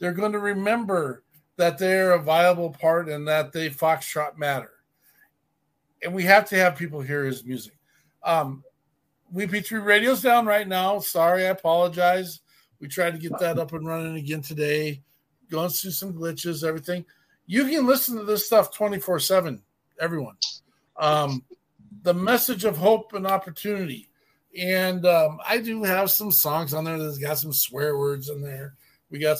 [0.00, 1.22] They're going to remember
[1.56, 4.72] that they're a viable part and that they foxtrot matter.
[6.02, 7.74] And we have to have people hear his music.
[8.24, 8.64] Um,
[9.34, 10.98] WP3 Radio's down right now.
[10.98, 12.40] Sorry, I apologize.
[12.80, 15.02] We tried to get that up and running again today
[15.50, 17.04] going through some glitches, everything.
[17.46, 19.60] You can listen to this stuff 24 7,
[20.00, 20.36] everyone.
[20.96, 21.44] Um,
[22.02, 24.08] the message of hope and opportunity.
[24.58, 28.40] And um, I do have some songs on there that's got some swear words in
[28.40, 28.74] there.
[29.10, 29.38] We got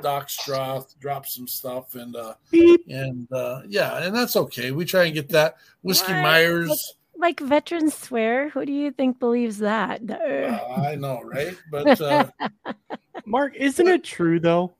[0.00, 4.70] Doc Stroth drop some stuff and uh and uh yeah, and that's okay.
[4.70, 5.56] We try and get that.
[5.82, 6.22] Whiskey What?
[6.22, 8.48] Myers, Like veterans swear.
[8.50, 10.00] Who do you think believes that?
[10.10, 11.56] Uh, I know, right?
[11.70, 12.28] But uh
[13.26, 14.72] Mark, isn't it true though?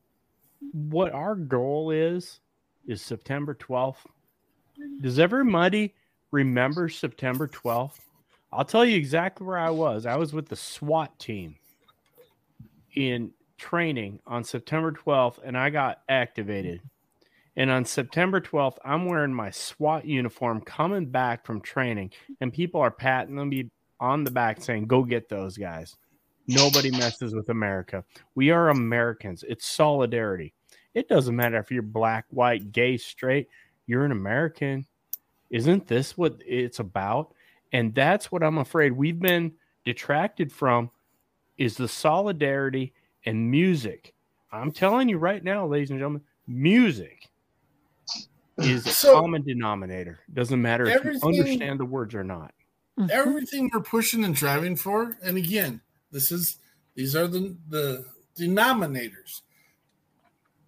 [0.72, 2.40] What our goal is
[2.86, 3.96] is September 12th.
[5.00, 5.94] Does everybody
[6.30, 7.98] remember September 12th?
[8.52, 10.04] I'll tell you exactly where I was.
[10.06, 11.56] I was with the SWAT team
[12.94, 13.30] in
[13.62, 16.80] training on September 12th and I got activated.
[17.54, 22.10] And on September 12th, I'm wearing my SWAT uniform coming back from training,
[22.40, 23.70] and people are patting me
[24.00, 25.96] on the back saying, Go get those guys.
[26.48, 28.02] Nobody messes with America.
[28.34, 29.44] We are Americans.
[29.46, 30.54] It's solidarity.
[30.94, 33.48] It doesn't matter if you're black, white, gay, straight,
[33.86, 34.86] you're an American.
[35.50, 37.32] Isn't this what it's about?
[37.72, 39.52] And that's what I'm afraid we've been
[39.84, 40.90] detracted from
[41.58, 42.92] is the solidarity
[43.26, 44.14] and music.
[44.50, 47.28] I'm telling you right now, ladies and gentlemen, music
[48.58, 50.20] is a common denominator.
[50.34, 52.52] Doesn't matter if you understand the words or not.
[52.98, 53.08] Mhm.
[53.08, 55.80] everything we're pushing and driving for and again
[56.10, 56.58] this is
[56.94, 58.04] these are the the
[58.38, 59.40] denominators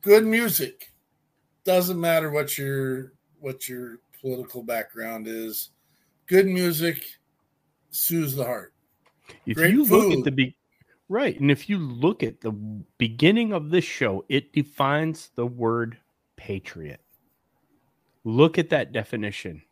[0.00, 0.94] good music
[1.64, 5.72] doesn't matter what your what your political background is
[6.26, 7.04] good music
[7.90, 8.72] soothes the heart
[9.44, 10.56] If Great you look at the be-
[11.08, 12.52] right, and if you look at the
[12.98, 15.98] beginning of this show, it defines the word
[16.36, 17.00] patriot.
[18.24, 19.62] Look at that definition.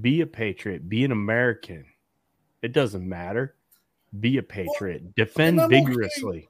[0.00, 1.86] Be a patriot, be an American.
[2.62, 3.54] It doesn't matter.
[4.18, 5.14] Be a patriot.
[5.14, 5.84] Defend I'm okay.
[5.84, 6.48] vigorously.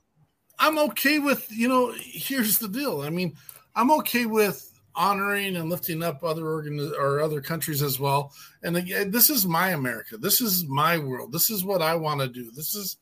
[0.60, 3.32] i'm okay with you know here's the deal i mean
[3.76, 8.32] i'm okay with honoring and lifting up other organ or other countries as well
[8.64, 12.20] and again this is my america this is my world this is what i want
[12.20, 12.96] to do this is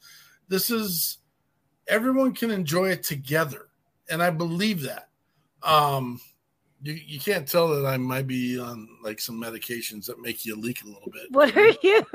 [0.48, 1.18] this is
[1.88, 3.68] everyone can enjoy it together
[4.10, 5.08] and i believe that
[5.62, 6.20] um
[6.82, 10.54] you, you can't tell that i might be on like some medications that make you
[10.56, 12.06] leak a little bit What are you?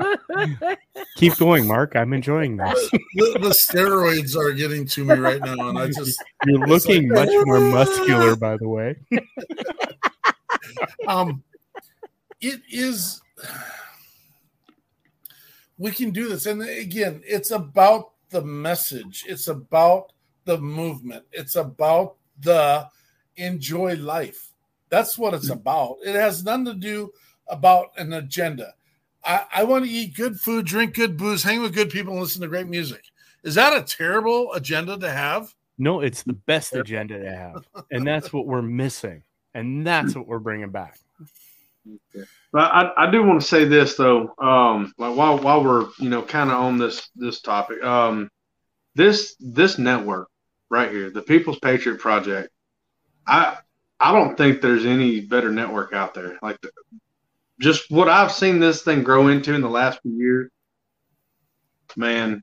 [1.16, 1.96] Keep going, Mark.
[1.96, 2.90] I'm enjoying this.
[2.90, 7.26] the, the steroids are getting to me right now and i just You're looking like-
[7.28, 8.96] much more muscular, by the way.
[11.08, 11.42] um
[12.40, 13.20] it is
[15.78, 19.24] we can do this and again it's about the message.
[19.28, 20.12] It's about
[20.44, 21.24] the movement.
[21.30, 22.88] It's about the
[23.36, 24.52] enjoy life.
[24.88, 25.54] That's what it's mm.
[25.54, 25.98] about.
[26.04, 27.12] It has nothing to do
[27.48, 28.74] about an agenda.
[29.24, 32.22] I, I want to eat good food drink good booze hang with good people and
[32.22, 33.04] listen to great music.
[33.44, 35.54] Is that a terrible agenda to have?
[35.78, 37.66] No, it's the best agenda to have.
[37.90, 39.22] And that's what we're missing.
[39.54, 40.98] And that's what we're bringing back.
[42.52, 46.10] But I, I do want to say this though, um, like while while we're you
[46.10, 48.28] know kind of on this this topic, um,
[48.94, 50.28] this this network
[50.70, 52.50] right here, the People's Patriot Project,
[53.26, 53.56] I
[53.98, 56.38] I don't think there's any better network out there.
[56.42, 56.70] Like the,
[57.60, 60.50] just what I've seen this thing grow into in the last few years,
[61.96, 62.42] man,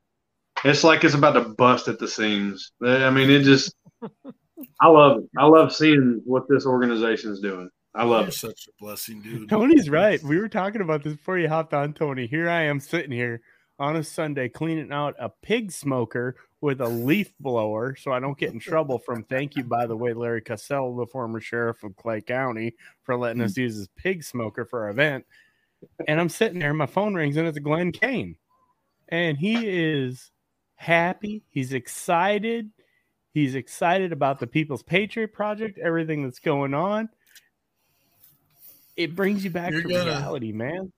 [0.64, 2.72] it's like it's about to bust at the seams.
[2.82, 3.74] I mean, it just,
[4.80, 5.30] I love it.
[5.38, 7.68] I love seeing what this organization is doing.
[7.94, 8.34] I love You're it.
[8.34, 10.22] such a blessing dude Tony's right.
[10.22, 12.26] We were talking about this before you hopped on, Tony.
[12.26, 13.42] Here I am sitting here
[13.78, 18.38] on a Sunday cleaning out a pig smoker with a leaf blower so I don't
[18.38, 21.96] get in trouble from thank you, by the way, Larry Cassell, the former sheriff of
[21.96, 25.24] Clay County, for letting us use his pig smoker for our event.
[26.06, 28.36] And I'm sitting there, my phone rings, and it's Glenn Kane.
[29.08, 30.30] And he is
[30.74, 31.42] happy.
[31.48, 32.70] He's excited.
[33.32, 37.08] He's excited about the People's Patriot Project, everything that's going on.
[39.00, 40.92] It brings you back You're to gonna- reality, man.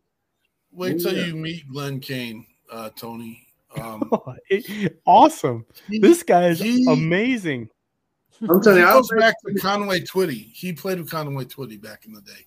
[0.72, 1.26] Wait till Yeah.
[1.26, 3.46] you meet Glenn Kane, uh, Tony.
[3.76, 4.10] Um,
[4.50, 5.64] It- awesome.
[5.88, 7.68] he, This guy is he- amazing.
[8.40, 10.50] I'm telling you, I goes was back to Conway Twitty.
[10.52, 12.44] He played with Conway Twitty back in the day.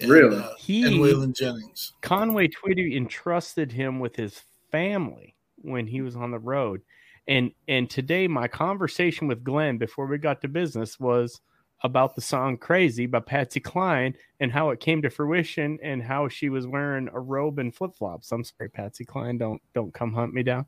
[0.00, 0.36] And, Really?
[0.36, 1.92] Uh, He and Waylon Jennings.
[2.00, 4.42] Conway Twitty entrusted him with his
[4.72, 6.82] family when he was on the road.
[7.28, 11.40] And and today my conversation with Glenn before we got to business was
[11.82, 16.28] about the song Crazy by Patsy Cline and how it came to fruition and how
[16.28, 18.30] she was wearing a robe and flip-flops.
[18.32, 20.66] I'm sorry, Patsy Cline, don't don't come hunt me down.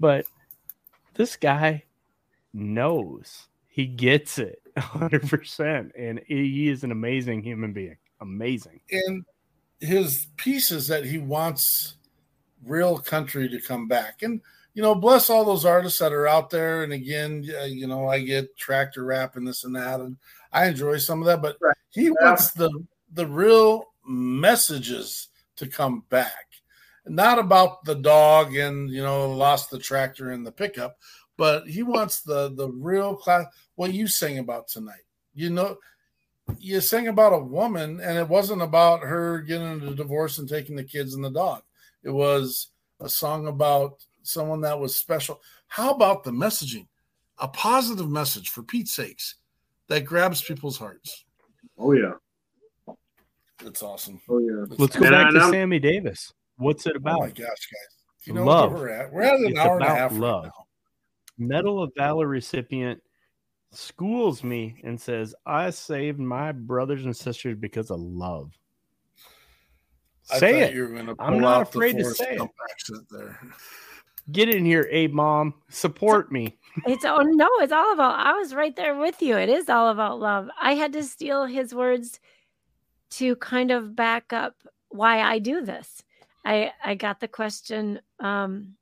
[0.00, 0.26] But
[1.14, 1.84] this guy
[2.52, 3.48] knows.
[3.68, 7.96] He gets it 100% and he is an amazing human being.
[8.20, 8.80] Amazing.
[8.90, 9.24] And
[9.80, 11.96] his pieces that he wants
[12.64, 14.22] real country to come back.
[14.22, 14.40] And,
[14.74, 16.82] you know, bless all those artists that are out there.
[16.82, 20.00] And again, you know, I get tractor rap and this and that.
[20.00, 20.16] And
[20.52, 21.40] I enjoy some of that.
[21.40, 21.76] But Right.
[21.90, 22.70] he wants the,
[23.12, 26.46] the real messages to come back.
[27.06, 30.96] Not about the dog and, you know, lost the tractor and the pickup,
[31.36, 35.02] but he wants the the real class what you sang about tonight
[35.34, 35.76] you know
[36.58, 40.76] you sang about a woman and it wasn't about her getting a divorce and taking
[40.76, 41.62] the kids and the dog
[42.02, 42.68] it was
[43.00, 46.86] a song about someone that was special how about the messaging
[47.38, 49.36] a positive message for pete's sakes
[49.88, 51.24] that grabs people's hearts
[51.78, 52.12] Oh yeah.
[53.62, 54.64] That's awesome Oh yeah.
[54.78, 56.32] Let's go And back I- to I'm- Sammy Davis.
[56.56, 57.34] What's it oh my about?
[57.34, 58.72] gosh guys you know Love.
[58.72, 60.44] where we're at we're at an It's hour and a about half right love.
[60.44, 60.66] now.
[61.36, 63.02] Medal of Valor recipient
[63.72, 68.52] schools me and says, I saved my brothers and sisters because of love.
[70.30, 70.74] I Say thought it.
[70.74, 72.42] you were going to I'm not out the afraid to say it.
[73.10, 73.40] There
[74.32, 75.54] Get in here, Abe mom.
[75.68, 76.56] Support me.
[76.86, 79.36] It's oh no, it's all about I was right there with you.
[79.36, 80.48] It is all about love.
[80.60, 82.20] I had to steal his words
[83.10, 84.54] to kind of back up
[84.88, 86.02] why I do this.
[86.44, 88.74] I I got the question um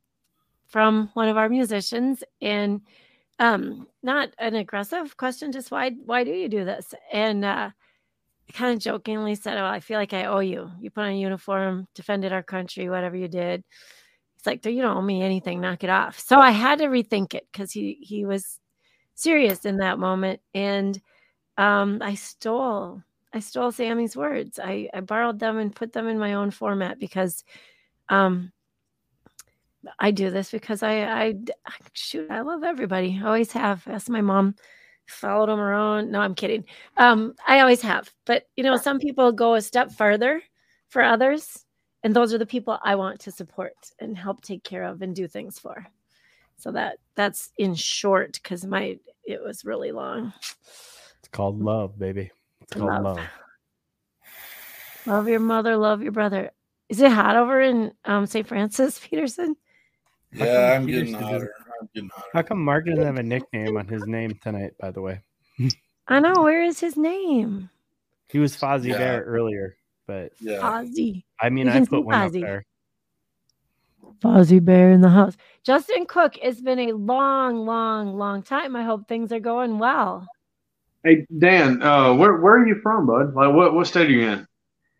[0.69, 2.81] from one of our musicians and
[3.39, 7.71] um not an aggressive question just why why do you do this and uh
[8.55, 11.19] kind of jokingly said oh i feel like i owe you you put on a
[11.19, 13.63] uniform defended our country whatever you did
[14.43, 17.33] it's like you don't owe me anything knock it off so i had to rethink
[17.33, 18.59] it because he he was
[19.15, 21.01] serious in that moment and
[21.59, 23.01] um i stole
[23.33, 26.99] i stole sammy's words i i borrowed them and put them in my own format
[26.99, 27.45] because
[28.09, 28.51] um
[29.99, 31.35] I do this because I, I,
[31.93, 33.21] shoot, I love everybody.
[33.21, 33.83] I always have.
[33.89, 34.55] Ask my mom,
[35.09, 36.13] followed them around.
[36.13, 36.65] No, I'm kidding.
[36.97, 38.09] Um, I always have.
[38.25, 40.41] But you know, some people go a step further
[40.89, 41.65] for others,
[42.03, 45.15] and those are the people I want to support and help take care of and
[45.15, 45.87] do things for.
[46.57, 50.33] So that that's in short because my it was really long.
[51.19, 52.31] It's called love, baby.
[52.61, 53.17] It's called love.
[53.17, 53.27] love.
[55.07, 56.51] Love your mother, love your brother.
[56.89, 58.47] Is it hot over in um, St.
[58.47, 59.57] Francis, Peterson?
[60.33, 61.53] Yeah, I'm getting, hotter.
[61.81, 62.29] I'm getting hotter.
[62.33, 64.75] How come Mark doesn't have a nickname on his name tonight?
[64.79, 65.21] By the way,
[66.07, 67.71] I know where is his name.
[68.29, 68.99] He was Fozzie yeah.
[68.99, 69.77] Bear earlier,
[70.13, 70.59] but yeah.
[70.59, 71.25] Fozzie.
[71.41, 72.37] I mean, I put one Fozzie.
[72.37, 72.67] up there.
[74.21, 75.37] Fozzie Bear in the house.
[75.65, 78.77] Justin Cook, it's been a long, long, long time.
[78.77, 80.27] I hope things are going well.
[81.03, 83.35] Hey Dan, uh, where where are you from, bud?
[83.35, 84.47] Like, what what state are you in?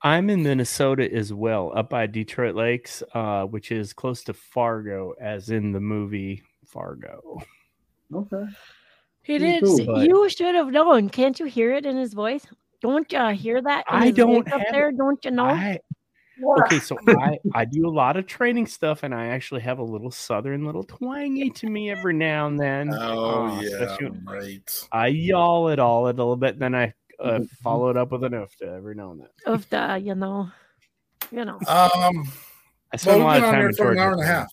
[0.03, 5.13] I'm in Minnesota as well, up by Detroit Lakes, uh, which is close to Fargo,
[5.21, 7.41] as in the movie Fargo.
[8.13, 8.45] Okay.
[9.23, 9.63] He did.
[9.63, 11.09] Cool, you should have known.
[11.09, 12.47] Can't you hear it in his voice?
[12.83, 13.85] Don't you hear that?
[13.89, 14.91] I don't up there.
[14.91, 15.45] Don't you know?
[15.45, 15.79] I,
[16.61, 19.85] okay, so I I do a lot of training stuff, and I actually have a
[19.85, 22.93] little southern, little twangy to me every now and then.
[22.93, 24.89] Oh uh, yeah, right.
[24.91, 28.33] I y'all it all a little bit, then I uh, follow it up with an
[28.33, 29.29] oofta every now and then.
[29.47, 30.51] Oofta, you know,
[31.31, 31.59] you know.
[31.69, 32.29] Um,
[32.93, 34.49] I spent well, a lot of time for an hour and a half.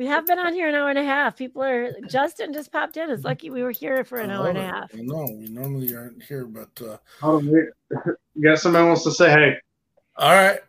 [0.00, 1.36] We have been on here an hour and a half.
[1.36, 3.10] People are Justin just popped in.
[3.10, 4.94] It's lucky we were here for an hour and a half.
[4.94, 7.42] No, we normally aren't here, but uh oh,
[8.40, 9.56] guess somebody wants to say hey.
[10.16, 10.60] All right.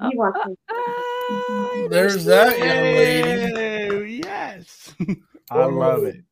[0.00, 4.22] Uh, uh, There's that young lady.
[4.24, 4.94] Yes.
[5.50, 6.24] I love it.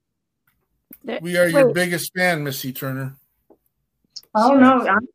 [1.05, 3.15] There, we are your biggest fan, Missy Turner.
[4.35, 5.07] Oh no, I'm,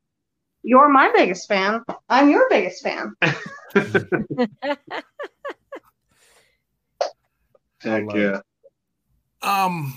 [0.61, 1.83] you're my biggest fan.
[2.09, 3.15] I'm your biggest fan.
[7.81, 8.41] Heck yeah.
[9.41, 9.93] Um,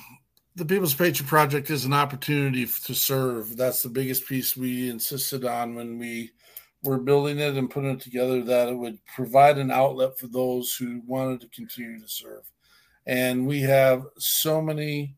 [0.57, 3.57] the People's Patriot Project is an opportunity to serve.
[3.57, 6.33] That's the biggest piece we insisted on when we
[6.83, 8.43] were building it and putting it together.
[8.43, 12.51] That it would provide an outlet for those who wanted to continue to serve.
[13.07, 15.17] And we have so many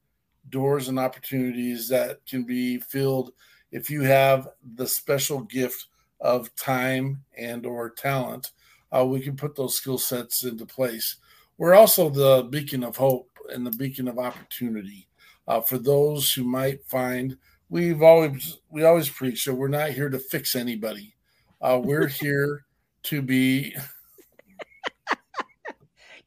[0.48, 3.32] doors and opportunities that can be filled
[3.70, 5.86] if you have the special gift
[6.20, 8.52] of time and or talent
[8.92, 11.16] uh, we can put those skill sets into place
[11.58, 15.08] we're also the beacon of hope and the beacon of opportunity
[15.48, 17.36] uh, for those who might find
[17.68, 21.14] we've always we always preach that we're not here to fix anybody
[21.60, 22.64] uh, we're here
[23.02, 23.74] to be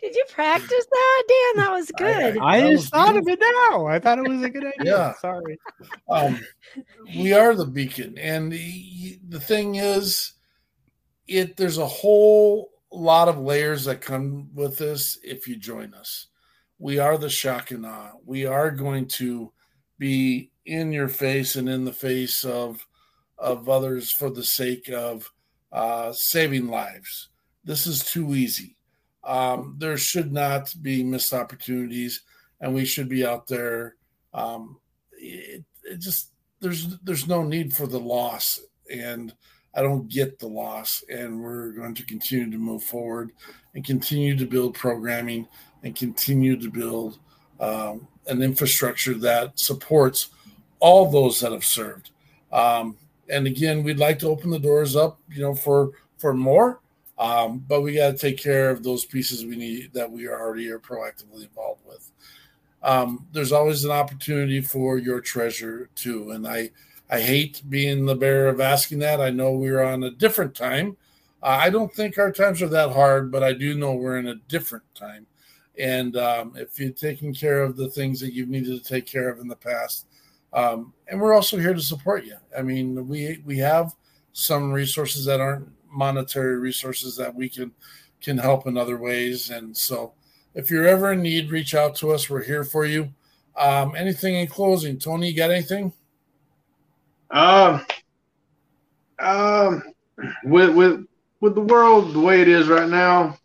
[0.02, 1.64] did you practice that, Dan?
[1.64, 2.38] That was good.
[2.38, 3.88] I, I just thought of it now.
[3.88, 4.74] I thought it was a good idea.
[4.84, 5.14] Yeah.
[5.16, 5.58] Sorry.
[6.10, 6.40] Um,
[7.18, 10.34] we are the beacon, and the, the thing is,
[11.28, 16.28] it there's a whole lot of layers that come with this if you join us.
[16.78, 17.28] We are the
[17.86, 18.12] awe.
[18.26, 19.52] We are going to
[19.98, 22.86] be in your face and in the face of
[23.38, 25.30] of others for the sake of
[25.72, 27.30] uh, saving lives.
[27.64, 28.76] This is too easy
[29.26, 32.22] um, there should not be missed opportunities,
[32.62, 33.96] and we should be out there.
[34.34, 34.80] Um,
[35.14, 38.60] it, it just there's there's no need for the loss,
[38.90, 39.34] and
[39.76, 43.32] I don't get the loss, and we're going to continue to move forward
[43.74, 45.48] and continue to build programming
[45.84, 47.20] and continue to build
[47.60, 50.30] um, an infrastructure that supports
[50.80, 52.12] all those that have served.
[52.52, 52.98] Um,
[53.30, 56.80] and again, we'd like to open the doors up, you know, for for more.
[57.18, 60.40] Um, but we got to take care of those pieces we need that we are
[60.40, 62.12] already are proactively involved with.
[62.84, 66.72] Um, there's always an opportunity for your treasure too, and I
[67.10, 69.22] I hate being the bearer of asking that.
[69.22, 70.98] I know we're on a different time.
[71.44, 74.28] Uh, I don't think our times are that hard, but I do know we're in
[74.28, 75.28] a different time.
[75.78, 79.30] And um, if you're taking care of the things that you've needed to take care
[79.30, 80.08] of in the past,
[80.54, 82.38] um, and we're also here to support you.
[82.58, 83.94] I mean, we we have
[84.32, 87.72] some resources that aren't monetary resources that we can
[88.22, 89.50] can help in other ways.
[89.50, 90.14] And so
[90.56, 92.30] If you're ever in need, reach out to us.
[92.30, 93.14] We're here for you.
[93.58, 95.30] Um, anything in closing, Tony?
[95.30, 95.92] You got anything?
[97.32, 97.86] Um,
[99.20, 99.84] um,
[100.44, 101.06] with with
[101.42, 103.38] with the world the way it is right now,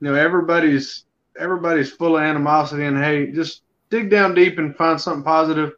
[0.00, 1.04] you know, everybody's
[1.38, 3.34] everybody's full of animosity and hate.
[3.34, 5.72] Just dig down deep and find something positive,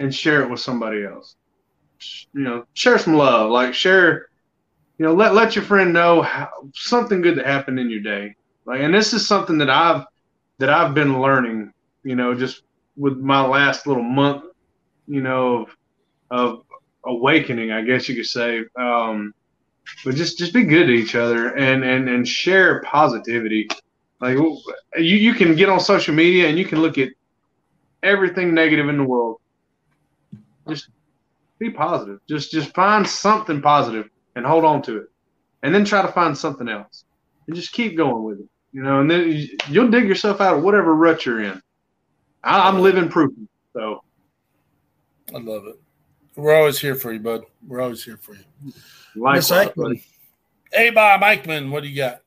[0.00, 1.36] and share it with somebody else.
[2.32, 3.50] You know, share some love.
[3.50, 4.28] Like share,
[4.98, 8.34] you know, let let your friend know how, something good that happened in your day.
[8.64, 10.04] Like, and this is something that I've
[10.58, 11.72] that I've been learning.
[12.02, 12.62] You know, just
[12.96, 14.44] with my last little month,
[15.06, 15.70] you know, of,
[16.30, 16.65] of
[17.06, 18.64] awakening, I guess you could say.
[18.76, 19.34] Um,
[20.04, 23.68] but just just be good to each other and and and share positivity.
[24.20, 24.60] Like you
[24.96, 27.10] you can get on social media and you can look at
[28.02, 29.40] everything negative in the world.
[30.68, 30.88] Just
[31.58, 32.20] be positive.
[32.28, 35.10] Just just find something positive and hold on to it,
[35.62, 37.04] and then try to find something else,
[37.46, 38.48] and just keep going with it.
[38.72, 41.62] You know, and then you'll dig yourself out of whatever rut you're in.
[42.42, 43.32] I, am living proof.
[43.72, 44.02] So
[45.34, 45.80] I love it.
[46.36, 47.44] We're always here for you, bud.
[47.66, 48.72] We're always here for you.
[49.14, 50.02] Miss Eichmann.
[50.72, 52.20] Hey, Bob Eichmann, what do you got?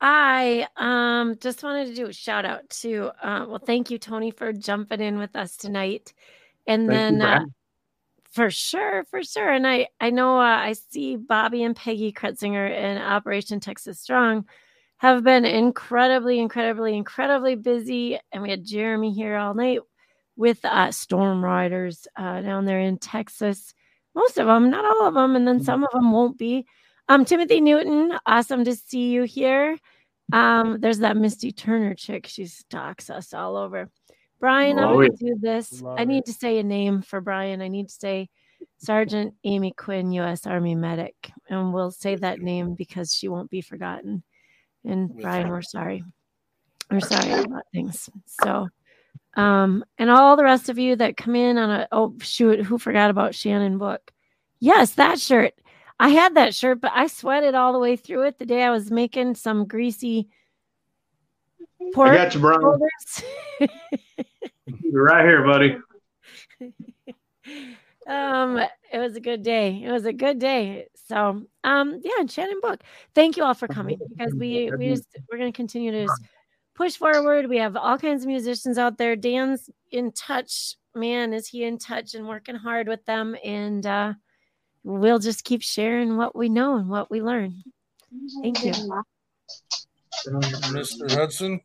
[0.00, 4.30] I um just wanted to do a shout out to uh, well, thank you, Tony,
[4.30, 6.12] for jumping in with us tonight,
[6.66, 7.44] and Thank then for, uh,
[8.30, 12.70] for sure, for sure, and I I know uh, I see Bobby and Peggy Kretzinger
[12.70, 14.46] in Operation Texas Strong
[14.98, 19.80] have been incredibly, incredibly, incredibly busy, and we had Jeremy here all night
[20.36, 23.74] with uh, storm riders uh, down there in Texas.
[24.14, 25.64] Most of them, not all of them, and then Mm-hmm.
[25.64, 26.66] some of them won't be.
[27.08, 29.76] Um, Timothy Newton, awesome to see you here.
[30.32, 32.26] Um, there's that Misty Turner chick.
[32.26, 33.90] She stalks us all over.
[34.40, 35.82] Brian, I'm Oh, going to do this.
[35.82, 36.26] Love I need it.
[36.26, 37.60] to say a name for Brian.
[37.62, 38.28] I need to say
[38.78, 40.46] Sergeant Amy Quinn, U.S.
[40.46, 41.14] Army medic,
[41.48, 44.22] and we'll say that name because she won't be forgotten.
[44.84, 46.04] And Brian, we're sorry.
[46.90, 48.08] We're sorry about things.
[48.26, 48.68] So,
[49.36, 52.78] um, and all the rest of you that come in on a oh shoot, who
[52.78, 54.12] forgot about Shannon Book?
[54.60, 55.54] Yes, that shirt.
[55.98, 58.70] I had that shirt, but I sweated all the way through it the day I
[58.70, 60.28] was making some greasy
[61.80, 62.78] I pork got you, Brian.
[64.82, 65.76] You're right here, buddy.
[68.06, 68.58] um
[68.92, 72.82] it was a good day it was a good day so um yeah shannon book
[73.14, 76.22] thank you all for coming because we we just we're going to continue to just
[76.74, 81.46] push forward we have all kinds of musicians out there dan's in touch man is
[81.48, 84.12] he in touch and working hard with them and uh
[84.82, 87.62] we'll just keep sharing what we know and what we learn
[88.42, 88.72] Thank you.
[90.28, 91.10] Mr.
[91.10, 91.60] Hudson.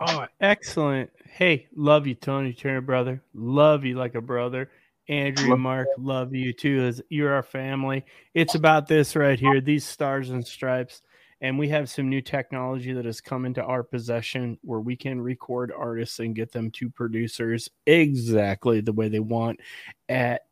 [0.00, 1.10] Oh, excellent.
[1.24, 3.22] Hey, love you, Tony Turner, brother.
[3.34, 4.70] Love you like a brother.
[5.08, 6.82] Andrea, Love- Mark, love you too.
[6.82, 8.04] As you're our family.
[8.34, 11.02] It's about this right here, these stars and stripes.
[11.40, 15.20] And we have some new technology that has come into our possession where we can
[15.20, 19.60] record artists and get them to producers exactly the way they want
[20.08, 20.42] at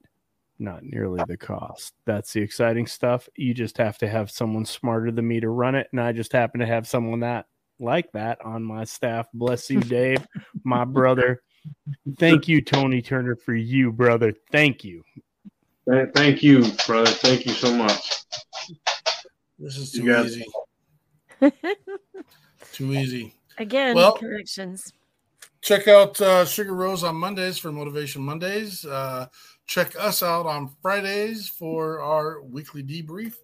[0.59, 1.95] not nearly the cost.
[2.07, 3.29] That's the exciting stuff.
[3.37, 5.89] You just have to have someone smarter than me to run it.
[5.93, 7.47] And I just happen to have someone that
[7.81, 9.27] like that on my staff.
[9.33, 10.27] Bless you, Dave,
[10.65, 11.43] my brother.
[12.19, 14.33] Thank you, Tony Turner, for you, brother.
[14.53, 15.03] Thank you.
[16.15, 17.11] Thank you, brother.
[17.11, 18.25] Thank you so much.
[19.59, 20.33] This is You too got it.
[20.33, 20.45] easy.
[22.73, 23.35] Too easy.
[23.59, 24.93] again Well- corrections
[25.61, 28.85] Check out uh, Sugar Rose on Mondays for Motivation Mondays.
[28.85, 29.29] Uh,
[29.67, 33.37] check us out on Fridays for our weekly debrief.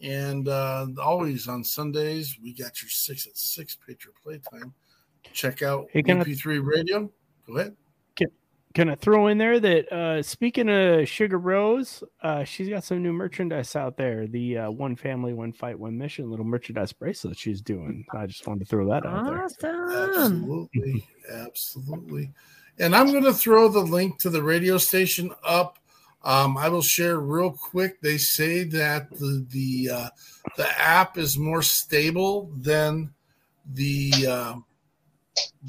[0.00, 4.72] And uh, always on Sundays, we got your six at six Patriot Playtime.
[5.34, 7.12] Check out Hey, MP3 Radio.
[7.46, 7.76] Go ahead.
[8.78, 13.02] Can I throw in there that uh, speaking of Sugar Rose, uh, she's got some
[13.02, 14.28] new merchandise out there.
[14.28, 18.06] The uh, One Family, One Fight, One Mission little merchandise bracelet she's doing.
[18.14, 19.42] I just wanted to throw that out there.
[19.42, 21.04] awesome Absolutely.
[21.28, 22.32] Absolutely.
[22.78, 25.80] And I'm going to throw the link to the radio station up.
[26.22, 28.00] Um, I will share real quick.
[28.00, 30.08] They say that the the uh,
[30.56, 33.12] the app is more stable than
[33.72, 34.54] the uh,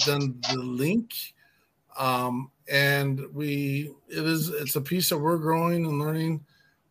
[0.06, 1.12] than the link,
[2.00, 6.44] um, and we it is it's a piece that we're growing and learning.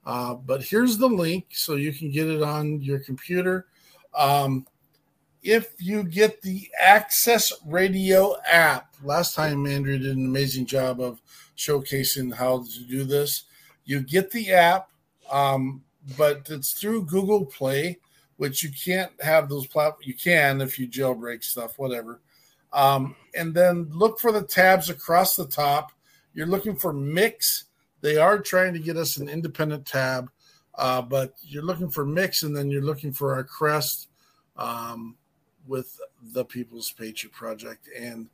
[0.06, 3.66] Uh, but here's the link so you can get it on your computer.
[4.16, 4.66] Um,
[5.42, 11.20] if you get the Access Radio app, last time Andrea did an amazing job of
[11.56, 13.44] showcasing how to do this.
[13.84, 14.90] You get the app,
[15.30, 15.82] um,
[16.16, 17.98] but it's through Google Play,
[18.36, 20.06] which you can't have those platforms.
[20.06, 22.20] You can if you jailbreak stuff, whatever.
[22.72, 25.92] Um, and then look for the tabs across the top.
[26.34, 27.64] You're looking for Mix.
[28.00, 30.30] They are trying to get us an independent tab,
[30.76, 34.08] uh, but you're looking for Mix, and then you're looking for our Crest.
[34.56, 35.16] Um,
[35.68, 36.00] with
[36.32, 38.28] the People's Patriot Project and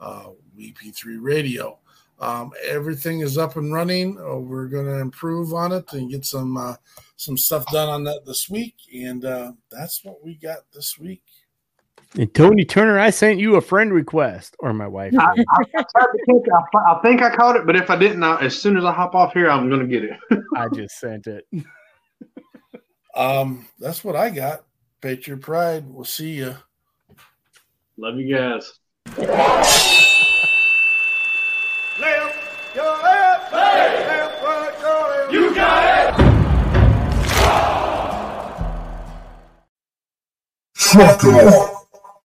[0.00, 1.78] uh, WP3 Radio.
[2.18, 4.18] Um, everything is up and running.
[4.18, 6.74] Uh, we're going to improve on it and get some uh,
[7.16, 11.22] some stuff done on that this week, and uh, that's what we got this week.
[12.18, 15.14] And Tony Turner, I sent you a friend request, or my wife.
[15.18, 15.24] I.
[15.24, 18.22] I, I tried to think, I, I think I caught it, but if I didn't,
[18.22, 20.18] I, as soon as I hop off here, I'm going to get it.
[20.56, 21.46] I just sent it.
[23.14, 24.64] Um, that's what I got.
[25.00, 25.84] Patriot Pride.
[25.88, 26.56] We'll see you.
[27.96, 28.72] Love you guys.
[40.76, 41.71] Truck off.